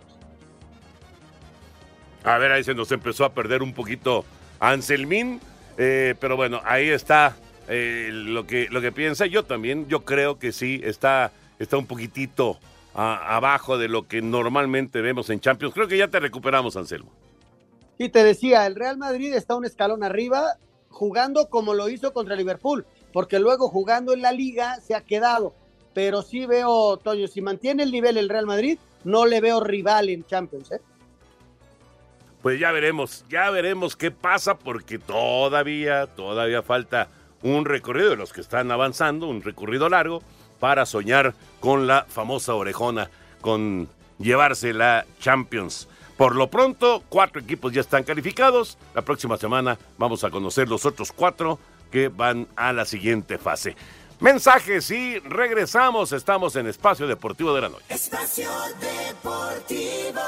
A 2.24 2.38
ver, 2.38 2.53
ahí 2.53 2.64
se 2.64 2.74
nos 2.74 2.93
empezó 2.93 3.26
a 3.26 3.34
perder 3.34 3.62
un 3.62 3.74
poquito 3.74 4.24
Anselmín, 4.62 5.41
eh, 5.78 6.16
pero 6.18 6.38
bueno, 6.38 6.62
ahí 6.64 6.88
está 6.88 7.36
eh, 7.68 8.10
lo, 8.14 8.47
que, 8.47 8.70
lo 8.70 8.80
que 8.80 8.93
piensa. 8.93 9.26
Yo 9.26 9.43
también, 9.43 9.89
yo 9.89 10.05
creo 10.05 10.39
que 10.39 10.53
sí, 10.53 10.80
está, 10.82 11.34
está 11.60 11.76
un 11.76 11.88
poquitito 11.88 12.57
a, 12.93 13.36
abajo 13.36 13.78
de 13.78 13.89
lo 13.89 14.07
que 14.07 14.22
normalmente 14.22 15.01
vemos 15.01 15.30
en 15.30 15.41
Champions. 15.41 15.74
Creo 15.74 15.89
que 15.89 15.97
ya 15.97 16.07
te 16.07 16.22
recuperamos, 16.22 16.78
Anselmo. 16.78 17.18
Y 18.00 18.10
te 18.10 18.24
decía, 18.24 18.66
el 18.66 18.76
Real 18.76 18.97
Madrid 18.97 19.34
está 19.34 19.56
un 19.56 19.66
escalón 19.66 20.06
arriba, 20.06 20.56
jugando 20.88 21.50
como 21.50 21.74
lo 21.74 21.89
hizo 21.89 22.14
contra 22.14 22.38
Liverpool, 22.38 22.86
porque 23.12 23.39
luego 23.39 23.68
jugando 23.68 24.14
en 24.14 24.22
la 24.22 24.32
liga 24.32 24.80
se 24.80 24.95
ha 24.95 25.02
quedado. 25.02 25.54
Pero 25.93 26.22
sí 26.22 26.45
veo, 26.45 26.95
Toño, 26.95 27.28
si 27.28 27.41
mantiene 27.41 27.84
el 27.84 27.91
nivel 27.91 28.18
el 28.18 28.30
Real 28.30 28.45
Madrid, 28.45 28.80
no 29.04 29.26
le 29.26 29.41
veo 29.41 29.60
rival 29.60 30.08
en 30.08 30.26
Champions. 30.26 30.72
¿eh? 30.72 30.82
Pues 32.41 32.58
ya 32.58 32.72
veremos, 32.72 33.26
ya 33.30 33.50
veremos 33.50 33.97
qué 33.97 34.12
pasa, 34.12 34.58
porque 34.58 34.97
todavía, 34.97 36.08
todavía 36.08 36.64
falta 36.64 37.10
un 37.43 37.66
recorrido 37.66 38.12
de 38.12 38.16
los 38.16 38.32
que 38.32 38.39
están 38.39 38.72
avanzando, 38.72 39.28
un 39.28 39.41
recorrido 39.41 39.89
largo, 39.89 40.24
para 40.62 40.86
soñar 40.86 41.34
con 41.60 41.86
la 41.86 42.06
famosa 42.08 42.56
orejona, 42.56 43.10
con 43.41 43.89
llevarse 44.20 44.72
la 44.72 45.06
Champions. 45.20 45.89
Por 46.20 46.36
lo 46.36 46.49
pronto, 46.49 47.01
cuatro 47.07 47.39
equipos 47.39 47.72
ya 47.72 47.80
están 47.80 48.03
calificados. 48.03 48.78
La 48.93 49.03
próxima 49.03 49.38
semana 49.38 49.80
vamos 49.97 50.26
a 50.26 50.30
conocer 50.30 50.67
los 50.67 50.86
otros 50.86 51.13
cuatro 51.13 51.59
que 51.93 52.09
van 52.09 52.45
a 52.57 52.74
la 52.74 52.84
siguiente 52.84 53.38
fase. 53.38 53.78
Mensajes 54.20 54.91
y 54.91 55.20
regresamos. 55.20 56.11
Estamos 56.11 56.57
en 56.57 56.67
Espacio 56.67 57.07
Deportivo 57.07 57.53
de 57.53 57.61
la 57.61 57.70
Noche. 57.70 57.86
Espacio 57.88 58.49
Deportivo. 58.82 60.20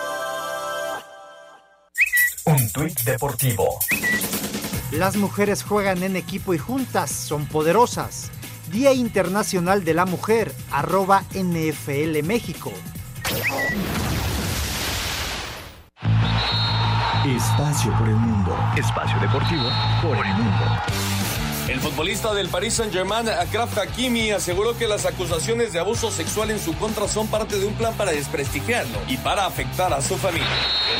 Un 2.45 2.71
tuit 2.71 2.97
deportivo. 3.01 3.67
Las 4.93 5.17
mujeres 5.17 5.61
juegan 5.61 6.03
en 6.03 6.15
equipo 6.15 6.53
y 6.53 6.57
juntas 6.57 7.11
son 7.11 7.47
poderosas. 7.47 8.31
Día 8.71 8.93
Internacional 8.93 9.83
de 9.83 9.93
la 9.93 10.05
Mujer, 10.05 10.53
arroba 10.71 11.25
NFL 11.33 12.23
México. 12.23 12.71
Espacio 17.25 17.95
por 17.99 18.09
el 18.09 18.15
mundo. 18.15 18.57
Espacio 18.75 19.19
deportivo 19.19 19.69
por 20.01 20.25
el 20.25 20.33
mundo. 20.33 20.65
El 21.67 21.79
futbolista 21.79 22.33
del 22.33 22.49
Paris 22.49 22.73
Saint-Germain, 22.73 23.29
Akraf 23.29 23.77
Hakimi, 23.77 24.31
aseguró 24.31 24.75
que 24.75 24.87
las 24.87 25.05
acusaciones 25.05 25.71
de 25.71 25.79
abuso 25.79 26.09
sexual 26.09 26.49
en 26.49 26.59
su 26.59 26.75
contra 26.75 27.07
son 27.07 27.27
parte 27.27 27.59
de 27.59 27.67
un 27.67 27.75
plan 27.75 27.93
para 27.93 28.11
desprestigiarlo 28.11 28.97
y 29.07 29.17
para 29.17 29.45
afectar 29.45 29.93
a 29.93 30.01
su 30.01 30.17
familia. 30.17 30.47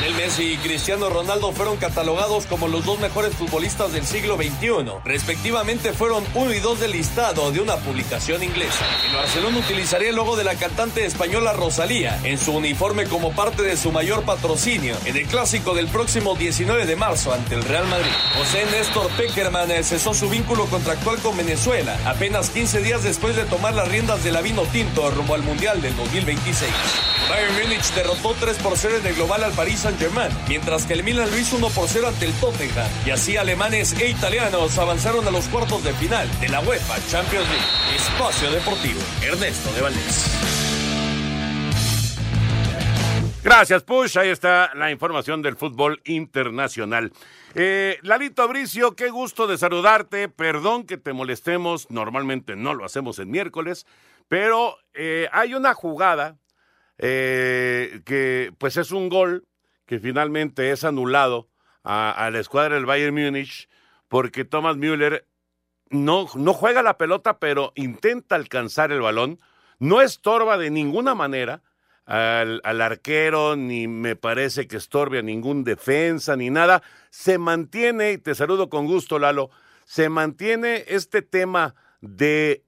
Lionel 0.02 0.16
Messi 0.16 0.54
y 0.54 0.56
Cristiano 0.56 1.10
Ronaldo 1.10 1.52
fueron 1.52 1.76
catalogados 1.76 2.46
como 2.46 2.66
los 2.66 2.84
dos 2.84 2.98
mejores 2.98 3.36
futbolistas 3.36 3.92
del 3.92 4.04
siglo 4.04 4.36
XXI. 4.36 4.94
Respectivamente 5.04 5.92
fueron 5.92 6.24
uno 6.34 6.52
y 6.52 6.58
dos 6.58 6.80
del 6.80 6.90
listado 6.90 7.52
de 7.52 7.60
una 7.60 7.76
publicación 7.76 8.42
inglesa. 8.42 8.84
El 9.06 9.14
Barcelona 9.14 9.58
utilizaría 9.58 10.10
el 10.10 10.16
logo 10.16 10.34
de 10.34 10.42
la 10.42 10.56
cantante 10.56 11.04
española 11.04 11.52
Rosalía 11.52 12.18
en 12.24 12.36
su 12.36 12.52
uniforme 12.52 13.04
como 13.04 13.30
parte 13.30 13.62
de 13.62 13.76
su 13.76 13.92
mayor 13.92 14.24
patrocinio 14.24 14.96
en 15.04 15.16
el 15.16 15.26
clásico 15.26 15.72
del 15.72 15.86
próximo 15.86 16.34
19 16.34 16.84
de 16.84 16.96
marzo 16.96 17.32
ante 17.32 17.54
el 17.54 17.62
Real 17.62 17.86
Madrid. 17.86 18.10
José 18.36 18.66
Néstor 18.72 19.08
Peckerman 19.12 19.70
cesó 19.84 20.14
su 20.14 20.28
vínculo 20.28 20.66
contractual 20.66 21.18
con 21.18 21.36
Venezuela 21.36 21.96
apenas 22.06 22.50
15 22.50 22.82
días 22.82 23.04
después 23.04 23.36
de 23.36 23.44
tomar 23.44 23.74
las 23.74 23.86
riendas 23.86 24.24
del 24.24 24.36
vino 24.42 24.62
tinto 24.62 25.08
rumbo 25.12 25.34
al 25.36 25.44
Mundial 25.44 25.80
del 25.80 25.94
2026. 25.94 26.72
Bayern 27.32 27.54
Múnich 27.54 27.94
derrotó 27.94 28.34
3 28.38 28.58
por 28.58 28.76
0 28.76 28.96
en 29.00 29.06
el 29.06 29.14
global 29.14 29.42
al 29.42 29.52
Paris 29.52 29.80
Saint-Germain, 29.80 30.30
mientras 30.48 30.84
que 30.84 30.92
el 30.92 31.02
Milan 31.02 31.30
lo 31.30 31.38
hizo 31.38 31.56
1 31.56 31.66
por 31.70 31.88
0 31.88 32.08
ante 32.08 32.26
el 32.26 32.32
Tottenham. 32.34 32.86
Y 33.06 33.10
así 33.10 33.38
alemanes 33.38 33.98
e 33.98 34.10
italianos 34.10 34.76
avanzaron 34.76 35.26
a 35.26 35.30
los 35.30 35.48
cuartos 35.48 35.82
de 35.82 35.94
final 35.94 36.28
de 36.42 36.50
la 36.50 36.60
UEFA 36.60 36.96
Champions 37.08 37.48
League. 37.48 37.96
Espacio 37.96 38.50
Deportivo, 38.50 39.00
Ernesto 39.22 39.72
de 39.72 39.80
Valdés. 39.80 40.26
Gracias, 43.42 43.82
Push. 43.82 44.18
Ahí 44.18 44.28
está 44.28 44.70
la 44.74 44.90
información 44.90 45.40
del 45.40 45.56
fútbol 45.56 46.02
internacional. 46.04 47.14
Eh, 47.54 47.98
Lalito 48.02 48.46
Bricio, 48.46 48.94
qué 48.94 49.08
gusto 49.08 49.46
de 49.46 49.56
saludarte. 49.56 50.28
Perdón 50.28 50.84
que 50.84 50.98
te 50.98 51.14
molestemos. 51.14 51.90
Normalmente 51.90 52.56
no 52.56 52.74
lo 52.74 52.84
hacemos 52.84 53.18
en 53.18 53.30
miércoles, 53.30 53.86
pero 54.28 54.76
eh, 54.92 55.30
hay 55.32 55.54
una 55.54 55.72
jugada 55.72 56.36
eh, 57.04 58.00
que, 58.04 58.54
pues, 58.58 58.76
es 58.76 58.92
un 58.92 59.08
gol 59.08 59.48
que 59.86 59.98
finalmente 59.98 60.70
es 60.70 60.84
anulado 60.84 61.48
a, 61.82 62.30
la 62.32 62.38
escuadra 62.38 62.76
del 62.76 62.86
Bayern 62.86 63.12
Múnich 63.12 63.68
porque 64.06 64.44
Thomas 64.44 64.76
Müller 64.76 65.26
no, 65.90 66.28
no 66.36 66.54
juega 66.54 66.80
la 66.80 66.98
pelota, 66.98 67.40
pero 67.40 67.72
intenta 67.74 68.36
alcanzar 68.36 68.92
el 68.92 69.00
balón. 69.00 69.40
No 69.80 70.00
estorba 70.00 70.56
de 70.58 70.70
ninguna 70.70 71.16
manera 71.16 71.64
al, 72.04 72.60
al, 72.62 72.80
arquero, 72.80 73.56
ni 73.56 73.88
me 73.88 74.14
parece 74.14 74.68
que 74.68 74.76
estorbe 74.76 75.18
a 75.18 75.22
ningún 75.22 75.64
defensa, 75.64 76.36
ni 76.36 76.50
nada. 76.50 76.84
Se 77.10 77.36
mantiene, 77.36 78.12
y 78.12 78.18
te 78.18 78.36
saludo 78.36 78.70
con 78.70 78.86
gusto, 78.86 79.18
Lalo, 79.18 79.50
se 79.86 80.08
mantiene 80.08 80.84
este 80.86 81.20
tema 81.20 81.74
de 82.00 82.64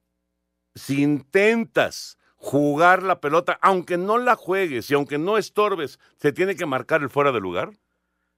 si 0.74 1.02
intentas 1.02 2.18
jugar 2.44 3.02
la 3.02 3.20
pelota, 3.20 3.58
aunque 3.62 3.96
no 3.96 4.18
la 4.18 4.36
juegues 4.36 4.90
y 4.90 4.94
aunque 4.94 5.16
no 5.16 5.38
estorbes, 5.38 5.98
¿se 6.16 6.30
tiene 6.30 6.54
que 6.54 6.66
marcar 6.66 7.00
el 7.00 7.08
fuera 7.08 7.32
de 7.32 7.40
lugar? 7.40 7.70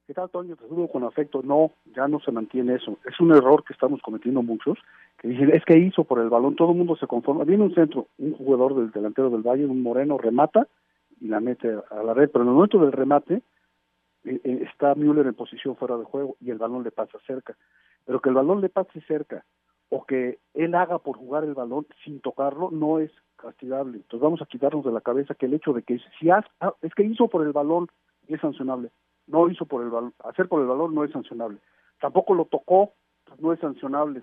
¿qué 0.07 0.15
tal, 0.15 0.31
Toño? 0.31 0.55
Te 0.55 0.69
saludo 0.69 0.87
con 0.87 1.03
afecto. 1.03 1.43
No, 1.43 1.73
ya 1.95 2.07
no 2.07 2.21
se 2.21 2.31
mantiene 2.31 2.77
eso. 2.77 2.99
Es 3.05 3.19
un 3.21 3.33
error 3.33 3.65
que 3.65 3.73
estamos 3.73 4.01
cometiendo 4.03 4.43
muchos, 4.43 4.79
que 5.19 5.27
dicen, 5.27 5.51
es 5.53 5.65
que 5.65 5.77
hizo 5.77 6.05
por 6.05 6.21
el 6.21 6.29
balón, 6.29 6.55
todo 6.55 6.71
el 6.71 6.79
mundo 6.79 6.97
se 6.97 7.09
conforma. 7.09 7.43
Viene 7.43 7.65
un 7.65 7.75
centro, 7.75 8.07
un 8.19 8.33
jugador 8.35 8.77
del 8.77 8.93
delantero 8.93 9.31
del 9.31 9.43
Valle, 9.43 9.67
un 9.67 9.83
moreno, 9.83 10.19
remata 10.19 10.69
y 11.21 11.27
la 11.27 11.41
mete 11.41 11.77
a 11.91 12.03
la 12.05 12.15
red, 12.15 12.31
pero 12.31 12.45
en 12.45 12.51
el 12.51 12.55
momento 12.55 12.79
del 12.79 12.93
remate 12.93 13.43
eh, 14.25 14.41
eh, 14.45 14.69
está 14.71 14.95
Müller 14.95 15.27
en 15.27 15.35
posición 15.35 15.77
fuera 15.77 15.97
de 15.97 16.05
juego 16.05 16.37
y 16.41 16.51
el 16.51 16.59
balón 16.59 16.85
le 16.85 16.93
pasa 16.93 17.19
cerca. 17.27 17.57
Pero 18.05 18.21
que 18.21 18.29
el 18.29 18.37
balón 18.37 18.61
le 18.61 18.69
pase 18.69 19.01
cerca 19.09 19.45
o 19.89 20.05
que 20.05 20.39
él 20.55 20.75
haga 20.75 20.99
por 20.99 21.17
jugar 21.17 21.45
el 21.45 21.55
balón 21.55 21.87
sin 22.05 22.21
tocarlo 22.21 22.71
no 22.71 22.99
es 22.99 23.11
castigable. 23.37 23.99
Entonces 23.99 24.21
vamos 24.21 24.43
a 24.43 24.47
quitarnos 24.47 24.85
de 24.85 24.93
la 24.93 25.01
cabeza 25.01 25.35
que 25.35 25.47
el 25.47 25.55
hecho 25.55 25.73
de 25.73 25.83
que 25.83 26.01
si 26.19 26.31
haz, 26.31 26.45
ah, 26.61 26.75
es 26.83 26.95
que 26.95 27.05
hizo 27.05 27.29
por 27.29 27.47
el 27.47 27.53
balón 27.53 27.89
es 28.29 28.41
sancionable. 28.41 28.91
No 29.27 29.49
hizo 29.49 29.67
por 29.67 29.83
el 29.83 29.91
balón, 29.91 30.15
hacer 30.25 30.49
por 30.49 30.61
el 30.61 30.67
balón 30.67 30.95
no 30.95 31.05
es 31.05 31.13
sancionable. 31.13 31.59
Tampoco 32.01 32.35
lo 32.35 32.47
tocó, 32.47 32.93
pues 33.25 33.41
no 33.41 33.53
es 33.53 33.61
sancionable. 33.61 34.23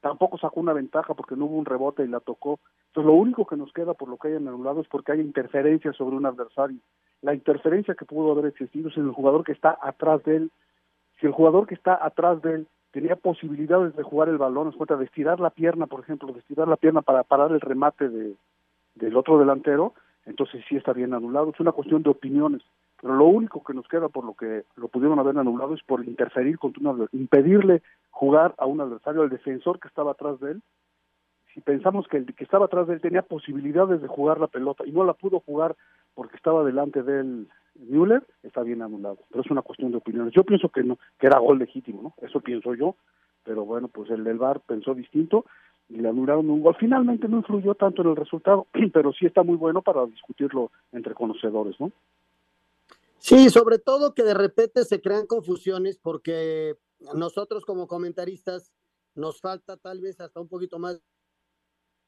Tampoco 0.00 0.36
sacó 0.36 0.60
una 0.60 0.72
ventaja 0.72 1.14
porque 1.14 1.36
no 1.36 1.44
hubo 1.46 1.58
un 1.58 1.64
rebote 1.64 2.04
y 2.04 2.08
la 2.08 2.20
tocó. 2.20 2.58
Entonces 2.88 3.06
lo 3.06 3.14
único 3.14 3.46
que 3.46 3.56
nos 3.56 3.72
queda 3.72 3.94
por 3.94 4.08
lo 4.08 4.16
que 4.16 4.28
hayan 4.28 4.48
anulado 4.48 4.80
es 4.80 4.88
porque 4.88 5.12
hay 5.12 5.20
interferencia 5.20 5.92
sobre 5.92 6.16
un 6.16 6.26
adversario. 6.26 6.78
La 7.20 7.34
interferencia 7.34 7.94
que 7.94 8.04
pudo 8.04 8.32
haber 8.32 8.46
existido 8.46 8.88
es 8.88 8.96
en 8.96 9.04
el 9.04 9.12
jugador 9.12 9.44
que 9.44 9.52
está 9.52 9.78
atrás 9.80 10.22
de 10.24 10.36
él. 10.36 10.52
Si 11.20 11.26
el 11.26 11.32
jugador 11.32 11.66
que 11.66 11.74
está 11.74 12.04
atrás 12.04 12.42
de 12.42 12.54
él 12.56 12.68
tenía 12.92 13.16
posibilidades 13.16 13.96
de 13.96 14.02
jugar 14.02 14.28
el 14.28 14.38
balón, 14.38 14.70
de 14.70 15.04
estirar 15.04 15.40
la 15.40 15.50
pierna, 15.50 15.86
por 15.86 16.00
ejemplo, 16.00 16.32
de 16.32 16.38
estirar 16.38 16.68
la 16.68 16.76
pierna 16.76 17.02
para 17.02 17.24
parar 17.24 17.50
el 17.50 17.60
remate 17.60 18.08
de, 18.08 18.34
del 18.94 19.16
otro 19.16 19.38
delantero, 19.38 19.94
entonces 20.26 20.62
sí 20.68 20.76
está 20.76 20.92
bien 20.92 21.14
anulado. 21.14 21.50
Es 21.50 21.60
una 21.60 21.72
cuestión 21.72 22.02
de 22.02 22.10
opiniones. 22.10 22.62
Pero 23.00 23.14
lo 23.16 23.24
único 23.24 23.64
que 23.64 23.74
nos 23.74 23.88
queda 23.88 24.08
por 24.08 24.24
lo 24.24 24.34
que 24.34 24.64
lo 24.76 24.88
pudieron 24.88 25.18
haber 25.18 25.36
anulado 25.36 25.74
es 25.74 25.82
por 25.82 26.04
interferir 26.04 26.58
contra 26.58 26.90
un 26.90 27.08
impedirle 27.12 27.82
jugar 28.10 28.54
a 28.58 28.66
un 28.66 28.80
adversario, 28.80 29.22
al 29.22 29.30
defensor 29.30 29.80
que 29.80 29.88
estaba 29.88 30.12
atrás 30.12 30.38
de 30.38 30.52
él. 30.52 30.62
Si 31.52 31.60
pensamos 31.60 32.06
que 32.06 32.18
el 32.18 32.34
que 32.34 32.44
estaba 32.44 32.66
atrás 32.66 32.86
de 32.86 32.94
él 32.94 33.00
tenía 33.00 33.22
posibilidades 33.22 34.00
de 34.00 34.08
jugar 34.08 34.38
la 34.38 34.46
pelota 34.46 34.84
y 34.86 34.92
no 34.92 35.04
la 35.04 35.14
pudo 35.14 35.40
jugar 35.40 35.74
porque 36.14 36.36
estaba 36.36 36.62
delante 36.62 37.02
de 37.02 37.20
él 37.20 37.48
Müller, 37.74 38.26
está 38.42 38.62
bien 38.62 38.82
anulado. 38.82 39.18
Pero 39.30 39.42
es 39.42 39.50
una 39.50 39.62
cuestión 39.62 39.90
de 39.90 39.98
opiniones. 39.98 40.32
Yo 40.34 40.44
pienso 40.44 40.68
que 40.68 40.82
no, 40.82 40.98
que 41.18 41.26
era 41.26 41.38
gol 41.38 41.58
legítimo, 41.58 42.02
¿no? 42.02 42.14
Eso 42.26 42.40
pienso 42.40 42.74
yo. 42.74 42.96
Pero 43.44 43.64
bueno, 43.64 43.88
pues 43.88 44.10
el 44.10 44.24
del 44.24 44.38
VAR 44.38 44.60
pensó 44.60 44.94
distinto 44.94 45.44
y 45.88 45.96
le 45.96 46.08
anularon 46.08 46.48
un 46.48 46.62
gol. 46.62 46.76
Finalmente 46.78 47.28
no 47.28 47.38
influyó 47.38 47.74
tanto 47.74 48.02
en 48.02 48.08
el 48.08 48.16
resultado, 48.16 48.66
pero 48.92 49.12
sí 49.12 49.26
está 49.26 49.42
muy 49.42 49.56
bueno 49.56 49.82
para 49.82 50.06
discutirlo 50.06 50.70
entre 50.92 51.14
conocedores, 51.14 51.78
¿no? 51.80 51.92
Sí, 53.18 53.50
sobre 53.50 53.78
todo 53.78 54.14
que 54.14 54.24
de 54.24 54.34
repente 54.34 54.84
se 54.84 55.00
crean 55.00 55.26
confusiones 55.26 55.96
porque 55.96 56.76
nosotros 57.14 57.64
como 57.64 57.86
comentaristas 57.86 58.72
nos 59.14 59.40
falta 59.40 59.76
tal 59.76 60.00
vez 60.00 60.20
hasta 60.20 60.40
un 60.40 60.48
poquito 60.48 60.80
más, 60.80 61.00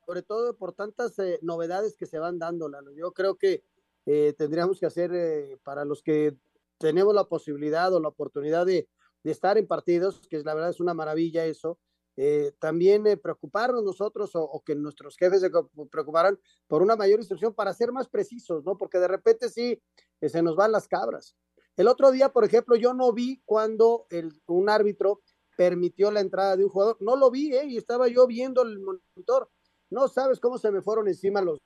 sobre 0.04 0.22
todo 0.22 0.56
por 0.56 0.72
tantas 0.72 1.16
eh, 1.20 1.38
novedades 1.42 1.96
que 1.96 2.06
se 2.06 2.18
van 2.18 2.40
dando. 2.40 2.68
Yo 2.96 3.12
creo 3.12 3.36
que 3.36 3.62
eh, 4.06 4.34
tendríamos 4.36 4.78
que 4.78 4.86
hacer 4.86 5.10
eh, 5.14 5.58
para 5.62 5.84
los 5.84 6.02
que 6.02 6.36
tenemos 6.78 7.14
la 7.14 7.24
posibilidad 7.24 7.92
o 7.94 8.00
la 8.00 8.08
oportunidad 8.08 8.66
de, 8.66 8.88
estar 9.24 9.56
en 9.56 9.66
partidos, 9.66 10.26
que 10.28 10.38
la 10.40 10.52
verdad 10.52 10.68
es 10.68 10.80
una 10.80 10.92
maravilla 10.92 11.46
eso, 11.46 11.78
eh, 12.16 12.52
también 12.58 13.04
preocuparnos 13.22 13.82
nosotros 13.82 14.32
o, 14.34 14.62
que 14.64 14.74
nuestros 14.74 15.16
jefes 15.16 15.40
se 15.40 15.50
preocuparan 15.90 16.38
por 16.66 16.82
una 16.82 16.94
mayor 16.94 17.20
instrucción 17.20 17.54
para 17.54 17.72
ser 17.72 17.90
más 17.90 18.06
precisos, 18.08 18.62
¿no? 18.64 18.76
Porque 18.76 18.98
de 18.98 19.08
repente 19.08 19.48
sí 19.48 19.80
se 20.20 20.42
nos 20.42 20.56
van 20.56 20.72
las 20.72 20.86
cabras. 20.86 21.34
El 21.76 21.88
otro 21.88 22.12
día, 22.12 22.28
por 22.28 22.44
ejemplo, 22.44 22.76
yo 22.76 22.92
no 22.92 23.12
vi 23.14 23.40
cuando 23.46 24.06
el, 24.10 24.30
un 24.46 24.68
árbitro 24.68 25.22
permitió 25.56 26.10
la 26.10 26.20
entrada 26.20 26.58
de 26.58 26.64
un 26.64 26.70
jugador, 26.70 26.98
no 27.00 27.16
lo 27.16 27.30
vi, 27.30 27.54
¿eh? 27.54 27.64
Y 27.64 27.78
estaba 27.78 28.08
yo 28.08 28.26
viendo 28.26 28.60
el 28.60 28.78
monitor. 28.78 29.50
No 29.88 30.06
sabes 30.08 30.38
cómo 30.38 30.58
se 30.58 30.70
me 30.70 30.82
fueron 30.82 31.08
encima 31.08 31.40
los 31.40 31.60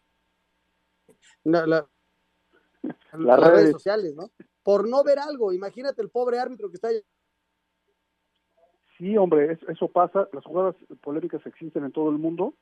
las 3.12 3.40
redes 3.40 3.72
sociales, 3.72 4.14
¿no? 4.14 4.30
Por 4.62 4.88
no 4.88 5.02
ver 5.04 5.18
algo. 5.18 5.52
Imagínate 5.52 6.02
el 6.02 6.10
pobre 6.10 6.38
árbitro 6.38 6.68
que 6.68 6.76
está 6.76 6.88
Sí, 8.98 9.16
hombre, 9.16 9.56
eso 9.68 9.88
pasa, 9.88 10.28
las 10.32 10.44
jugadas 10.44 10.74
polémicas 11.02 11.44
existen 11.46 11.84
en 11.84 11.92
todo 11.92 12.10
el 12.10 12.18
mundo 12.18 12.54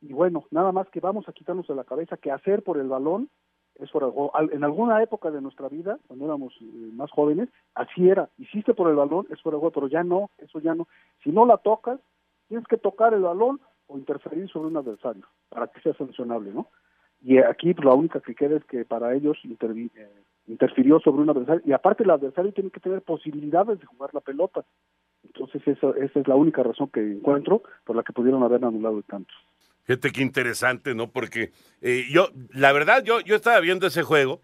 y 0.00 0.14
bueno, 0.14 0.46
nada 0.50 0.72
más 0.72 0.88
que 0.88 1.00
vamos 1.00 1.28
a 1.28 1.32
quitarnos 1.32 1.66
de 1.68 1.74
la 1.74 1.84
cabeza 1.84 2.16
que 2.16 2.32
hacer 2.32 2.62
por 2.62 2.78
el 2.78 2.88
balón 2.88 3.28
es 3.76 3.90
por 3.90 4.04
algo. 4.04 4.32
En 4.52 4.64
alguna 4.64 5.02
época 5.02 5.30
de 5.30 5.40
nuestra 5.40 5.68
vida, 5.68 5.98
cuando 6.06 6.24
éramos 6.24 6.54
eh, 6.60 6.90
más 6.92 7.10
jóvenes, 7.10 7.48
así 7.74 8.08
era, 8.08 8.28
hiciste 8.38 8.74
por 8.74 8.88
el 8.88 8.96
balón, 8.96 9.26
es 9.30 9.40
por 9.42 9.54
algo, 9.54 9.70
pero 9.70 9.86
ya 9.86 10.02
no, 10.02 10.30
eso 10.38 10.60
ya 10.60 10.74
no. 10.74 10.88
Si 11.22 11.30
no 11.30 11.46
la 11.46 11.58
tocas, 11.58 12.00
tienes 12.48 12.66
que 12.66 12.78
tocar 12.78 13.14
el 13.14 13.22
balón 13.22 13.60
o 13.86 13.98
interferir 13.98 14.48
sobre 14.48 14.68
un 14.68 14.76
adversario 14.76 15.26
para 15.48 15.68
que 15.68 15.80
sea 15.80 15.94
sancionable, 15.94 16.52
¿no? 16.52 16.68
Y 17.24 17.38
aquí 17.38 17.74
pues, 17.74 17.84
la 17.84 17.94
única 17.94 18.20
que 18.20 18.34
queda 18.34 18.56
es 18.56 18.64
que 18.64 18.84
para 18.84 19.14
ellos 19.14 19.38
eh, 19.44 20.10
interfirió 20.46 21.00
sobre 21.00 21.22
un 21.22 21.30
adversario 21.30 21.62
y 21.64 21.72
aparte 21.72 22.02
el 22.02 22.10
adversario 22.10 22.52
tiene 22.52 22.70
que 22.70 22.80
tener 22.80 23.02
posibilidades 23.02 23.78
de 23.78 23.86
jugar 23.86 24.10
la 24.12 24.20
pelota. 24.20 24.64
Entonces 25.24 25.62
esa, 25.66 25.90
esa 25.90 26.20
es 26.20 26.28
la 26.28 26.34
única 26.34 26.62
razón 26.62 26.88
que 26.88 27.00
encuentro 27.00 27.62
por 27.84 27.94
la 27.96 28.02
que 28.02 28.12
pudieron 28.12 28.42
haber 28.42 28.64
anulado 28.64 28.98
el 28.98 29.04
tanto. 29.04 29.32
Fíjate 29.84 30.10
qué 30.10 30.22
interesante, 30.22 30.94
¿no? 30.94 31.10
Porque 31.10 31.50
eh, 31.80 32.06
yo, 32.10 32.28
la 32.50 32.72
verdad, 32.72 33.02
yo, 33.04 33.20
yo 33.20 33.36
estaba 33.36 33.60
viendo 33.60 33.86
ese 33.86 34.02
juego 34.02 34.40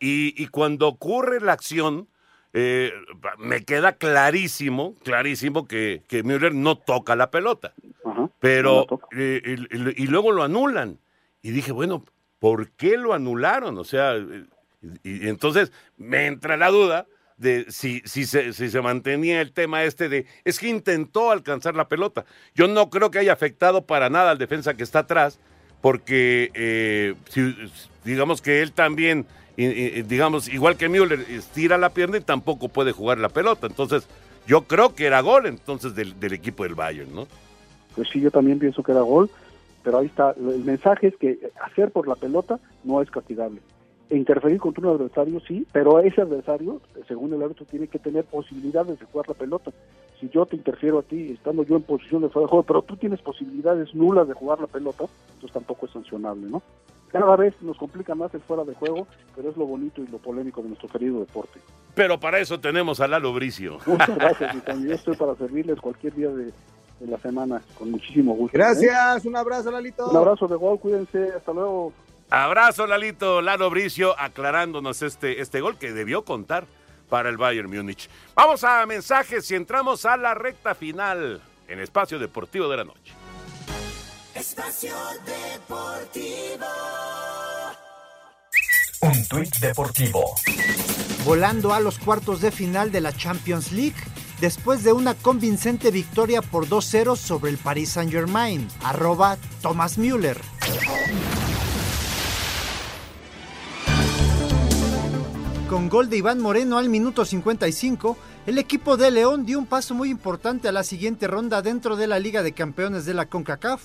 y, 0.00 0.34
y 0.42 0.48
cuando 0.48 0.88
ocurre 0.88 1.40
la 1.40 1.52
acción, 1.52 2.08
eh, 2.54 2.92
me 3.38 3.64
queda 3.64 3.92
clarísimo, 3.92 4.94
clarísimo 5.02 5.66
que, 5.66 6.02
que 6.06 6.22
Müller 6.22 6.54
no 6.54 6.76
toca 6.76 7.16
la 7.16 7.30
pelota. 7.30 7.72
pero, 8.40 8.86
eh, 9.16 9.56
y, 9.96 10.06
luego 10.06 10.32
lo 10.32 10.42
anulan. 10.42 10.98
Y 11.40 11.50
dije, 11.50 11.72
bueno, 11.72 12.04
¿por 12.42 12.70
qué 12.70 12.96
lo 12.96 13.14
anularon? 13.14 13.78
O 13.78 13.84
sea, 13.84 14.16
y 15.04 15.28
entonces 15.28 15.70
me 15.96 16.26
entra 16.26 16.56
la 16.56 16.70
duda 16.70 17.06
de 17.36 17.66
si, 17.68 18.02
si, 18.04 18.24
se, 18.24 18.52
si 18.52 18.68
se 18.68 18.82
mantenía 18.82 19.40
el 19.40 19.52
tema 19.52 19.84
este 19.84 20.08
de, 20.08 20.26
es 20.44 20.58
que 20.58 20.66
intentó 20.66 21.30
alcanzar 21.30 21.76
la 21.76 21.86
pelota. 21.86 22.24
Yo 22.52 22.66
no 22.66 22.90
creo 22.90 23.12
que 23.12 23.20
haya 23.20 23.32
afectado 23.32 23.86
para 23.86 24.10
nada 24.10 24.32
al 24.32 24.38
defensa 24.38 24.74
que 24.74 24.82
está 24.82 25.00
atrás, 25.00 25.38
porque 25.80 26.50
eh, 26.54 27.14
si, 27.30 27.54
digamos 28.02 28.42
que 28.42 28.60
él 28.60 28.72
también, 28.72 29.24
digamos, 29.56 30.48
igual 30.48 30.76
que 30.76 30.88
Müller, 30.88 31.20
estira 31.30 31.78
la 31.78 31.90
pierna 31.90 32.16
y 32.16 32.22
tampoco 32.22 32.68
puede 32.68 32.90
jugar 32.90 33.18
la 33.18 33.28
pelota. 33.28 33.68
Entonces, 33.68 34.08
yo 34.48 34.62
creo 34.62 34.96
que 34.96 35.06
era 35.06 35.20
gol 35.20 35.46
entonces 35.46 35.94
del, 35.94 36.18
del 36.18 36.32
equipo 36.32 36.64
del 36.64 36.74
Bayern, 36.74 37.14
¿no? 37.14 37.28
Pues 37.94 38.08
sí, 38.12 38.20
yo 38.20 38.32
también 38.32 38.58
pienso 38.58 38.82
que 38.82 38.90
era 38.90 39.02
gol, 39.02 39.30
pero 39.82 39.98
ahí 39.98 40.06
está, 40.06 40.34
el 40.38 40.64
mensaje 40.64 41.08
es 41.08 41.16
que 41.16 41.50
hacer 41.62 41.90
por 41.90 42.08
la 42.08 42.14
pelota 42.16 42.58
no 42.84 43.02
es 43.02 43.10
castigable 43.10 43.60
interferir 44.16 44.58
contra 44.58 44.88
un 44.88 44.96
adversario, 44.96 45.40
sí, 45.40 45.66
pero 45.72 46.00
ese 46.00 46.20
adversario, 46.20 46.80
según 47.08 47.32
el 47.32 47.42
árbitro, 47.42 47.64
tiene 47.66 47.88
que 47.88 47.98
tener 47.98 48.24
posibilidades 48.24 48.98
de 48.98 49.06
jugar 49.06 49.28
la 49.28 49.34
pelota. 49.34 49.70
Si 50.20 50.28
yo 50.28 50.46
te 50.46 50.56
interfiero 50.56 51.00
a 51.00 51.02
ti, 51.02 51.32
estando 51.32 51.64
yo 51.64 51.76
en 51.76 51.82
posición 51.82 52.22
de 52.22 52.28
fuera 52.28 52.46
de 52.46 52.50
juego, 52.50 52.64
pero 52.64 52.82
tú 52.82 52.96
tienes 52.96 53.20
posibilidades 53.20 53.94
nulas 53.94 54.28
de 54.28 54.34
jugar 54.34 54.60
la 54.60 54.66
pelota, 54.66 55.04
entonces 55.34 55.52
tampoco 55.52 55.86
es 55.86 55.92
sancionable, 55.92 56.48
¿no? 56.48 56.62
Cada 57.10 57.36
vez 57.36 57.54
nos 57.60 57.76
complica 57.76 58.14
más 58.14 58.32
el 58.32 58.40
fuera 58.40 58.64
de 58.64 58.74
juego, 58.74 59.06
pero 59.36 59.50
es 59.50 59.56
lo 59.56 59.66
bonito 59.66 60.00
y 60.00 60.06
lo 60.06 60.18
polémico 60.18 60.62
de 60.62 60.68
nuestro 60.68 60.88
querido 60.88 61.20
deporte. 61.20 61.60
Pero 61.94 62.18
para 62.18 62.38
eso 62.38 62.58
tenemos 62.58 63.00
a 63.00 63.08
Lalo 63.08 63.34
Bricio. 63.34 63.78
Muchas 63.86 64.16
gracias, 64.16 64.54
y 64.54 64.88
yo 64.88 64.94
estoy 64.94 65.16
para 65.16 65.34
servirles 65.34 65.78
cualquier 65.80 66.14
día 66.14 66.30
de, 66.30 66.52
la 67.08 67.18
semana, 67.18 67.62
con 67.78 67.90
muchísimo 67.90 68.34
gusto. 68.34 68.56
Gracias, 68.56 69.24
un 69.24 69.36
abrazo, 69.36 69.70
Lalito. 69.70 70.08
Un 70.08 70.16
abrazo 70.16 70.46
de 70.46 70.56
gol, 70.56 70.78
cuídense, 70.78 71.32
hasta 71.36 71.52
luego. 71.52 71.92
Abrazo, 72.30 72.86
Lalito, 72.86 73.42
Lalo 73.42 73.68
Bricio, 73.70 74.18
aclarándonos 74.18 75.02
este, 75.02 75.40
este 75.40 75.60
gol 75.60 75.76
que 75.78 75.92
debió 75.92 76.24
contar 76.24 76.66
para 77.08 77.28
el 77.28 77.36
Bayern 77.36 77.70
Múnich. 77.70 78.08
Vamos 78.34 78.64
a 78.64 78.86
mensajes 78.86 79.50
y 79.50 79.54
entramos 79.54 80.06
a 80.06 80.16
la 80.16 80.32
recta 80.32 80.74
final 80.74 81.42
en 81.68 81.80
Espacio 81.80 82.18
Deportivo 82.18 82.68
de 82.68 82.76
la 82.78 82.84
Noche. 82.84 83.12
Espacio 84.34 84.94
Deportivo. 85.26 86.66
Un 89.02 89.28
tuit 89.28 89.54
deportivo. 89.56 90.34
Volando 91.24 91.74
a 91.74 91.80
los 91.80 91.98
cuartos 91.98 92.40
de 92.40 92.50
final 92.50 92.90
de 92.92 93.00
la 93.00 93.12
Champions 93.12 93.72
League 93.72 94.00
después 94.42 94.82
de 94.82 94.92
una 94.92 95.14
convincente 95.14 95.92
victoria 95.92 96.42
por 96.42 96.66
2-0 96.66 97.14
sobre 97.14 97.52
el 97.52 97.58
Paris 97.58 97.90
Saint-Germain. 97.90 98.66
Arroba 98.82 99.38
Thomas 99.62 99.98
Müller. 99.98 100.36
Con 105.70 105.88
gol 105.88 106.10
de 106.10 106.16
Iván 106.16 106.40
Moreno 106.40 106.76
al 106.76 106.88
minuto 106.88 107.24
55, 107.24 108.18
el 108.46 108.58
equipo 108.58 108.96
de 108.96 109.12
León 109.12 109.46
dio 109.46 109.60
un 109.60 109.66
paso 109.66 109.94
muy 109.94 110.10
importante 110.10 110.66
a 110.66 110.72
la 110.72 110.82
siguiente 110.82 111.28
ronda 111.28 111.62
dentro 111.62 111.94
de 111.94 112.08
la 112.08 112.18
Liga 112.18 112.42
de 112.42 112.50
Campeones 112.50 113.04
de 113.04 113.14
la 113.14 113.26
CONCACAF, 113.26 113.80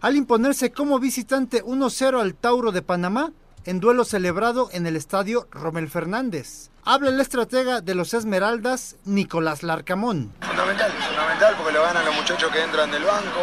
al 0.00 0.16
imponerse 0.16 0.72
como 0.72 0.98
visitante 0.98 1.62
1-0 1.62 2.18
al 2.18 2.34
Tauro 2.34 2.72
de 2.72 2.80
Panamá 2.80 3.30
en 3.68 3.80
duelo 3.80 4.06
celebrado 4.06 4.70
en 4.72 4.86
el 4.86 4.96
estadio 4.96 5.46
Romel 5.50 5.90
Fernández. 5.90 6.70
Habla 6.84 7.10
el 7.10 7.20
estratega 7.20 7.82
de 7.82 7.94
los 7.94 8.14
Esmeraldas, 8.14 8.96
Nicolás 9.04 9.62
Larcamón. 9.62 10.32
Fundamental, 10.40 10.90
fundamental 10.90 11.54
porque 11.58 11.74
lo 11.74 11.82
ganan 11.82 12.02
los 12.06 12.14
muchachos 12.14 12.50
que 12.50 12.62
entran 12.62 12.90
del 12.90 13.02
banco, 13.02 13.40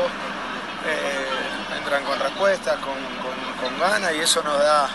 eh, 0.84 1.78
entran 1.78 2.04
con 2.06 2.20
respuestas, 2.20 2.76
con, 2.78 2.96
con, 2.96 3.70
con 3.70 3.80
ganas 3.80 4.14
y 4.16 4.22
eso 4.22 4.42
nos 4.42 4.58
da, 4.58 4.90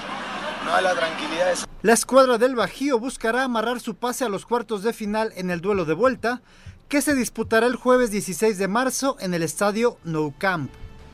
nos 0.64 0.72
da 0.72 0.80
la 0.80 0.94
tranquilidad. 0.96 1.54
La 1.82 1.92
escuadra 1.92 2.36
del 2.36 2.56
Bajío 2.56 2.98
buscará 2.98 3.44
amarrar 3.44 3.78
su 3.78 3.94
pase 3.94 4.24
a 4.24 4.28
los 4.28 4.44
cuartos 4.44 4.82
de 4.82 4.92
final 4.92 5.32
en 5.36 5.52
el 5.52 5.60
duelo 5.60 5.84
de 5.84 5.94
vuelta, 5.94 6.42
que 6.88 7.02
se 7.02 7.14
disputará 7.14 7.68
el 7.68 7.76
jueves 7.76 8.10
16 8.10 8.58
de 8.58 8.66
marzo 8.66 9.16
en 9.20 9.32
el 9.32 9.44
estadio 9.44 9.96
Nou 10.02 10.34
Camp. 10.36 10.72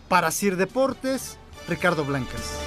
Para 0.08 0.30
Sir 0.30 0.56
Deportes, 0.56 1.36
Ricardo 1.68 2.02
Blancas. 2.06 2.65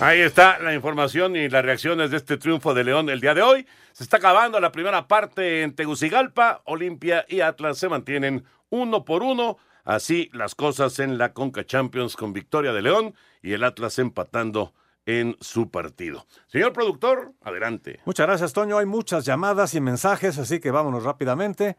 Ahí 0.00 0.20
está 0.20 0.60
la 0.60 0.74
información 0.74 1.34
y 1.34 1.48
las 1.48 1.64
reacciones 1.64 2.12
de 2.12 2.18
este 2.18 2.36
triunfo 2.36 2.72
de 2.72 2.84
León 2.84 3.10
el 3.10 3.20
día 3.20 3.34
de 3.34 3.42
hoy. 3.42 3.66
Se 3.92 4.04
está 4.04 4.18
acabando 4.18 4.60
la 4.60 4.70
primera 4.70 5.08
parte 5.08 5.62
en 5.62 5.74
Tegucigalpa. 5.74 6.62
Olimpia 6.66 7.24
y 7.28 7.40
Atlas 7.40 7.78
se 7.78 7.88
mantienen 7.88 8.44
uno 8.70 9.04
por 9.04 9.24
uno. 9.24 9.58
Así 9.84 10.30
las 10.32 10.54
cosas 10.54 11.00
en 11.00 11.18
la 11.18 11.32
Conca 11.32 11.66
Champions 11.66 12.14
con 12.14 12.32
victoria 12.32 12.72
de 12.72 12.82
León 12.82 13.14
y 13.42 13.54
el 13.54 13.64
Atlas 13.64 13.98
empatando 13.98 14.72
en 15.04 15.36
su 15.40 15.68
partido. 15.68 16.26
Señor 16.46 16.72
productor, 16.72 17.32
adelante. 17.42 17.98
Muchas 18.04 18.28
gracias, 18.28 18.52
Toño. 18.52 18.78
Hay 18.78 18.86
muchas 18.86 19.24
llamadas 19.24 19.74
y 19.74 19.80
mensajes, 19.80 20.38
así 20.38 20.60
que 20.60 20.70
vámonos 20.70 21.02
rápidamente. 21.02 21.76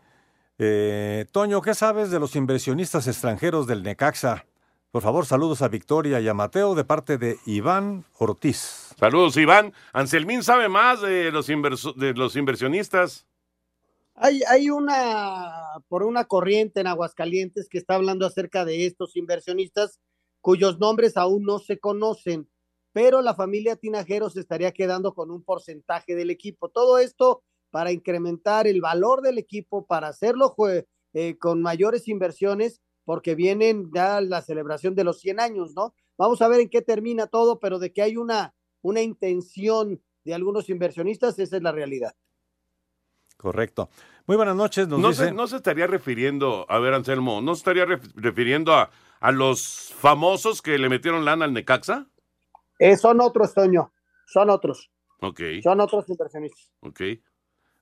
Eh, 0.57 1.25
Toño, 1.31 1.61
¿qué 1.61 1.73
sabes 1.73 2.11
de 2.11 2.19
los 2.19 2.35
inversionistas 2.35 3.07
extranjeros 3.07 3.65
del 3.65 3.81
Necaxa? 3.81 4.45
Por 4.91 5.03
favor, 5.03 5.25
saludos 5.27 5.61
a 5.61 5.67
Victoria 5.67 6.19
y 6.19 6.27
a 6.27 6.33
Mateo 6.33 6.73
de 6.73 6.83
parte 6.83 7.19
de 7.19 7.37
Iván 7.45 8.05
Ortiz. 8.17 8.95
Saludos, 8.97 9.37
Iván. 9.37 9.71
Anselmín 9.93 10.41
sabe 10.41 10.67
más 10.67 11.01
de 11.01 11.31
los, 11.31 11.47
inverso- 11.49 11.93
de 11.93 12.13
los 12.15 12.35
inversionistas. 12.35 13.27
Hay, 14.15 14.41
hay 14.49 14.71
una, 14.71 15.53
por 15.87 16.01
una 16.03 16.25
corriente 16.25 16.81
en 16.81 16.87
Aguascalientes 16.87 17.69
que 17.69 17.77
está 17.77 17.95
hablando 17.95 18.25
acerca 18.25 18.65
de 18.65 18.87
estos 18.87 19.15
inversionistas 19.15 19.99
cuyos 20.41 20.79
nombres 20.79 21.17
aún 21.17 21.43
no 21.43 21.59
se 21.59 21.79
conocen, 21.79 22.49
pero 22.91 23.21
la 23.21 23.35
familia 23.35 23.75
Tinajero 23.75 24.29
se 24.31 24.39
estaría 24.39 24.71
quedando 24.71 25.13
con 25.13 25.29
un 25.29 25.43
porcentaje 25.43 26.15
del 26.15 26.31
equipo. 26.31 26.69
Todo 26.69 26.97
esto 26.97 27.43
para 27.69 27.91
incrementar 27.91 28.65
el 28.65 28.81
valor 28.81 29.21
del 29.21 29.37
equipo, 29.37 29.85
para 29.85 30.07
hacerlo 30.07 30.55
eh, 31.13 31.37
con 31.37 31.61
mayores 31.61 32.07
inversiones, 32.07 32.81
porque 33.09 33.33
vienen 33.33 33.89
ya 33.91 34.21
la 34.21 34.39
celebración 34.43 34.93
de 34.93 35.03
los 35.03 35.19
100 35.19 35.39
años, 35.39 35.73
¿no? 35.75 35.95
Vamos 36.15 36.43
a 36.43 36.47
ver 36.47 36.59
en 36.59 36.69
qué 36.69 36.83
termina 36.83 37.25
todo, 37.25 37.57
pero 37.57 37.79
de 37.79 37.91
que 37.91 38.03
hay 38.03 38.17
una, 38.17 38.53
una 38.83 39.01
intención 39.01 39.99
de 40.23 40.35
algunos 40.35 40.69
inversionistas, 40.69 41.39
esa 41.39 41.57
es 41.57 41.63
la 41.63 41.71
realidad. 41.71 42.13
Correcto. 43.35 43.89
Muy 44.27 44.37
buenas 44.37 44.55
noches, 44.55 44.87
nos 44.87 44.99
No 44.99 45.09
dice. 45.09 45.25
se, 45.25 45.31
no 45.31 45.47
se 45.47 45.55
estaría 45.55 45.87
refiriendo, 45.87 46.67
a 46.69 46.77
ver, 46.77 46.93
Anselmo, 46.93 47.41
¿no 47.41 47.55
se 47.55 47.61
estaría 47.61 47.87
ref- 47.87 48.11
refiriendo 48.13 48.75
a, 48.75 48.91
a 49.19 49.31
los 49.31 49.91
famosos 49.97 50.61
que 50.61 50.77
le 50.77 50.87
metieron 50.87 51.25
lana 51.25 51.45
al 51.45 51.53
Necaxa? 51.53 52.07
Eh, 52.77 52.95
son 52.95 53.21
otros, 53.21 53.55
Toño, 53.55 53.91
son 54.27 54.51
otros, 54.51 54.91
Ok, 55.21 55.41
son 55.63 55.79
otros 55.81 56.07
inversionistas. 56.09 56.69
ok. 56.81 57.01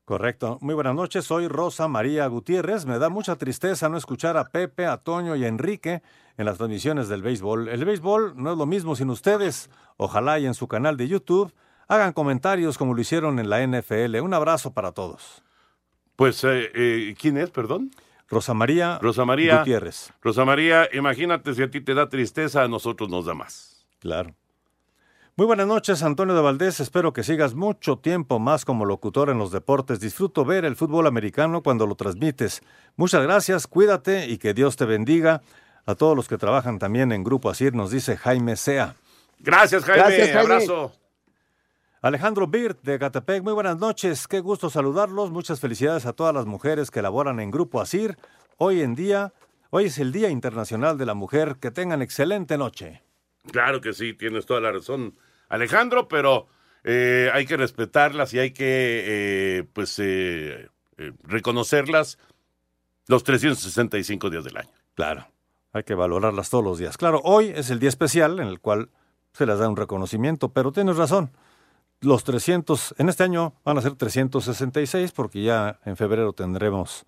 Correcto. 0.07 0.57
Muy 0.61 0.73
buenas 0.73 0.95
noches, 0.95 1.25
soy 1.25 1.49
Rosa 1.49 1.89
María 1.89 2.25
Gutiérrez. 2.27 2.85
Me 2.85 2.97
da 2.97 3.09
mucha 3.09 3.35
tristeza 3.35 3.89
no 3.89 3.97
escuchar 3.97 4.37
a 4.37 4.45
Pepe, 4.45 4.85
a 4.85 4.95
Toño 4.95 5.35
y 5.35 5.43
a 5.43 5.49
Enrique 5.49 6.01
en 6.37 6.45
las 6.45 6.55
transmisiones 6.55 7.09
del 7.09 7.21
béisbol. 7.21 7.67
El 7.67 7.83
béisbol 7.83 8.41
no 8.41 8.53
es 8.53 8.57
lo 8.57 8.65
mismo 8.65 8.95
sin 8.95 9.09
ustedes. 9.09 9.69
Ojalá 9.97 10.39
y 10.39 10.45
en 10.45 10.53
su 10.53 10.69
canal 10.69 10.95
de 10.95 11.09
YouTube 11.09 11.53
hagan 11.89 12.13
comentarios 12.13 12.77
como 12.77 12.93
lo 12.93 13.01
hicieron 13.01 13.37
en 13.37 13.49
la 13.49 13.61
NFL. 13.67 14.21
Un 14.21 14.33
abrazo 14.33 14.71
para 14.71 14.93
todos. 14.93 15.43
Pues, 16.15 16.41
eh, 16.45 16.71
eh, 16.73 17.15
¿quién 17.19 17.35
es, 17.35 17.49
perdón? 17.49 17.91
Rosa 18.29 18.53
María, 18.53 18.99
Rosa 19.01 19.25
María 19.25 19.57
Gutiérrez. 19.57 20.13
Rosa 20.21 20.45
María, 20.45 20.87
imagínate 20.93 21.53
si 21.53 21.63
a 21.63 21.69
ti 21.69 21.81
te 21.81 21.93
da 21.93 22.07
tristeza, 22.07 22.63
a 22.63 22.69
nosotros 22.69 23.09
nos 23.09 23.25
da 23.25 23.33
más. 23.33 23.85
Claro. 23.99 24.33
Muy 25.37 25.45
buenas 25.45 25.67
noches, 25.67 26.01
Antonio 26.01 26.33
de 26.33 26.41
Valdés. 26.41 26.79
Espero 26.79 27.13
que 27.13 27.21
sigas 27.21 27.53
mucho 27.53 27.99
tiempo 27.99 28.39
más 28.39 28.65
como 28.65 28.85
locutor 28.85 29.29
en 29.29 29.37
los 29.37 29.51
deportes. 29.51 29.99
Disfruto 29.99 30.43
ver 30.43 30.65
el 30.65 30.75
fútbol 30.75 31.05
americano 31.05 31.61
cuando 31.61 31.85
lo 31.85 31.93
transmites. 31.93 32.63
Muchas 32.95 33.21
gracias, 33.21 33.67
cuídate 33.67 34.25
y 34.25 34.39
que 34.39 34.55
Dios 34.55 34.77
te 34.77 34.85
bendiga. 34.85 35.43
A 35.85 35.93
todos 35.93 36.15
los 36.15 36.27
que 36.27 36.39
trabajan 36.39 36.79
también 36.79 37.11
en 37.11 37.23
Grupo 37.23 37.51
Asir, 37.51 37.75
nos 37.75 37.91
dice 37.91 38.17
Jaime 38.17 38.55
Sea. 38.55 38.95
Gracias, 39.37 39.85
Jaime. 39.85 40.01
Gracias, 40.01 40.27
Jaime. 40.29 40.41
Abrazo. 40.41 40.91
Alejandro 42.01 42.47
Birt 42.47 42.81
de 42.81 42.97
Catepec, 42.97 43.43
muy 43.43 43.53
buenas 43.53 43.77
noches. 43.77 44.27
Qué 44.27 44.39
gusto 44.39 44.71
saludarlos. 44.71 45.29
Muchas 45.29 45.59
felicidades 45.59 46.07
a 46.07 46.13
todas 46.13 46.33
las 46.33 46.47
mujeres 46.47 46.89
que 46.89 47.03
laboran 47.03 47.39
en 47.39 47.51
Grupo 47.51 47.79
Asir. 47.79 48.17
Hoy 48.57 48.81
en 48.81 48.95
día, 48.95 49.33
hoy 49.69 49.85
es 49.85 49.99
el 49.99 50.11
Día 50.11 50.29
Internacional 50.29 50.97
de 50.97 51.05
la 51.05 51.13
Mujer. 51.13 51.57
Que 51.61 51.69
tengan 51.69 52.01
excelente 52.01 52.57
noche. 52.57 53.03
Claro 53.51 53.81
que 53.81 53.93
sí, 53.93 54.15
tienes 54.15 54.45
toda 54.47 54.61
la 54.61 54.71
razón, 54.71 55.13
Alejandro, 55.49 56.07
pero 56.07 56.47
eh, 56.83 57.29
hay 57.33 57.45
que 57.45 57.57
respetarlas 57.57 58.33
y 58.33 58.39
hay 58.39 58.51
que, 58.51 59.03
eh, 59.59 59.63
pues, 59.73 59.99
eh, 59.99 60.69
eh, 60.97 61.11
reconocerlas 61.23 62.17
los 63.07 63.23
365 63.23 64.29
días 64.29 64.43
del 64.43 64.57
año. 64.57 64.69
Claro, 64.95 65.27
hay 65.73 65.83
que 65.83 65.95
valorarlas 65.95 66.49
todos 66.49 66.63
los 66.63 66.77
días. 66.77 66.97
Claro, 66.97 67.21
hoy 67.23 67.51
es 67.55 67.69
el 67.69 67.79
día 67.79 67.89
especial 67.89 68.39
en 68.39 68.47
el 68.47 68.59
cual 68.59 68.89
se 69.33 69.45
les 69.45 69.59
da 69.59 69.69
un 69.69 69.75
reconocimiento, 69.75 70.49
pero 70.49 70.71
tienes 70.71 70.97
razón. 70.97 71.31
Los 71.99 72.23
300, 72.23 72.95
en 72.97 73.09
este 73.09 73.23
año 73.23 73.53
van 73.63 73.77
a 73.77 73.81
ser 73.81 73.95
366 73.95 75.11
porque 75.11 75.41
ya 75.43 75.79
en 75.83 75.97
febrero 75.97 76.33
tendremos 76.33 77.05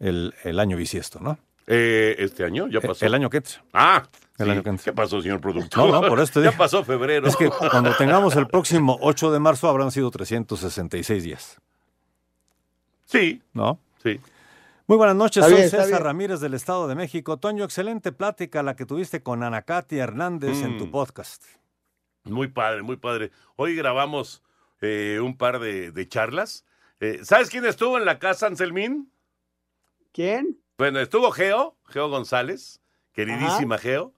el, 0.00 0.34
el 0.44 0.58
año 0.58 0.76
bisiesto, 0.76 1.20
¿no? 1.20 1.38
Eh, 1.66 2.14
¿Este 2.18 2.44
año? 2.44 2.68
¿Ya 2.68 2.80
pasó? 2.80 3.04
El 3.04 3.14
año 3.14 3.28
que 3.28 3.38
entra. 3.38 3.64
Ah, 3.72 4.08
El 4.38 4.46
sí. 4.46 4.52
año 4.52 4.62
que 4.62 4.68
entra. 4.70 4.84
¿qué 4.84 4.92
pasó, 4.92 5.20
señor 5.20 5.40
productor? 5.40 5.88
No, 5.90 6.00
no, 6.02 6.08
por 6.08 6.20
esto 6.20 6.42
Ya 6.42 6.52
pasó 6.52 6.84
febrero. 6.84 7.26
Es 7.26 7.36
que 7.36 7.48
cuando 7.50 7.94
tengamos 7.96 8.36
el 8.36 8.46
próximo 8.46 8.98
8 9.00 9.32
de 9.32 9.40
marzo 9.40 9.68
habrán 9.68 9.90
sido 9.90 10.10
366 10.10 11.22
días. 11.24 11.58
Sí. 13.04 13.42
¿No? 13.52 13.80
Sí. 14.02 14.20
Muy 14.86 14.96
buenas 14.96 15.16
noches, 15.16 15.38
Está 15.44 15.48
soy 15.48 15.56
bien, 15.56 15.70
César. 15.70 16.02
Ramírez 16.02 16.38
del 16.40 16.54
Estado 16.54 16.86
de 16.86 16.94
México. 16.94 17.38
Toño, 17.38 17.64
excelente 17.64 18.12
plática 18.12 18.62
la 18.62 18.76
que 18.76 18.86
tuviste 18.86 19.20
con 19.22 19.42
Ana 19.42 19.62
Katia 19.62 20.04
Hernández 20.04 20.62
en 20.62 20.78
tu 20.78 20.86
Mm. 20.86 20.90
podcast. 20.92 21.44
Muy 22.24 22.48
padre, 22.48 22.82
muy 22.82 22.96
padre. 22.96 23.30
Hoy 23.56 23.74
grabamos 23.74 24.42
eh, 24.82 25.18
un 25.22 25.36
par 25.36 25.58
de, 25.58 25.90
de 25.90 26.08
charlas. 26.08 26.64
Eh, 27.00 27.20
¿Sabes 27.24 27.48
quién 27.50 27.64
estuvo 27.64 27.98
en 27.98 28.04
la 28.04 28.18
casa, 28.20 28.46
Anselmín? 28.46 29.10
¿Quién? 30.12 30.58
Bueno, 30.78 31.00
estuvo 31.00 31.30
Geo, 31.30 31.74
Geo 31.86 32.10
González, 32.10 32.82
queridísima 33.12 33.78
Geo, 33.78 34.12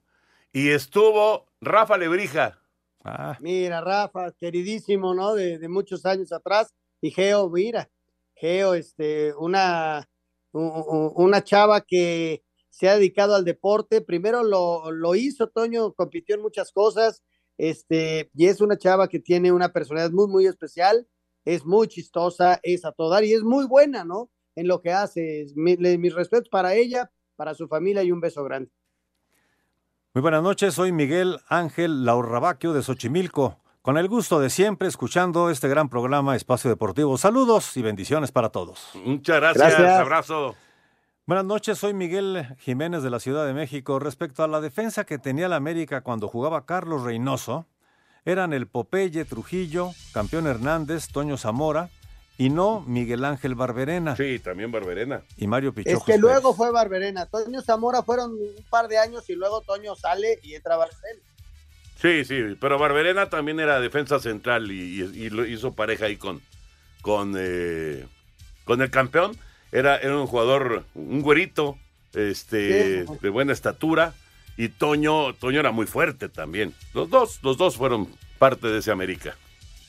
y 0.52 0.70
estuvo 0.70 1.46
Rafa 1.60 1.96
Lebrija. 1.96 2.60
Ah, 3.04 3.38
Mira, 3.40 3.80
Rafa, 3.80 4.32
queridísimo, 4.32 5.14
¿no? 5.14 5.34
De, 5.34 5.58
de 5.58 5.68
muchos 5.68 6.04
años 6.04 6.32
atrás. 6.32 6.74
Y 7.00 7.12
Geo, 7.12 7.48
mira, 7.48 7.88
Geo, 8.34 8.74
este, 8.74 9.32
una, 9.36 10.08
una 10.52 11.44
chava 11.44 11.80
que 11.80 12.42
se 12.70 12.88
ha 12.88 12.96
dedicado 12.96 13.36
al 13.36 13.44
deporte. 13.44 14.00
Primero 14.00 14.42
lo, 14.42 14.90
lo 14.90 15.14
hizo, 15.14 15.48
Toño, 15.48 15.92
compitió 15.92 16.34
en 16.34 16.42
muchas 16.42 16.72
cosas. 16.72 17.22
Este, 17.56 18.30
y 18.34 18.46
es 18.46 18.60
una 18.60 18.76
chava 18.76 19.06
que 19.06 19.20
tiene 19.20 19.52
una 19.52 19.72
personalidad 19.72 20.10
muy, 20.10 20.26
muy 20.26 20.46
especial. 20.46 21.06
Es 21.44 21.64
muy 21.64 21.86
chistosa, 21.86 22.58
es 22.64 22.84
a 22.84 22.90
todo 22.90 23.10
dar 23.10 23.22
y 23.22 23.32
es 23.32 23.42
muy 23.42 23.64
buena, 23.64 24.04
¿no? 24.04 24.28
En 24.58 24.66
lo 24.68 24.80
que 24.80 24.92
hace. 24.92 25.46
Mi- 25.54 25.76
mis 25.76 26.14
respetos 26.14 26.48
para 26.48 26.74
ella, 26.74 27.10
para 27.36 27.54
su 27.54 27.68
familia 27.68 28.02
y 28.02 28.10
un 28.12 28.20
beso 28.20 28.42
grande. 28.44 28.70
Muy 30.14 30.22
buenas 30.22 30.42
noches, 30.42 30.74
soy 30.74 30.90
Miguel 30.90 31.38
Ángel 31.48 32.04
Laurrabaquio 32.04 32.72
de 32.72 32.82
Xochimilco. 32.82 33.58
Con 33.82 33.96
el 33.98 34.08
gusto 34.08 34.40
de 34.40 34.50
siempre 34.50 34.88
escuchando 34.88 35.48
este 35.48 35.68
gran 35.68 35.88
programa 35.88 36.34
Espacio 36.34 36.68
Deportivo. 36.68 37.16
Saludos 37.16 37.76
y 37.76 37.82
bendiciones 37.82 38.32
para 38.32 38.48
todos. 38.50 38.90
Muchas 39.04 39.36
gracias, 39.36 39.68
Gracias. 39.78 40.00
abrazo. 40.00 40.56
Buenas 41.26 41.44
noches, 41.44 41.78
soy 41.78 41.94
Miguel 41.94 42.46
Jiménez 42.58 43.02
de 43.02 43.10
la 43.10 43.20
Ciudad 43.20 43.46
de 43.46 43.54
México. 43.54 43.98
Respecto 43.98 44.42
a 44.42 44.48
la 44.48 44.60
defensa 44.60 45.04
que 45.04 45.18
tenía 45.18 45.48
la 45.48 45.56
América 45.56 46.00
cuando 46.00 46.26
jugaba 46.28 46.66
Carlos 46.66 47.02
Reynoso, 47.04 47.66
eran 48.24 48.52
el 48.52 48.66
Popeye 48.66 49.24
Trujillo, 49.24 49.92
campeón 50.12 50.46
Hernández, 50.46 51.08
Toño 51.12 51.36
Zamora 51.36 51.90
y 52.38 52.48
no 52.50 52.80
Miguel 52.86 53.24
Ángel 53.24 53.54
Barberena 53.56 54.16
Sí, 54.16 54.38
también 54.38 54.70
Barberena. 54.72 55.22
y 55.36 55.46
Mario 55.46 55.74
Pichojos. 55.74 55.98
Es 55.98 56.04
que 56.04 56.12
Pérez. 56.12 56.20
luego 56.22 56.54
fue 56.54 56.70
Barberena. 56.70 57.26
Toño 57.26 57.60
Zamora 57.62 58.02
fueron 58.02 58.30
un 58.32 58.64
par 58.70 58.88
de 58.88 58.96
años 58.98 59.28
y 59.28 59.34
luego 59.34 59.60
Toño 59.60 59.94
sale 59.96 60.38
y 60.42 60.54
entra 60.54 60.76
Barberena. 60.76 61.20
Sí, 62.00 62.24
sí, 62.24 62.56
pero 62.60 62.78
Barberena 62.78 63.28
también 63.28 63.58
era 63.58 63.80
defensa 63.80 64.20
central 64.20 64.70
y, 64.70 65.02
y- 65.02 65.24
y 65.24 65.30
lo 65.30 65.44
hizo 65.44 65.74
pareja 65.74 66.06
ahí 66.06 66.16
con, 66.16 66.40
con, 67.02 67.34
eh, 67.36 68.06
con 68.64 68.80
el 68.82 68.90
campeón. 68.90 69.36
Era, 69.72 69.96
era 69.98 70.16
un 70.16 70.26
jugador, 70.28 70.84
un 70.94 71.20
güerito, 71.22 71.76
este, 72.14 73.04
de 73.04 73.28
buena 73.30 73.52
estatura. 73.52 74.14
Y 74.56 74.68
Toño, 74.68 75.34
Toño 75.34 75.60
era 75.60 75.72
muy 75.72 75.86
fuerte 75.86 76.28
también. 76.28 76.72
Los 76.94 77.10
dos, 77.10 77.40
los 77.42 77.58
dos 77.58 77.76
fueron 77.76 78.08
parte 78.38 78.68
de 78.68 78.78
ese 78.78 78.90
América. 78.92 79.36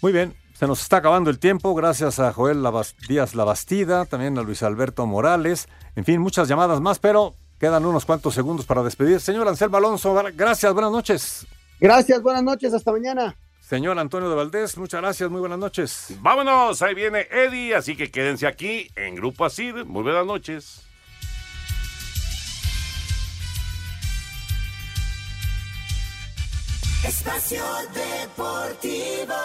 Muy 0.01 0.11
bien, 0.11 0.33
se 0.60 0.68
nos 0.68 0.82
está 0.82 0.97
acabando 0.97 1.30
el 1.30 1.39
tiempo. 1.39 1.74
Gracias 1.74 2.20
a 2.20 2.34
Joel 2.34 2.62
Díaz 3.07 3.34
Labastida, 3.34 4.03
también 4.03 4.38
a 4.38 4.41
Luis 4.41 4.62
Alberto 4.62 5.05
Morales. 5.05 5.70
En 5.95 6.03
fin, 6.03 6.20
muchas 6.20 6.49
llamadas 6.49 6.82
más, 6.82 6.99
pero 6.99 7.34
quedan 7.57 7.86
unos 7.86 8.03
cuantos 8.03 8.34
segundos 8.34 8.66
para 8.66 8.84
despedir. 8.84 9.22
Señor 9.22 9.47
Anselmo 9.47 9.78
Alonso, 9.78 10.14
gracias, 10.36 10.74
buenas 10.74 10.91
noches. 10.91 11.47
Gracias, 11.80 12.22
buenas 12.22 12.43
noches, 12.43 12.74
hasta 12.74 12.91
mañana. 12.91 13.38
Señor 13.62 13.97
Antonio 13.99 14.30
de 14.30 14.36
Valdés, 14.36 14.78
muchas 14.78 14.99
gracias, 14.99 15.32
muy 15.32 15.39
buenas 15.39 15.60
noches. 15.60 16.18
Vámonos, 16.20 16.82
ahí 16.82 16.93
viene 16.93 17.28
Eddie, 17.32 17.74
así 17.76 17.95
que 17.95 18.12
quédense 18.12 18.45
aquí 18.45 18.89
en 18.97 19.16
Grupo 19.16 19.45
Asir. 19.45 19.86
Muy 19.86 20.03
buenas 20.03 20.26
noches. 20.26 20.82
Espacio 27.05 27.64
Deportivo. 27.93 29.36